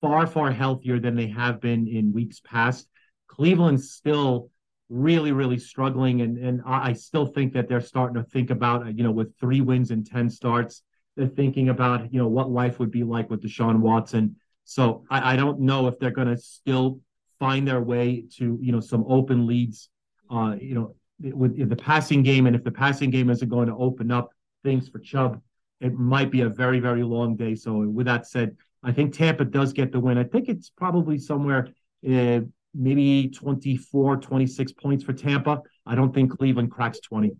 far, 0.00 0.26
far 0.26 0.50
healthier 0.50 0.98
than 0.98 1.16
they 1.16 1.28
have 1.28 1.60
been 1.60 1.86
in 1.86 2.12
weeks 2.12 2.40
past. 2.40 2.88
Cleveland 3.28 3.80
still 3.80 4.50
really, 4.88 5.32
really 5.32 5.58
struggling. 5.58 6.20
And 6.20 6.38
and 6.38 6.62
I 6.64 6.92
still 6.92 7.26
think 7.26 7.52
that 7.54 7.68
they're 7.68 7.80
starting 7.80 8.22
to 8.22 8.28
think 8.28 8.50
about, 8.50 8.96
you 8.96 9.04
know, 9.04 9.10
with 9.10 9.36
three 9.38 9.60
wins 9.60 9.90
and 9.90 10.06
10 10.06 10.30
starts, 10.30 10.82
they're 11.16 11.26
thinking 11.26 11.68
about, 11.68 12.12
you 12.12 12.18
know, 12.20 12.28
what 12.28 12.50
life 12.50 12.78
would 12.78 12.90
be 12.90 13.02
like 13.02 13.30
with 13.30 13.42
Deshaun 13.42 13.80
Watson. 13.80 14.36
So 14.64 15.04
I, 15.10 15.32
I 15.32 15.36
don't 15.36 15.60
know 15.60 15.86
if 15.88 15.98
they're 15.98 16.10
going 16.10 16.28
to 16.28 16.36
still 16.36 17.00
find 17.38 17.66
their 17.66 17.80
way 17.80 18.24
to, 18.36 18.58
you 18.60 18.72
know, 18.72 18.80
some 18.80 19.04
open 19.08 19.46
leads, 19.46 19.88
uh, 20.30 20.56
you 20.60 20.74
know, 20.74 20.94
with 21.20 21.68
the 21.68 21.76
passing 21.76 22.22
game. 22.22 22.46
And 22.46 22.54
if 22.54 22.64
the 22.64 22.70
passing 22.70 23.10
game 23.10 23.30
isn't 23.30 23.48
going 23.48 23.68
to 23.68 23.76
open 23.76 24.10
up 24.10 24.30
things 24.64 24.88
for 24.88 24.98
Chubb, 24.98 25.40
it 25.80 25.94
might 25.94 26.30
be 26.30 26.42
a 26.42 26.48
very, 26.48 26.80
very 26.80 27.02
long 27.02 27.36
day. 27.36 27.54
So 27.54 27.78
with 27.78 28.06
that 28.06 28.26
said, 28.26 28.56
I 28.82 28.92
think 28.92 29.14
Tampa 29.14 29.44
does 29.44 29.72
get 29.72 29.92
the 29.92 30.00
win. 30.00 30.18
I 30.18 30.24
think 30.24 30.48
it's 30.48 30.70
probably 30.70 31.18
somewhere 31.18 31.68
uh, 32.08 32.40
maybe 32.74 33.28
24, 33.28 34.16
26 34.16 34.72
points 34.72 35.04
for 35.04 35.12
Tampa. 35.12 35.62
I 35.86 35.94
don't 35.94 36.14
think 36.14 36.36
Cleveland 36.36 36.70
cracks 36.70 37.00
20. 37.00 37.32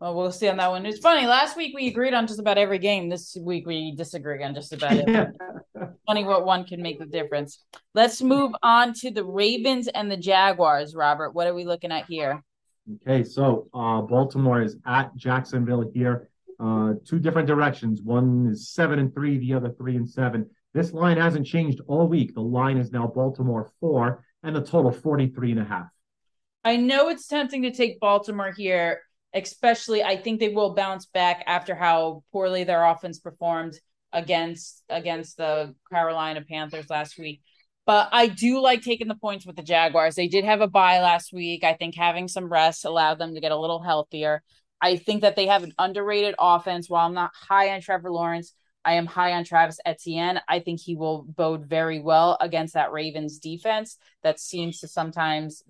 Well, 0.00 0.14
we'll 0.14 0.30
see 0.30 0.48
on 0.48 0.58
that 0.58 0.70
one. 0.70 0.86
It's 0.86 1.00
funny. 1.00 1.26
Last 1.26 1.56
week 1.56 1.74
we 1.74 1.88
agreed 1.88 2.14
on 2.14 2.28
just 2.28 2.38
about 2.38 2.56
every 2.56 2.78
game. 2.78 3.08
This 3.08 3.36
week 3.40 3.66
we 3.66 3.94
disagree 3.96 4.44
on 4.44 4.54
just 4.54 4.72
about 4.72 4.92
it. 4.92 5.30
funny 6.06 6.24
what 6.24 6.46
one 6.46 6.64
can 6.64 6.80
make 6.80 7.00
the 7.00 7.06
difference. 7.06 7.64
Let's 7.94 8.22
move 8.22 8.52
on 8.62 8.92
to 9.00 9.10
the 9.10 9.24
Ravens 9.24 9.88
and 9.88 10.10
the 10.10 10.16
Jaguars. 10.16 10.94
Robert, 10.94 11.34
what 11.34 11.48
are 11.48 11.54
we 11.54 11.64
looking 11.64 11.90
at 11.90 12.06
here? 12.06 12.42
Okay, 13.02 13.24
so 13.24 13.68
uh, 13.74 14.00
Baltimore 14.02 14.62
is 14.62 14.76
at 14.86 15.14
Jacksonville 15.16 15.90
here. 15.92 16.30
Uh, 16.60 16.94
two 17.04 17.18
different 17.18 17.48
directions. 17.48 18.00
One 18.00 18.48
is 18.52 18.70
seven 18.70 18.98
and 19.00 19.12
three, 19.12 19.38
the 19.38 19.54
other 19.54 19.70
three 19.70 19.96
and 19.96 20.08
seven. 20.08 20.48
This 20.74 20.92
line 20.92 21.16
hasn't 21.16 21.46
changed 21.46 21.80
all 21.86 22.06
week. 22.06 22.34
The 22.34 22.40
line 22.40 22.78
is 22.78 22.92
now 22.92 23.06
Baltimore 23.06 23.70
four 23.80 24.24
and 24.42 24.56
a 24.56 24.60
total 24.60 24.92
43 24.92 25.52
and 25.52 25.60
a 25.60 25.64
half. 25.64 25.88
I 26.64 26.76
know 26.76 27.08
it's 27.08 27.26
tempting 27.26 27.62
to 27.62 27.70
take 27.70 28.00
Baltimore 28.00 28.52
here, 28.52 29.00
especially 29.34 30.02
I 30.02 30.16
think 30.16 30.40
they 30.40 30.48
will 30.48 30.74
bounce 30.74 31.06
back 31.06 31.44
after 31.46 31.74
how 31.74 32.24
poorly 32.32 32.64
their 32.64 32.84
offense 32.84 33.18
performed 33.18 33.78
against 34.12 34.82
against 34.88 35.36
the 35.36 35.74
Carolina 35.92 36.42
Panthers 36.48 36.90
last 36.90 37.18
week. 37.18 37.42
But 37.86 38.10
I 38.12 38.26
do 38.26 38.60
like 38.60 38.82
taking 38.82 39.08
the 39.08 39.14
points 39.14 39.46
with 39.46 39.56
the 39.56 39.62
Jaguars. 39.62 40.14
They 40.14 40.28
did 40.28 40.44
have 40.44 40.60
a 40.60 40.68
bye 40.68 41.00
last 41.00 41.32
week. 41.32 41.64
I 41.64 41.72
think 41.72 41.94
having 41.96 42.28
some 42.28 42.52
rest 42.52 42.84
allowed 42.84 43.18
them 43.18 43.34
to 43.34 43.40
get 43.40 43.52
a 43.52 43.56
little 43.56 43.82
healthier. 43.82 44.42
I 44.80 44.96
think 44.96 45.22
that 45.22 45.36
they 45.36 45.46
have 45.46 45.62
an 45.62 45.72
underrated 45.78 46.34
offense. 46.38 46.90
While 46.90 47.06
I'm 47.06 47.14
not 47.14 47.32
high 47.34 47.70
on 47.70 47.80
Trevor 47.80 48.10
Lawrence, 48.10 48.52
I 48.88 48.94
am 48.94 49.04
high 49.04 49.34
on 49.34 49.44
Travis 49.44 49.78
Etienne. 49.84 50.40
I 50.48 50.60
think 50.60 50.80
he 50.80 50.96
will 50.96 51.22
bode 51.22 51.66
very 51.66 52.00
well 52.00 52.38
against 52.40 52.72
that 52.72 52.90
Ravens 52.90 53.38
defense 53.38 53.98
that 54.22 54.40
seems 54.40 54.80
to 54.80 54.88
sometimes 54.88 55.62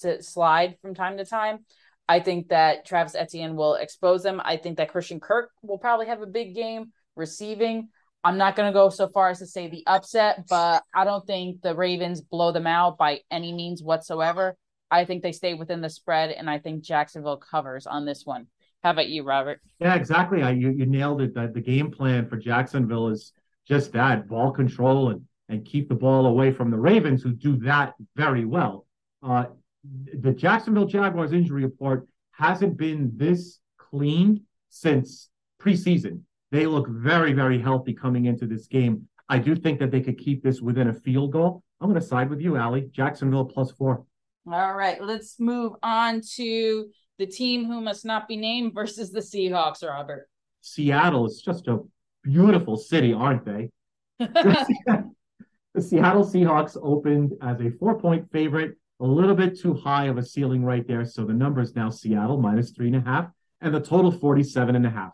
to 0.00 0.20
slide 0.20 0.76
from 0.82 0.96
time 0.96 1.18
to 1.18 1.24
time. 1.24 1.60
I 2.08 2.18
think 2.18 2.48
that 2.48 2.84
Travis 2.84 3.14
Etienne 3.14 3.54
will 3.54 3.76
expose 3.76 4.24
them. 4.24 4.40
I 4.44 4.56
think 4.56 4.78
that 4.78 4.90
Christian 4.90 5.20
Kirk 5.20 5.52
will 5.62 5.78
probably 5.78 6.06
have 6.06 6.22
a 6.22 6.26
big 6.26 6.56
game 6.56 6.90
receiving. 7.14 7.90
I'm 8.24 8.36
not 8.36 8.56
going 8.56 8.68
to 8.68 8.76
go 8.76 8.88
so 8.88 9.06
far 9.06 9.30
as 9.30 9.38
to 9.38 9.46
say 9.46 9.68
the 9.68 9.84
upset, 9.86 10.48
but 10.48 10.82
I 10.92 11.04
don't 11.04 11.24
think 11.24 11.62
the 11.62 11.76
Ravens 11.76 12.20
blow 12.20 12.50
them 12.50 12.66
out 12.66 12.98
by 12.98 13.20
any 13.30 13.52
means 13.52 13.80
whatsoever. 13.80 14.56
I 14.90 15.04
think 15.04 15.22
they 15.22 15.30
stay 15.30 15.54
within 15.54 15.82
the 15.82 15.88
spread, 15.88 16.30
and 16.30 16.50
I 16.50 16.58
think 16.58 16.82
Jacksonville 16.82 17.36
covers 17.36 17.86
on 17.86 18.06
this 18.06 18.26
one. 18.26 18.48
How 18.82 18.90
about 18.90 19.08
you, 19.08 19.22
Robert? 19.24 19.60
Yeah, 19.78 19.94
exactly. 19.94 20.42
I, 20.42 20.50
you, 20.50 20.70
you 20.70 20.86
nailed 20.86 21.20
it. 21.20 21.34
The, 21.34 21.50
the 21.52 21.60
game 21.60 21.90
plan 21.90 22.28
for 22.28 22.36
Jacksonville 22.36 23.08
is 23.08 23.32
just 23.68 23.92
that 23.92 24.26
ball 24.26 24.50
control 24.52 25.10
and, 25.10 25.22
and 25.48 25.64
keep 25.64 25.88
the 25.88 25.94
ball 25.94 26.26
away 26.26 26.50
from 26.52 26.70
the 26.70 26.78
Ravens, 26.78 27.22
who 27.22 27.32
do 27.32 27.56
that 27.58 27.94
very 28.16 28.44
well. 28.44 28.86
Uh, 29.22 29.46
the 30.18 30.32
Jacksonville 30.32 30.86
Jaguars 30.86 31.32
injury 31.32 31.64
report 31.64 32.06
hasn't 32.32 32.76
been 32.76 33.12
this 33.16 33.58
clean 33.78 34.44
since 34.70 35.28
preseason. 35.60 36.22
They 36.50 36.66
look 36.66 36.88
very, 36.88 37.32
very 37.32 37.60
healthy 37.60 37.92
coming 37.92 38.24
into 38.24 38.46
this 38.46 38.66
game. 38.66 39.08
I 39.28 39.38
do 39.38 39.54
think 39.54 39.78
that 39.78 39.90
they 39.90 40.00
could 40.00 40.18
keep 40.18 40.42
this 40.42 40.60
within 40.60 40.88
a 40.88 40.94
field 40.94 41.32
goal. 41.32 41.62
I'm 41.80 41.88
going 41.88 42.00
to 42.00 42.06
side 42.06 42.30
with 42.30 42.40
you, 42.40 42.56
Ali. 42.56 42.88
Jacksonville 42.92 43.44
plus 43.44 43.70
four. 43.72 44.04
All 44.50 44.74
right, 44.74 45.02
let's 45.02 45.38
move 45.38 45.74
on 45.82 46.22
to 46.36 46.88
the 47.20 47.26
team 47.26 47.66
who 47.66 47.82
must 47.82 48.06
not 48.06 48.26
be 48.26 48.36
named 48.36 48.72
versus 48.74 49.12
the 49.12 49.20
Seahawks, 49.20 49.86
Robert. 49.86 50.26
Seattle 50.62 51.26
is 51.26 51.42
just 51.44 51.68
a 51.68 51.80
beautiful 52.24 52.78
city, 52.78 53.12
aren't 53.12 53.44
they? 53.44 53.70
the 54.18 55.04
Seattle 55.78 56.24
Seahawks 56.24 56.78
opened 56.82 57.34
as 57.42 57.60
a 57.60 57.70
four 57.72 58.00
point 58.00 58.32
favorite, 58.32 58.78
a 59.00 59.04
little 59.04 59.34
bit 59.34 59.60
too 59.60 59.74
high 59.74 60.06
of 60.06 60.16
a 60.16 60.24
ceiling 60.24 60.64
right 60.64 60.88
there. 60.88 61.04
So 61.04 61.26
the 61.26 61.34
number 61.34 61.60
is 61.60 61.76
now 61.76 61.90
Seattle 61.90 62.38
minus 62.38 62.70
three 62.70 62.86
and 62.86 62.96
a 62.96 63.00
half, 63.02 63.28
and 63.60 63.74
the 63.74 63.80
total 63.80 64.10
47 64.10 64.74
and 64.74 64.86
a 64.86 64.90
half. 64.90 65.12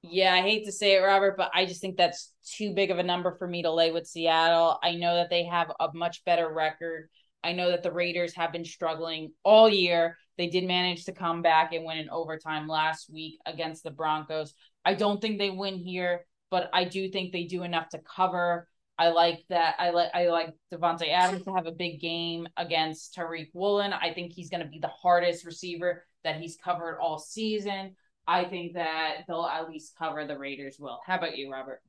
Yeah, 0.00 0.32
I 0.32 0.40
hate 0.40 0.64
to 0.64 0.72
say 0.72 0.94
it, 0.94 1.00
Robert, 1.00 1.36
but 1.36 1.50
I 1.52 1.66
just 1.66 1.82
think 1.82 1.98
that's 1.98 2.32
too 2.56 2.72
big 2.72 2.90
of 2.90 2.98
a 2.98 3.02
number 3.02 3.36
for 3.36 3.46
me 3.46 3.62
to 3.64 3.70
lay 3.70 3.92
with 3.92 4.06
Seattle. 4.06 4.78
I 4.82 4.94
know 4.94 5.16
that 5.16 5.28
they 5.28 5.44
have 5.44 5.70
a 5.78 5.88
much 5.92 6.24
better 6.24 6.50
record. 6.50 7.10
I 7.44 7.52
know 7.52 7.70
that 7.70 7.82
the 7.82 7.92
Raiders 7.92 8.34
have 8.34 8.50
been 8.50 8.64
struggling 8.64 9.32
all 9.44 9.68
year. 9.68 10.16
They 10.38 10.46
did 10.46 10.64
manage 10.64 11.04
to 11.04 11.12
come 11.12 11.42
back 11.42 11.72
and 11.72 11.84
win 11.84 11.98
in 11.98 12.08
overtime 12.08 12.68
last 12.68 13.12
week 13.12 13.38
against 13.44 13.82
the 13.82 13.90
Broncos. 13.90 14.54
I 14.84 14.94
don't 14.94 15.20
think 15.20 15.38
they 15.38 15.50
win 15.50 15.76
here, 15.76 16.24
but 16.50 16.70
I 16.72 16.84
do 16.84 17.10
think 17.10 17.32
they 17.32 17.44
do 17.44 17.64
enough 17.64 17.90
to 17.90 17.98
cover. 17.98 18.68
I 18.96 19.08
like 19.08 19.44
that. 19.48 19.74
I 19.78 19.90
like 19.90 20.10
I 20.14 20.28
like 20.28 20.54
Davante 20.72 21.12
Adams 21.12 21.44
to 21.44 21.52
have 21.52 21.66
a 21.66 21.72
big 21.72 22.00
game 22.00 22.48
against 22.56 23.14
Tariq 23.16 23.48
Woolen. 23.52 23.92
I 23.92 24.12
think 24.12 24.32
he's 24.32 24.48
going 24.48 24.62
to 24.62 24.68
be 24.68 24.78
the 24.78 24.88
hardest 24.88 25.44
receiver 25.44 26.04
that 26.24 26.40
he's 26.40 26.56
covered 26.56 26.98
all 26.98 27.18
season. 27.18 27.94
I 28.26 28.44
think 28.44 28.74
that 28.74 29.24
they'll 29.26 29.46
at 29.46 29.68
least 29.68 29.96
cover 29.98 30.26
the 30.26 30.38
Raiders 30.38 30.76
will. 30.78 31.00
How 31.06 31.16
about 31.16 31.36
you, 31.36 31.50
Robert? 31.50 31.80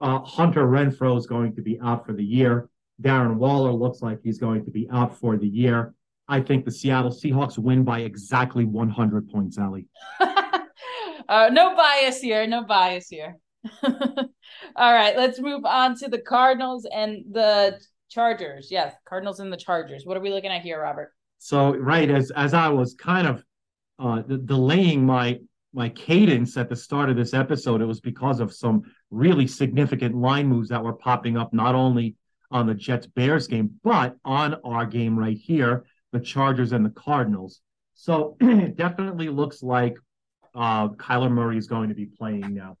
Uh, 0.00 0.20
Hunter 0.20 0.66
Renfrow 0.66 1.18
is 1.18 1.26
going 1.26 1.54
to 1.56 1.62
be 1.62 1.78
out 1.80 2.06
for 2.06 2.12
the 2.12 2.24
year. 2.24 2.68
Darren 3.02 3.36
Waller 3.36 3.72
looks 3.72 4.00
like 4.00 4.20
he's 4.22 4.38
going 4.38 4.64
to 4.64 4.70
be 4.70 4.88
out 4.90 5.18
for 5.18 5.36
the 5.36 5.48
year. 5.48 5.94
I 6.28 6.40
think 6.40 6.64
the 6.64 6.72
Seattle 6.72 7.10
Seahawks 7.10 7.58
win 7.58 7.84
by 7.84 8.00
exactly 8.00 8.64
100 8.64 9.30
points, 9.30 9.58
Ali. 9.58 9.86
uh, 10.20 11.50
no 11.52 11.76
bias 11.76 12.20
here. 12.20 12.46
No 12.46 12.64
bias 12.64 13.08
here. 13.08 13.36
All 13.82 14.92
right, 14.92 15.16
let's 15.16 15.40
move 15.40 15.64
on 15.64 15.96
to 15.96 16.08
the 16.08 16.18
Cardinals 16.18 16.86
and 16.92 17.24
the 17.30 17.80
Chargers. 18.10 18.68
Yes, 18.70 18.94
Cardinals 19.08 19.40
and 19.40 19.52
the 19.52 19.56
Chargers. 19.56 20.04
What 20.04 20.16
are 20.16 20.20
we 20.20 20.30
looking 20.30 20.50
at 20.50 20.62
here, 20.62 20.80
Robert? 20.80 21.12
So, 21.38 21.74
right 21.76 22.10
as 22.10 22.30
as 22.30 22.54
I 22.54 22.68
was 22.68 22.94
kind 22.94 23.26
of 23.26 23.44
uh, 23.98 24.22
delaying 24.22 25.04
my 25.04 25.40
my 25.72 25.88
cadence 25.90 26.56
at 26.56 26.68
the 26.68 26.76
start 26.76 27.10
of 27.10 27.16
this 27.16 27.34
episode, 27.34 27.80
it 27.80 27.86
was 27.86 28.00
because 28.00 28.40
of 28.40 28.52
some 28.52 28.82
really 29.10 29.46
significant 29.46 30.14
line 30.14 30.46
moves 30.46 30.68
that 30.70 30.82
were 30.82 30.94
popping 30.94 31.36
up, 31.36 31.52
not 31.52 31.74
only 31.74 32.16
on 32.50 32.66
the 32.66 32.74
Jets 32.74 33.06
Bears 33.06 33.46
game, 33.46 33.72
but 33.82 34.16
on 34.24 34.54
our 34.64 34.86
game 34.86 35.18
right 35.18 35.36
here 35.36 35.84
the 36.16 36.24
Chargers 36.24 36.72
and 36.72 36.84
the 36.84 36.90
Cardinals. 36.90 37.60
So 37.94 38.36
it 38.40 38.76
definitely 38.76 39.28
looks 39.28 39.62
like 39.62 39.96
uh, 40.54 40.88
Kyler 40.88 41.30
Murray 41.30 41.58
is 41.58 41.66
going 41.66 41.90
to 41.90 41.94
be 41.94 42.06
playing 42.06 42.54
now. 42.54 42.76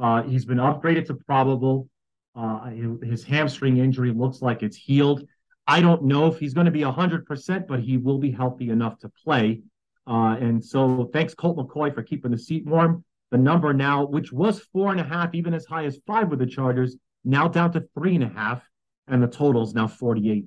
Uh, 0.00 0.22
he's 0.22 0.44
been 0.44 0.58
upgraded 0.58 1.06
to 1.06 1.14
probable. 1.14 1.88
Uh, 2.34 2.70
his 3.02 3.24
hamstring 3.24 3.78
injury 3.78 4.12
looks 4.12 4.42
like 4.42 4.62
it's 4.62 4.76
healed. 4.76 5.26
I 5.66 5.80
don't 5.80 6.04
know 6.04 6.28
if 6.28 6.38
he's 6.38 6.54
going 6.54 6.66
to 6.66 6.70
be 6.70 6.82
100%, 6.82 7.66
but 7.66 7.80
he 7.80 7.96
will 7.96 8.18
be 8.18 8.30
healthy 8.30 8.70
enough 8.70 8.98
to 9.00 9.10
play. 9.24 9.62
Uh, 10.06 10.36
and 10.40 10.64
so 10.64 11.10
thanks, 11.12 11.34
Colt 11.34 11.56
McCoy, 11.56 11.92
for 11.92 12.04
keeping 12.04 12.30
the 12.30 12.38
seat 12.38 12.64
warm. 12.66 13.04
The 13.32 13.38
number 13.38 13.72
now, 13.72 14.04
which 14.04 14.32
was 14.32 14.60
four 14.72 14.92
and 14.92 15.00
a 15.00 15.04
half, 15.04 15.34
even 15.34 15.54
as 15.54 15.66
high 15.66 15.86
as 15.86 15.98
five 16.06 16.28
with 16.28 16.38
the 16.38 16.46
Chargers, 16.46 16.96
now 17.24 17.48
down 17.48 17.72
to 17.72 17.84
three 17.94 18.14
and 18.14 18.22
a 18.22 18.28
half, 18.28 18.62
and 19.08 19.20
the 19.20 19.26
total 19.26 19.64
is 19.64 19.74
now 19.74 19.88
48. 19.88 20.44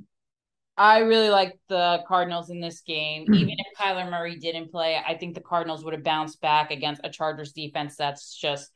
I 0.79 0.99
really 0.99 1.29
like 1.29 1.59
the 1.67 2.01
Cardinals 2.07 2.49
in 2.49 2.61
this 2.61 2.79
game. 2.79 3.25
Hmm. 3.25 3.33
Even 3.33 3.55
if 3.57 3.77
Kyler 3.77 4.09
Murray 4.09 4.37
didn't 4.37 4.71
play, 4.71 4.97
I 5.05 5.17
think 5.17 5.35
the 5.35 5.41
Cardinals 5.41 5.83
would 5.83 5.93
have 5.93 6.05
bounced 6.05 6.39
back 6.39 6.71
against 6.71 7.01
a 7.03 7.09
Chargers 7.09 7.51
defense 7.51 7.97
that's 7.97 8.33
just 8.33 8.71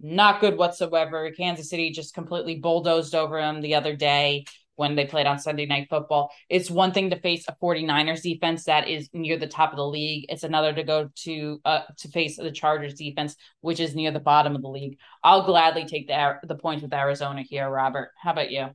not 0.00 0.40
good 0.40 0.56
whatsoever. 0.56 1.28
Kansas 1.32 1.68
City 1.68 1.90
just 1.90 2.14
completely 2.14 2.60
bulldozed 2.60 3.16
over 3.16 3.40
them 3.40 3.60
the 3.60 3.74
other 3.74 3.96
day 3.96 4.44
when 4.76 4.94
they 4.94 5.04
played 5.04 5.26
on 5.26 5.40
Sunday 5.40 5.66
Night 5.66 5.88
Football. 5.90 6.30
It's 6.48 6.70
one 6.70 6.92
thing 6.92 7.10
to 7.10 7.18
face 7.18 7.44
a 7.48 7.56
49ers 7.60 8.22
defense 8.22 8.62
that 8.66 8.86
is 8.86 9.10
near 9.12 9.36
the 9.36 9.48
top 9.48 9.72
of 9.72 9.78
the 9.78 9.84
league. 9.84 10.26
It's 10.28 10.44
another 10.44 10.72
to 10.72 10.84
go 10.84 11.10
to 11.24 11.60
uh, 11.64 11.80
to 11.96 12.08
face 12.08 12.36
the 12.36 12.52
Chargers 12.52 12.94
defense, 12.94 13.34
which 13.62 13.80
is 13.80 13.96
near 13.96 14.12
the 14.12 14.20
bottom 14.20 14.54
of 14.54 14.62
the 14.62 14.68
league. 14.68 14.96
I'll 15.24 15.44
gladly 15.44 15.86
take 15.86 16.06
the 16.06 16.36
the 16.44 16.54
points 16.54 16.82
with 16.82 16.94
Arizona 16.94 17.42
here, 17.42 17.68
Robert. 17.68 18.12
How 18.22 18.30
about 18.30 18.52
you? 18.52 18.68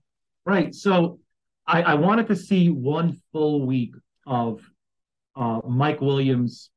Right. 0.45 0.75
So 0.75 1.19
I, 1.66 1.82
I 1.82 1.93
wanted 1.95 2.28
to 2.28 2.36
see 2.36 2.70
one 2.70 3.18
full 3.32 3.66
week 3.66 3.95
of 4.26 4.61
uh, 5.36 5.61
Mike 5.68 6.01
Williams 6.01 6.70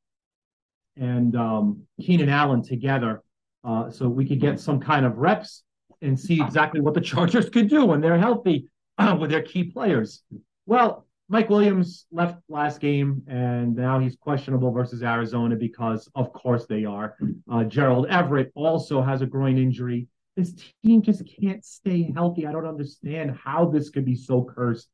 and 0.97 1.37
um, 1.37 1.82
Keenan 2.01 2.28
Allen 2.28 2.62
together, 2.62 3.22
uh, 3.64 3.91
so 3.91 4.09
we 4.09 4.26
could 4.26 4.41
get 4.41 4.61
some 4.61 4.80
kind 4.80 5.05
of 5.05 5.18
reps 5.18 5.62
and 6.03 6.18
see 6.18 6.41
exactly 6.41 6.80
what 6.80 6.95
the 6.95 7.01
Chargers 7.12 7.51
could 7.51 7.68
do 7.68 7.84
when 7.84 8.01
they're 8.01 8.18
healthy 8.18 8.68
uh, 8.99 9.16
with 9.20 9.30
their 9.30 9.43
key 9.43 9.64
players. 9.64 10.22
Well, 10.66 11.07
Mike 11.28 11.51
Williams 11.51 12.07
left 12.12 12.39
last 12.49 12.80
game, 12.80 13.22
and 13.26 13.74
now 13.74 13.99
he's 13.99 14.14
questionable 14.14 14.70
versus 14.70 15.03
Arizona 15.03 15.57
because, 15.57 16.09
of 16.14 16.32
course, 16.32 16.66
they 16.66 16.84
are. 16.84 17.16
Uh, 17.51 17.64
Gerald 17.64 18.07
Everett 18.09 18.53
also 18.55 19.03
has 19.03 19.22
a 19.22 19.26
groin 19.26 19.59
injury. 19.59 20.07
This 20.37 20.55
team 20.84 21.03
just 21.03 21.22
can't 21.41 21.64
stay 21.64 22.12
healthy. 22.14 22.47
I 22.47 22.53
don't 22.53 22.66
understand 22.66 23.39
how 23.43 23.66
this 23.66 23.91
could 23.91 24.05
be 24.05 24.14
so 24.14 24.45
cursed. 24.45 24.89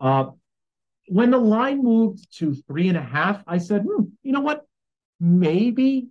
Uh, 0.00 0.30
when 1.08 1.30
the 1.30 1.38
line 1.38 1.82
moved 1.82 2.34
to 2.38 2.54
three 2.66 2.88
and 2.88 2.96
a 2.96 3.02
half, 3.02 3.42
I 3.46 3.58
said, 3.58 3.82
hmm, 3.82 4.04
you 4.22 4.32
know 4.32 4.40
what? 4.40 4.66
Maybe, 5.20 6.08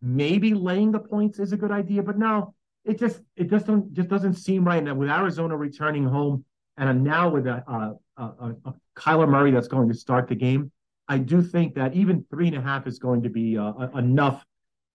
maybe 0.00 0.54
laying 0.54 0.92
the 0.92 0.98
points 0.98 1.38
is 1.38 1.52
a 1.52 1.56
good 1.56 1.72
idea. 1.72 2.02
But 2.02 2.18
now 2.18 2.54
it 2.84 2.98
just 2.98 3.20
it 3.34 3.50
just 3.50 3.66
don't 3.66 3.92
just 3.92 4.08
doesn't 4.08 4.34
seem 4.34 4.64
right. 4.64 4.82
And 4.82 4.98
with 4.98 5.10
Arizona 5.10 5.56
returning 5.56 6.04
home, 6.04 6.44
and 6.76 7.02
now 7.02 7.30
with 7.30 7.46
a, 7.46 7.64
a, 7.66 8.22
a, 8.22 8.54
a 8.64 8.74
Kyler 8.96 9.28
Murray 9.28 9.50
that's 9.50 9.68
going 9.68 9.88
to 9.88 9.94
start 9.94 10.28
the 10.28 10.34
game, 10.34 10.70
I 11.08 11.18
do 11.18 11.42
think 11.42 11.74
that 11.74 11.94
even 11.94 12.24
three 12.30 12.48
and 12.48 12.56
a 12.56 12.60
half 12.60 12.86
is 12.86 12.98
going 12.98 13.22
to 13.22 13.30
be 13.30 13.58
uh, 13.58 13.72
enough 13.96 14.44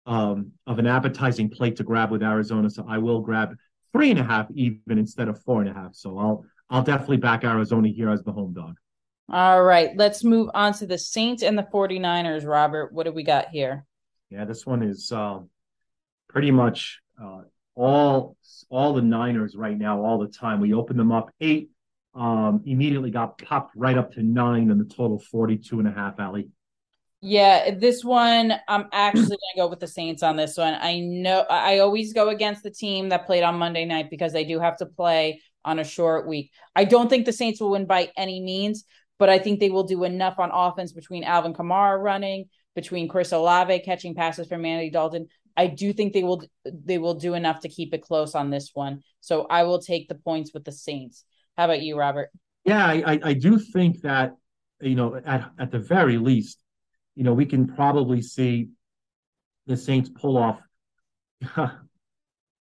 um, 0.06 0.52
of 0.68 0.80
an 0.80 0.88
appetizing 0.88 1.49
plate 1.49 1.76
to 1.78 1.84
grab 1.84 2.12
with 2.12 2.24
Arizona. 2.24 2.70
So 2.70 2.86
I 2.88 2.97
will 2.97 3.22
grab 3.22 3.56
three 3.93 4.10
and 4.10 4.20
a 4.20 4.24
half 4.24 4.47
even 4.54 4.97
instead 4.97 5.28
of 5.28 5.41
four 5.43 5.62
and 5.62 5.70
a 5.70 5.74
half. 5.74 5.95
So 5.95 6.18
I'll 6.18 6.45
I'll 6.70 6.84
definitely 6.84 7.18
back 7.18 7.43
Arizona 7.43 7.89
here 7.89 8.10
as 8.10 8.24
the 8.24 8.32
home 8.32 8.54
dog. 8.54 8.76
All 9.30 9.64
right, 9.64 9.91
let's 9.95 10.24
move 10.24 10.49
on 10.54 10.74
to 10.76 10.86
the 10.86 10.97
Saints 10.97 11.43
and 11.43 11.58
the 11.58 11.64
49ers. 11.64 12.45
Robert, 12.45 12.91
what 12.93 13.06
do 13.06 13.12
we 13.12 13.24
got 13.24 13.49
here? 13.49 13.86
Yeah, 14.30 14.45
this 14.45 14.66
one 14.66 14.82
is 14.84 15.12
uh, 15.12 15.39
pretty 16.30 16.52
much 16.52 16.99
uh, 17.22 17.41
all 17.76 18.36
all 18.70 18.93
the 18.93 19.02
Niners 19.02 19.56
right 19.56 19.78
now, 19.78 20.04
all 20.04 20.18
the 20.18 20.28
time. 20.28 20.60
We 20.60 20.74
opened 20.74 20.99
them 20.99 21.12
up 21.12 21.32
eight, 21.41 21.70
um, 22.16 22.62
immediately 22.66 23.12
got 23.12 23.38
popped 23.38 23.76
right 23.76 23.97
up 23.97 24.14
to 24.14 24.24
nine, 24.24 24.72
and 24.72 24.80
the 24.80 24.86
total 24.86 25.20
42 25.20 25.80
and 25.80 25.88
a 25.88 25.91
half, 25.91 26.20
Ali. 26.20 26.49
Yeah, 27.24 27.76
this 27.76 28.03
one, 28.03 28.53
I'm 28.67 28.88
actually 28.91 29.28
going 29.28 29.53
to 29.53 29.57
go 29.57 29.67
with 29.67 29.80
the 29.80 29.88
Saints 29.88 30.24
on 30.24 30.38
this 30.38 30.57
one. 30.57 30.74
I 30.74 30.99
know 30.99 31.41
I 31.41 31.80
always 31.80 32.13
go 32.13 32.30
against 32.30 32.63
the 32.63 32.72
team 32.72 33.09
that 33.09 33.28
played 33.28 33.43
on 33.43 33.59
Monday 33.59 33.86
night 33.86 34.09
because 34.09 34.34
they 34.34 34.43
do 34.43 34.59
have 34.59 34.78
to 34.78 34.88
play 34.88 35.39
on 35.63 35.78
a 35.78 35.84
short 35.84 36.28
week. 36.28 36.51
I 36.76 36.86
don't 36.86 37.09
think 37.09 37.26
the 37.26 37.34
Saints 37.34 37.61
will 37.61 37.72
win 37.72 37.86
by 37.86 38.09
any 38.17 38.41
means, 38.41 38.86
but 39.19 39.30
I 39.30 39.38
think 39.38 39.59
they 39.59 39.69
will 39.69 39.84
do 39.84 40.03
enough 40.03 40.39
on 40.39 40.49
offense 40.51 40.93
between 40.93 41.24
Alvin 41.24 41.53
Kamara 41.53 42.01
running, 42.01 42.45
between 42.76 43.07
Chris 43.07 43.32
Olave 43.32 43.80
catching 43.82 44.15
passes 44.15 44.47
from 44.47 44.65
Andy 44.65 44.89
Dalton. 44.89 45.28
I 45.55 45.67
do 45.67 45.93
think 45.93 46.13
they 46.13 46.24
will 46.24 46.43
they 46.65 46.97
will 46.97 47.13
do 47.13 47.36
enough 47.36 47.59
to 47.61 47.69
keep 47.69 47.93
it 47.93 48.01
close 48.01 48.34
on 48.34 48.49
this 48.49 48.72
one. 48.74 49.01
So 49.19 49.45
I 49.47 49.63
will 49.63 49.80
take 49.80 50.07
the 50.07 50.15
points 50.15 50.51
with 50.53 50.63
the 50.63 50.72
Saints. 50.72 51.24
How 51.55 51.65
about 51.65 51.84
you, 51.84 51.97
Robert? 51.99 52.30
Yeah, 52.65 52.84
I, 52.84 53.19
I 53.24 53.34
do 53.34 53.59
think 53.59 54.01
that 54.01 54.34
you 54.82 54.95
know 54.95 55.22
at 55.24 55.51
at 55.59 55.72
the 55.72 55.80
very 55.80 56.17
least, 56.17 56.57
you 57.16 57.24
know, 57.24 57.34
we 57.34 57.45
can 57.45 57.68
probably 57.68 58.22
see 58.22 58.70
the 59.68 59.78
Saints 59.78 60.09
pull 60.09 60.38
off 60.38 60.59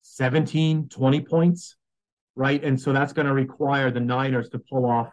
17, 0.03 0.89
20 0.89 1.21
points, 1.23 1.77
right? 2.35 2.63
And 2.63 2.81
so 2.81 2.93
that's 2.93 3.13
going 3.13 3.27
to 3.27 3.35
require 3.35 3.91
the 3.91 4.01
Niners 4.01 4.49
to 4.51 4.59
pull 4.59 4.87
off 4.87 5.09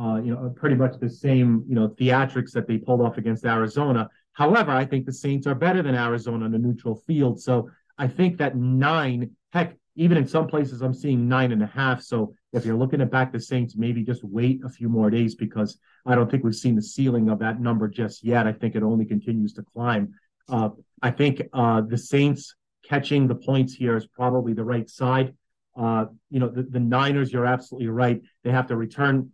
uh, 0.00 0.20
you 0.22 0.32
know, 0.32 0.52
pretty 0.54 0.76
much 0.76 0.94
the 1.00 1.10
same, 1.10 1.64
you 1.68 1.74
know, 1.74 1.88
theatrics 1.88 2.52
that 2.52 2.68
they 2.68 2.78
pulled 2.78 3.00
off 3.00 3.18
against 3.18 3.44
Arizona. 3.44 4.08
However, 4.32 4.70
I 4.70 4.84
think 4.84 5.06
the 5.06 5.12
Saints 5.12 5.46
are 5.46 5.54
better 5.54 5.82
than 5.82 5.96
Arizona 5.96 6.44
on 6.44 6.54
a 6.54 6.58
neutral 6.58 6.94
field. 6.94 7.40
So 7.40 7.70
I 7.96 8.06
think 8.06 8.38
that 8.38 8.56
nine, 8.56 9.32
heck, 9.52 9.76
even 9.98 10.16
in 10.16 10.28
some 10.28 10.46
places, 10.46 10.80
I'm 10.80 10.94
seeing 10.94 11.28
nine 11.28 11.50
and 11.50 11.60
a 11.60 11.66
half. 11.66 12.02
So 12.02 12.32
if 12.52 12.64
you're 12.64 12.76
looking 12.76 13.00
to 13.00 13.06
back 13.06 13.32
the 13.32 13.40
Saints, 13.40 13.74
maybe 13.76 14.04
just 14.04 14.22
wait 14.22 14.60
a 14.64 14.68
few 14.68 14.88
more 14.88 15.10
days 15.10 15.34
because 15.34 15.76
I 16.06 16.14
don't 16.14 16.30
think 16.30 16.44
we've 16.44 16.54
seen 16.54 16.76
the 16.76 16.82
ceiling 16.82 17.28
of 17.28 17.40
that 17.40 17.60
number 17.60 17.88
just 17.88 18.22
yet. 18.22 18.46
I 18.46 18.52
think 18.52 18.76
it 18.76 18.84
only 18.84 19.04
continues 19.04 19.52
to 19.54 19.64
climb. 19.64 20.14
Uh, 20.48 20.70
I 21.02 21.10
think 21.10 21.42
uh, 21.52 21.80
the 21.80 21.98
Saints 21.98 22.54
catching 22.84 23.26
the 23.26 23.34
points 23.34 23.74
here 23.74 23.96
is 23.96 24.06
probably 24.06 24.52
the 24.52 24.64
right 24.64 24.88
side. 24.88 25.34
Uh, 25.76 26.06
you 26.30 26.38
know, 26.38 26.48
the, 26.48 26.62
the 26.62 26.80
Niners, 26.80 27.32
you're 27.32 27.46
absolutely 27.46 27.88
right. 27.88 28.22
They 28.44 28.50
have 28.52 28.68
to 28.68 28.76
return 28.76 29.32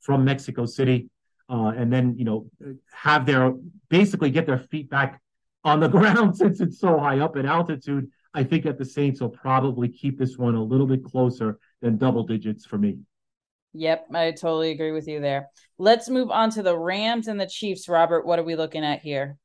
from 0.00 0.24
Mexico 0.24 0.66
City, 0.66 1.10
uh, 1.48 1.72
and 1.76 1.92
then 1.92 2.16
you 2.18 2.24
know 2.24 2.50
have 2.92 3.24
their 3.24 3.52
basically 3.88 4.30
get 4.30 4.46
their 4.46 4.58
feet 4.58 4.90
back 4.90 5.20
on 5.64 5.78
the 5.78 5.88
ground 5.96 6.36
since 6.36 6.60
it's 6.60 6.80
so 6.80 6.98
high 6.98 7.20
up 7.20 7.36
in 7.36 7.46
altitude. 7.46 8.10
I 8.36 8.44
think 8.44 8.64
that 8.64 8.76
the 8.76 8.84
Saints 8.84 9.22
will 9.22 9.30
probably 9.30 9.88
keep 9.88 10.18
this 10.18 10.36
one 10.36 10.56
a 10.56 10.62
little 10.62 10.86
bit 10.86 11.02
closer 11.02 11.58
than 11.80 11.96
double 11.96 12.22
digits 12.22 12.66
for 12.66 12.76
me. 12.76 12.98
Yep, 13.72 14.08
I 14.12 14.30
totally 14.32 14.72
agree 14.72 14.92
with 14.92 15.08
you 15.08 15.20
there. 15.20 15.48
Let's 15.78 16.10
move 16.10 16.30
on 16.30 16.50
to 16.50 16.62
the 16.62 16.76
Rams 16.76 17.28
and 17.28 17.40
the 17.40 17.46
Chiefs. 17.46 17.88
Robert, 17.88 18.26
what 18.26 18.38
are 18.38 18.44
we 18.44 18.54
looking 18.54 18.84
at 18.84 19.00
here? 19.00 19.38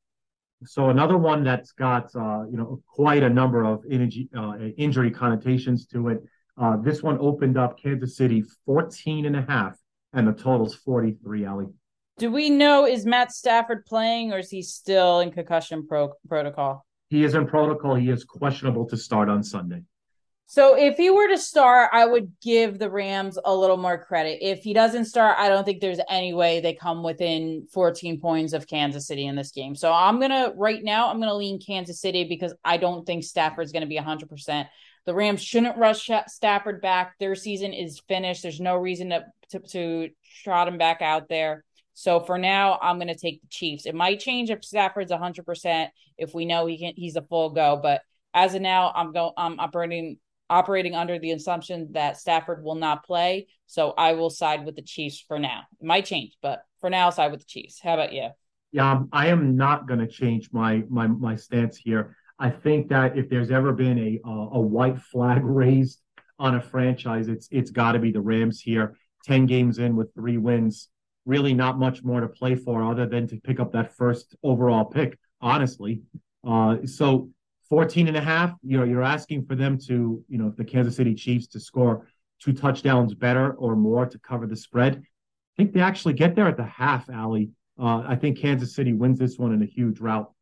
So 0.66 0.90
another 0.90 1.18
one 1.18 1.46
that's 1.46 1.72
got 1.72 2.14
uh, 2.16 2.44
you 2.52 2.58
know 2.58 2.84
quite 2.86 3.24
a 3.24 3.30
number 3.30 3.64
of 3.64 3.84
injury, 3.90 4.30
uh, 4.38 4.58
injury 4.78 5.10
connotations 5.10 5.88
to 5.88 6.10
it. 6.10 6.24
Uh, 6.62 6.76
this 6.76 7.02
one 7.02 7.18
opened 7.22 7.58
up 7.58 7.80
Kansas 7.82 8.18
City 8.18 8.44
14 8.66 9.26
and 9.26 9.38
a 9.38 9.42
half 9.42 9.78
and 10.14 10.28
the 10.28 10.34
total's 10.34 10.76
43, 10.76 11.46
Ali. 11.46 11.68
Do 12.18 12.30
we 12.30 12.50
know 12.50 12.86
is 12.86 13.06
Matt 13.06 13.32
Stafford 13.32 13.86
playing 13.86 14.34
or 14.34 14.40
is 14.40 14.50
he 14.50 14.62
still 14.62 15.22
in 15.22 15.32
concussion 15.32 15.88
pro- 15.88 16.14
protocol? 16.28 16.86
He 17.12 17.26
is 17.26 17.36
in 17.36 17.46
protocol. 17.46 17.94
He 17.94 18.10
is 18.10 18.24
questionable 18.24 18.88
to 18.88 18.96
start 18.96 19.28
on 19.28 19.44
Sunday. 19.44 19.84
So 20.46 20.78
if 20.78 20.96
he 20.96 21.10
were 21.10 21.28
to 21.28 21.38
start, 21.38 21.90
I 21.92 22.06
would 22.06 22.32
give 22.42 22.80
the 22.80 22.90
Rams 22.90 23.38
a 23.44 23.54
little 23.54 23.76
more 23.76 24.02
credit. 24.02 24.40
If 24.42 24.64
he 24.64 24.74
doesn't 24.74 25.06
start, 25.06 25.36
I 25.38 25.50
don't 25.50 25.66
think 25.66 25.82
there's 25.82 26.00
any 26.10 26.34
way 26.34 26.62
they 26.62 26.74
come 26.74 27.04
within 27.04 27.68
14 27.74 28.22
points 28.22 28.54
of 28.54 28.66
Kansas 28.66 29.08
City 29.08 29.28
in 29.28 29.36
this 29.36 29.52
game. 29.52 29.76
So 29.76 29.92
I'm 29.92 30.20
going 30.20 30.32
to 30.32 30.54
right 30.56 30.82
now 30.82 31.10
I'm 31.10 31.18
going 31.18 31.28
to 31.28 31.36
lean 31.36 31.60
Kansas 31.60 32.00
City 32.00 32.24
because 32.24 32.54
I 32.64 32.78
don't 32.78 33.06
think 33.06 33.26
Stafford's 33.26 33.74
going 33.74 33.82
to 33.82 33.88
be 33.88 34.00
100%. 34.00 34.68
The 35.06 35.14
Rams 35.14 35.44
shouldn't 35.44 35.78
rush 35.78 36.10
Stafford 36.28 36.82
back. 36.82 37.16
Their 37.20 37.36
season 37.36 37.74
is 37.74 38.02
finished. 38.08 38.42
There's 38.42 38.62
no 38.62 38.78
reason 38.78 39.10
to 39.10 39.26
to, 39.50 39.60
to 39.60 40.10
trot 40.44 40.70
him 40.70 40.78
back 40.78 41.02
out 41.02 41.28
there. 41.28 41.66
So 42.02 42.20
for 42.20 42.40
now, 42.40 42.80
I'm 42.82 42.98
going 42.98 43.10
to 43.10 43.16
take 43.16 43.42
the 43.42 43.48
Chiefs. 43.48 43.86
It 43.86 43.94
might 43.94 44.20
change 44.20 44.50
if 44.50 44.66
Stafford's 44.66 45.12
100%, 45.12 45.88
if 46.18 46.34
we 46.34 46.46
know 46.46 46.66
he 46.66 46.80
can 46.80 46.94
he's 46.96 47.16
a 47.16 47.22
full 47.22 47.52
go, 47.52 47.80
but 47.80 48.02
as 48.34 48.56
of 48.56 48.64
now, 48.64 48.92
I'm 48.96 49.14
going 49.14 49.32
I'm 49.38 49.60
operating 49.60 50.18
operating 50.50 50.96
under 50.96 51.20
the 51.20 51.30
assumption 51.30 51.90
that 51.92 52.18
Stafford 52.18 52.64
will 52.64 52.74
not 52.74 53.06
play. 53.06 53.50
So 53.68 53.92
I 53.92 54.14
will 54.14 54.32
side 54.32 54.66
with 54.66 54.76
the 54.76 54.82
Chiefs 54.82 55.24
for 55.28 55.38
now. 55.38 55.62
It 55.80 55.86
might 55.86 56.06
change, 56.06 56.36
but 56.42 56.64
for 56.80 56.90
now, 56.90 57.06
I'll 57.06 57.12
side 57.12 57.30
with 57.30 57.42
the 57.42 57.46
Chiefs. 57.46 57.80
How 57.80 57.94
about 57.94 58.14
you? 58.14 58.30
Yeah, 58.72 58.94
um, 58.94 59.10
I 59.12 59.28
am 59.28 59.56
not 59.56 59.88
going 59.88 60.00
to 60.00 60.08
change 60.08 60.50
my 60.52 60.82
my 60.90 61.06
my 61.06 61.36
stance 61.36 61.78
here. 61.78 62.18
I 62.40 62.50
think 62.50 62.90
that 62.90 63.16
if 63.16 63.30
there's 63.30 63.52
ever 63.52 63.74
been 63.74 64.00
a 64.00 64.20
a, 64.28 64.32
a 64.54 64.60
white 64.60 64.98
flag 64.98 65.42
raised 65.44 66.02
on 66.40 66.56
a 66.56 66.62
franchise, 66.62 67.28
it's 67.28 67.48
it's 67.52 67.70
got 67.70 67.92
to 67.92 68.00
be 68.00 68.12
the 68.12 68.22
Rams 68.22 68.60
here. 68.60 68.98
Ten 69.24 69.46
games 69.46 69.78
in 69.78 69.96
with 69.96 70.12
three 70.16 70.40
wins, 70.40 70.88
really 71.26 71.54
not 71.54 71.78
much 71.78 72.04
more 72.04 72.22
to 72.22 72.28
play 72.28 72.56
for 72.56 72.84
other 72.84 73.06
than 73.06 73.28
to 73.28 73.38
pick 73.38 73.60
up 73.60 73.72
that 73.74 73.96
first 73.96 74.36
overall 74.44 74.86
pick. 74.86 75.18
Honestly, 75.42 76.02
uh, 76.46 76.78
so 76.86 77.30
14 77.70 78.08
and 78.08 78.18
a 78.18 78.22
half. 78.22 78.54
You 78.64 78.78
know, 78.78 78.84
you're 78.84 79.04
asking 79.04 79.46
for 79.46 79.56
them 79.56 79.78
to, 79.88 80.24
you 80.28 80.38
know, 80.38 80.54
the 80.56 80.66
Kansas 80.66 80.96
City 80.96 81.16
Chiefs 81.16 81.48
to 81.48 81.60
score 81.60 82.08
two 82.42 82.54
touchdowns 82.54 83.14
better 83.14 83.54
or 83.54 83.76
more 83.76 84.06
to 84.06 84.20
cover 84.20 84.46
the 84.46 84.56
spread. 84.56 84.98
I 84.98 85.56
think 85.58 85.74
they 85.74 85.82
actually 85.82 86.14
get 86.14 86.36
there 86.36 86.48
at 86.48 86.58
the 86.58 86.66
half, 86.66 87.10
Ali. 87.10 87.52
Uh, 87.80 88.04
I 88.08 88.16
think 88.16 88.38
Kansas 88.38 88.76
City 88.76 88.94
wins 88.94 89.20
this 89.20 89.38
one 89.38 89.54
in 89.54 89.62
a 89.62 89.66
huge 89.66 90.00
rout. 90.00 90.34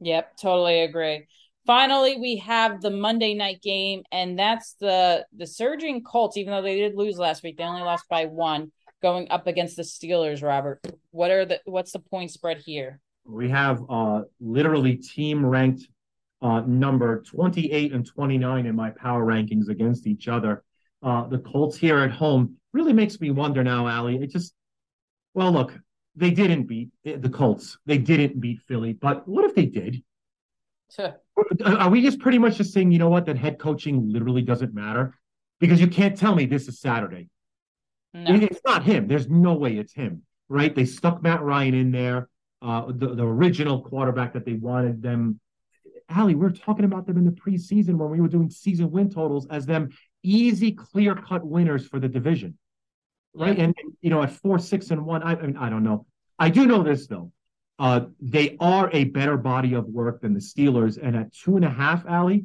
Yep, 0.00 0.36
totally 0.36 0.80
agree. 0.82 1.26
Finally, 1.66 2.18
we 2.18 2.36
have 2.36 2.80
the 2.80 2.90
Monday 2.90 3.34
night 3.34 3.62
game, 3.62 4.02
and 4.10 4.38
that's 4.38 4.74
the 4.80 5.26
the 5.36 5.46
surging 5.46 6.02
Colts. 6.02 6.36
Even 6.36 6.52
though 6.52 6.62
they 6.62 6.76
did 6.76 6.94
lose 6.94 7.18
last 7.18 7.42
week, 7.42 7.58
they 7.58 7.64
only 7.64 7.82
lost 7.82 8.08
by 8.08 8.26
one, 8.26 8.72
going 9.02 9.30
up 9.30 9.46
against 9.46 9.76
the 9.76 9.82
Steelers. 9.82 10.42
Robert, 10.42 10.80
what 11.10 11.30
are 11.30 11.44
the 11.44 11.60
what's 11.64 11.92
the 11.92 11.98
point 11.98 12.30
spread 12.30 12.58
here? 12.58 13.00
We 13.24 13.48
have 13.48 13.82
uh 13.88 14.22
literally 14.40 14.96
team 14.96 15.44
ranked 15.44 15.86
uh 16.42 16.60
number 16.66 17.22
28 17.22 17.92
and 17.92 18.06
29 18.06 18.66
in 18.66 18.74
my 18.74 18.90
power 18.90 19.24
rankings 19.24 19.68
against 19.68 20.06
each 20.06 20.28
other. 20.28 20.64
Uh 21.02 21.26
the 21.26 21.38
Colts 21.38 21.76
here 21.76 21.98
at 21.98 22.10
home 22.10 22.56
really 22.72 22.92
makes 22.92 23.20
me 23.20 23.30
wonder 23.30 23.64
now, 23.64 23.86
Ali. 23.86 24.16
It 24.16 24.30
just 24.30 24.54
well, 25.34 25.52
look, 25.52 25.78
they 26.16 26.30
didn't 26.30 26.64
beat 26.64 26.90
the 27.04 27.28
Colts. 27.28 27.78
They 27.86 27.98
didn't 27.98 28.40
beat 28.40 28.60
Philly. 28.66 28.92
But 28.92 29.26
what 29.28 29.44
if 29.44 29.54
they 29.54 29.66
did? 29.66 30.02
Are 31.64 31.88
we 31.88 32.02
just 32.02 32.18
pretty 32.18 32.38
much 32.38 32.56
just 32.56 32.72
saying, 32.72 32.90
you 32.90 32.98
know 32.98 33.08
what, 33.08 33.26
that 33.26 33.38
head 33.38 33.58
coaching 33.58 34.12
literally 34.12 34.42
doesn't 34.42 34.74
matter? 34.74 35.14
Because 35.60 35.80
you 35.80 35.86
can't 35.86 36.16
tell 36.16 36.34
me 36.34 36.46
this 36.46 36.68
is 36.68 36.80
Saturday. 36.80 37.28
No. 38.12 38.34
It's 38.34 38.60
not 38.64 38.84
him. 38.84 39.06
There's 39.06 39.28
no 39.28 39.54
way 39.54 39.76
it's 39.76 39.92
him, 39.92 40.22
right? 40.48 40.74
They 40.74 40.84
stuck 40.84 41.22
Matt 41.22 41.42
Ryan 41.42 41.74
in 41.74 41.90
there, 41.92 42.28
uh, 42.60 42.86
the, 42.88 43.14
the 43.14 43.24
original 43.24 43.82
quarterback 43.82 44.32
that 44.32 44.44
they 44.44 44.54
wanted 44.54 45.00
them. 45.02 45.38
Ali, 46.14 46.34
we 46.34 46.44
are 46.44 46.50
talking 46.50 46.84
about 46.84 47.06
them 47.06 47.18
in 47.18 47.24
the 47.24 47.30
preseason 47.30 47.94
when 47.94 48.10
we 48.10 48.20
were 48.20 48.28
doing 48.28 48.50
season 48.50 48.90
win 48.90 49.10
totals 49.10 49.46
as 49.48 49.64
them 49.64 49.90
easy, 50.24 50.72
clear 50.72 51.14
cut 51.14 51.46
winners 51.46 51.86
for 51.86 52.00
the 52.00 52.08
division. 52.08 52.58
right? 53.34 53.56
And 53.58 53.74
you 54.00 54.10
know, 54.10 54.22
at 54.22 54.32
four, 54.32 54.58
six, 54.58 54.90
and 54.90 55.06
one, 55.06 55.22
I, 55.22 55.32
I 55.32 55.42
mean, 55.46 55.56
I 55.56 55.70
don't 55.70 55.84
know. 55.84 56.06
I 56.38 56.50
do 56.50 56.66
know 56.66 56.82
this 56.82 57.06
though. 57.06 57.30
Uh, 57.78 58.06
they 58.20 58.56
are 58.60 58.90
a 58.92 59.04
better 59.04 59.36
body 59.36 59.74
of 59.74 59.86
work 59.86 60.20
than 60.20 60.34
the 60.34 60.40
Steelers, 60.40 60.98
and 61.00 61.16
at 61.16 61.32
two 61.32 61.56
and 61.56 61.64
a 61.64 61.70
half, 61.70 62.04
Ali, 62.06 62.44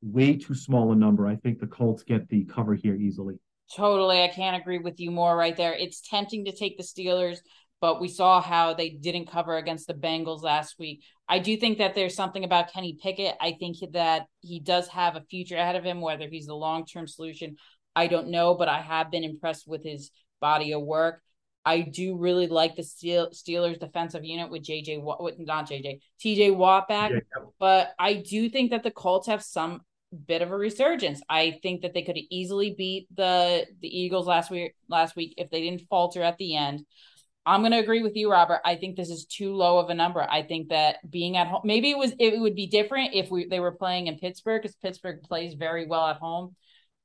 way 0.00 0.36
too 0.36 0.54
small 0.54 0.90
a 0.92 0.96
number. 0.96 1.26
I 1.28 1.36
think 1.36 1.60
the 1.60 1.66
Colts 1.66 2.02
get 2.02 2.28
the 2.28 2.44
cover 2.44 2.74
here 2.74 2.96
easily. 2.96 3.38
Totally. 3.74 4.22
I 4.22 4.28
can't 4.28 4.60
agree 4.60 4.78
with 4.78 5.00
you 5.00 5.10
more 5.10 5.36
right 5.36 5.56
there. 5.56 5.74
It's 5.74 6.00
tempting 6.00 6.44
to 6.44 6.52
take 6.52 6.76
the 6.76 6.82
Steelers, 6.82 7.38
but 7.80 8.00
we 8.00 8.08
saw 8.08 8.40
how 8.40 8.74
they 8.74 8.90
didn't 8.90 9.30
cover 9.30 9.56
against 9.56 9.86
the 9.86 9.94
Bengals 9.94 10.42
last 10.42 10.76
week. 10.78 11.02
I 11.28 11.38
do 11.38 11.56
think 11.56 11.78
that 11.78 11.94
there's 11.94 12.14
something 12.14 12.44
about 12.44 12.72
Kenny 12.72 12.98
Pickett. 13.02 13.34
I 13.40 13.56
think 13.58 13.78
that 13.92 14.26
he 14.40 14.60
does 14.60 14.88
have 14.88 15.16
a 15.16 15.24
future 15.30 15.56
ahead 15.56 15.76
of 15.76 15.84
him, 15.84 16.00
whether 16.00 16.28
he's 16.28 16.46
the 16.46 16.54
long 16.54 16.84
term 16.84 17.06
solution. 17.06 17.56
I 17.96 18.06
don't 18.06 18.28
know, 18.28 18.54
but 18.54 18.68
I 18.68 18.80
have 18.80 19.10
been 19.10 19.24
impressed 19.24 19.66
with 19.66 19.82
his 19.82 20.10
body 20.40 20.72
of 20.72 20.82
work. 20.82 21.22
I 21.64 21.80
do 21.80 22.16
really 22.16 22.48
like 22.48 22.74
the 22.74 22.82
Steelers 22.82 23.78
defensive 23.78 24.24
unit 24.24 24.50
with 24.50 24.64
JJ, 24.64 25.02
with 25.20 25.38
not 25.38 25.68
JJ, 25.68 26.00
TJ 26.22 26.56
Watt 26.56 26.88
back, 26.88 27.12
yeah. 27.12 27.18
but 27.60 27.92
I 27.98 28.14
do 28.14 28.48
think 28.48 28.72
that 28.72 28.82
the 28.82 28.90
Colts 28.90 29.28
have 29.28 29.42
some 29.42 29.80
bit 30.12 30.42
of 30.42 30.50
a 30.50 30.56
resurgence. 30.56 31.20
I 31.28 31.58
think 31.62 31.82
that 31.82 31.94
they 31.94 32.02
could 32.02 32.18
easily 32.30 32.74
beat 32.76 33.08
the 33.14 33.66
the 33.80 33.88
Eagles 33.88 34.26
last 34.26 34.50
week 34.50 34.74
last 34.88 35.16
week 35.16 35.34
if 35.36 35.50
they 35.50 35.62
didn't 35.62 35.88
falter 35.88 36.22
at 36.22 36.38
the 36.38 36.56
end. 36.56 36.84
I'm 37.44 37.62
going 37.62 37.72
to 37.72 37.78
agree 37.78 38.04
with 38.04 38.14
you, 38.14 38.30
Robert. 38.30 38.60
I 38.64 38.76
think 38.76 38.94
this 38.94 39.10
is 39.10 39.24
too 39.24 39.56
low 39.56 39.78
of 39.78 39.90
a 39.90 39.94
number. 39.94 40.22
I 40.22 40.42
think 40.42 40.68
that 40.68 40.98
being 41.10 41.36
at 41.36 41.48
home, 41.48 41.62
maybe 41.64 41.90
it 41.90 41.98
was 41.98 42.12
it 42.20 42.40
would 42.40 42.54
be 42.54 42.68
different 42.68 43.14
if 43.14 43.30
we 43.30 43.46
they 43.46 43.60
were 43.60 43.72
playing 43.72 44.06
in 44.06 44.18
Pittsburgh 44.18 44.62
because 44.62 44.76
Pittsburgh 44.76 45.22
plays 45.22 45.54
very 45.54 45.86
well 45.86 46.06
at 46.06 46.18
home 46.18 46.54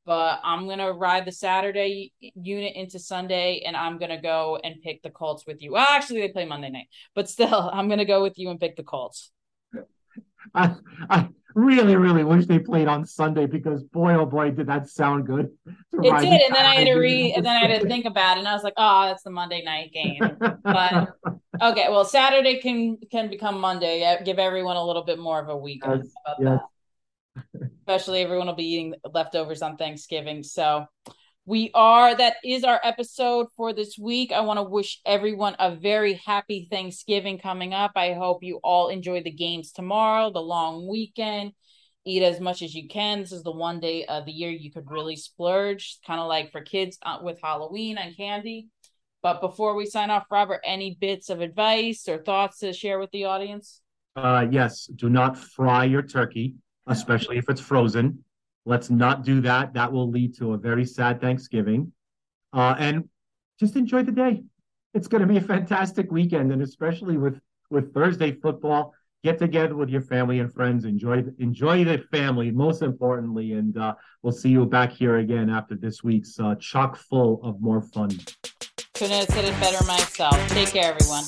but 0.07 0.39
I'm 0.41 0.69
gonna 0.69 0.93
ride 0.93 1.25
the 1.25 1.33
Saturday 1.33 2.13
unit 2.21 2.77
into 2.77 2.97
Sunday, 2.97 3.63
and 3.65 3.75
I'm 3.75 3.99
gonna 3.99 4.21
go 4.21 4.57
and 4.63 4.81
pick 4.81 5.03
the 5.03 5.09
Colts 5.09 5.45
with 5.45 5.61
you. 5.61 5.73
Well, 5.73 5.85
actually, 5.87 6.21
they 6.21 6.29
play 6.29 6.45
Monday 6.45 6.69
night, 6.69 6.87
but 7.13 7.29
still, 7.29 7.69
I'm 7.73 7.89
gonna 7.89 8.05
go 8.05 8.23
with 8.23 8.39
you 8.39 8.49
and 8.49 8.59
pick 8.59 8.77
the 8.77 8.83
Colts. 8.83 9.31
I 10.55 10.75
I 11.09 11.27
really 11.57 11.95
really 11.95 12.23
wish 12.23 12.45
they 12.45 12.59
played 12.59 12.87
on 12.87 13.05
Sunday 13.05 13.47
because 13.47 13.83
boy 13.83 14.13
oh 14.13 14.25
boy 14.25 14.51
did 14.51 14.67
that 14.67 14.89
sound 14.89 15.27
good. 15.27 15.49
It 15.65 16.19
did, 16.19 16.41
and 16.41 16.55
then 16.55 16.65
I 16.65 16.75
had 16.75 16.87
to 16.87 16.95
read, 16.95 17.33
and 17.35 17.45
then 17.45 17.55
I 17.55 17.67
had 17.67 17.81
to 17.81 17.87
think 17.87 18.05
about 18.05 18.37
it, 18.37 18.39
and 18.39 18.47
I 18.47 18.53
was 18.53 18.63
like, 18.63 18.75
oh, 18.77 19.07
that's 19.07 19.23
the 19.23 19.31
Monday 19.31 19.63
night 19.63 19.91
game. 19.91 20.37
But 20.63 21.15
okay, 21.61 21.87
well, 21.89 22.05
Saturday 22.05 22.59
can 22.59 22.97
can 23.11 23.29
become 23.29 23.59
Monday. 23.59 24.17
Give 24.23 24.39
everyone 24.39 24.77
a 24.77 24.85
little 24.85 25.03
bit 25.03 25.19
more 25.19 25.39
of 25.39 25.49
a 25.49 25.57
weekend. 25.57 26.03
Yes, 26.25 26.37
yes 26.39 26.59
especially 27.87 28.21
everyone 28.21 28.47
will 28.47 28.55
be 28.55 28.65
eating 28.65 28.93
leftovers 29.13 29.61
on 29.61 29.77
Thanksgiving. 29.77 30.43
So 30.43 30.85
we 31.47 31.71
are 31.73 32.13
that 32.13 32.35
is 32.43 32.65
our 32.65 32.79
episode 32.83 33.47
for 33.55 33.71
this 33.71 33.97
week. 33.97 34.33
I 34.33 34.41
want 34.41 34.57
to 34.57 34.63
wish 34.63 34.99
everyone 35.05 35.55
a 35.59 35.73
very 35.73 36.15
happy 36.25 36.67
Thanksgiving 36.69 37.39
coming 37.39 37.73
up. 37.73 37.93
I 37.95 38.13
hope 38.13 38.43
you 38.43 38.59
all 38.65 38.89
enjoy 38.89 39.23
the 39.23 39.31
games 39.31 39.71
tomorrow, 39.71 40.29
the 40.29 40.41
long 40.41 40.89
weekend. 40.89 41.53
Eat 42.05 42.21
as 42.21 42.41
much 42.41 42.61
as 42.61 42.75
you 42.75 42.89
can. 42.89 43.21
This 43.21 43.31
is 43.31 43.43
the 43.43 43.53
one 43.53 43.79
day 43.79 44.03
of 44.03 44.25
the 44.25 44.31
year 44.33 44.49
you 44.49 44.69
could 44.69 44.91
really 44.91 45.15
splurge, 45.15 45.99
kind 46.05 46.19
of 46.19 46.27
like 46.27 46.51
for 46.51 46.59
kids 46.59 46.97
uh, 47.01 47.19
with 47.21 47.39
Halloween 47.41 47.97
and 47.97 48.15
candy. 48.17 48.67
But 49.23 49.39
before 49.39 49.73
we 49.73 49.85
sign 49.85 50.09
off, 50.09 50.25
Robert, 50.29 50.59
any 50.65 50.97
bits 50.99 51.29
of 51.29 51.39
advice 51.39 52.09
or 52.09 52.17
thoughts 52.17 52.59
to 52.59 52.73
share 52.73 52.99
with 52.99 53.11
the 53.11 53.23
audience? 53.23 53.79
Uh, 54.17 54.47
yes, 54.51 54.85
do 54.87 55.09
not 55.09 55.37
fry 55.37 55.85
your 55.85 56.01
turkey 56.01 56.55
especially 56.87 57.37
if 57.37 57.49
it's 57.49 57.61
frozen. 57.61 58.23
Let's 58.67 58.89
not 58.89 59.23
do 59.23 59.39
that. 59.41 59.73
That 59.75 59.93
will 59.93 60.09
lead 60.09 60.35
to 60.39 60.53
a 60.53 60.57
very 60.57 60.85
sad 60.85 61.21
Thanksgiving. 61.21 61.93
Uh, 62.51 62.75
and 62.77 63.07
just 63.59 63.77
enjoy 63.77 64.03
the 64.03 64.11
day. 64.11 64.43
It's 64.93 65.07
going 65.07 65.21
to 65.21 65.27
be 65.27 65.37
a 65.37 65.41
fantastic 65.41 66.11
weekend, 66.11 66.51
and 66.51 66.61
especially 66.61 67.17
with 67.17 67.39
with 67.69 67.93
Thursday 67.93 68.33
football, 68.33 68.93
get 69.23 69.37
together 69.37 69.75
with 69.75 69.89
your 69.89 70.01
family 70.01 70.39
and 70.39 70.53
friends. 70.53 70.83
Enjoy 70.83 71.23
enjoy 71.39 71.85
the 71.85 71.99
family, 72.11 72.51
most 72.51 72.81
importantly, 72.81 73.53
and 73.53 73.77
uh, 73.77 73.95
we'll 74.21 74.33
see 74.33 74.49
you 74.49 74.65
back 74.65 74.91
here 74.91 75.17
again 75.17 75.49
after 75.49 75.75
this 75.75 76.03
week's 76.03 76.37
uh, 76.37 76.55
chock 76.55 76.97
full 76.97 77.39
of 77.43 77.61
more 77.61 77.81
fun. 77.81 78.09
Couldn't 78.95 79.15
have 79.15 79.27
said 79.29 79.45
it 79.45 79.57
better 79.61 79.85
myself. 79.85 80.35
Take 80.49 80.69
care, 80.69 80.93
everyone. 80.93 81.23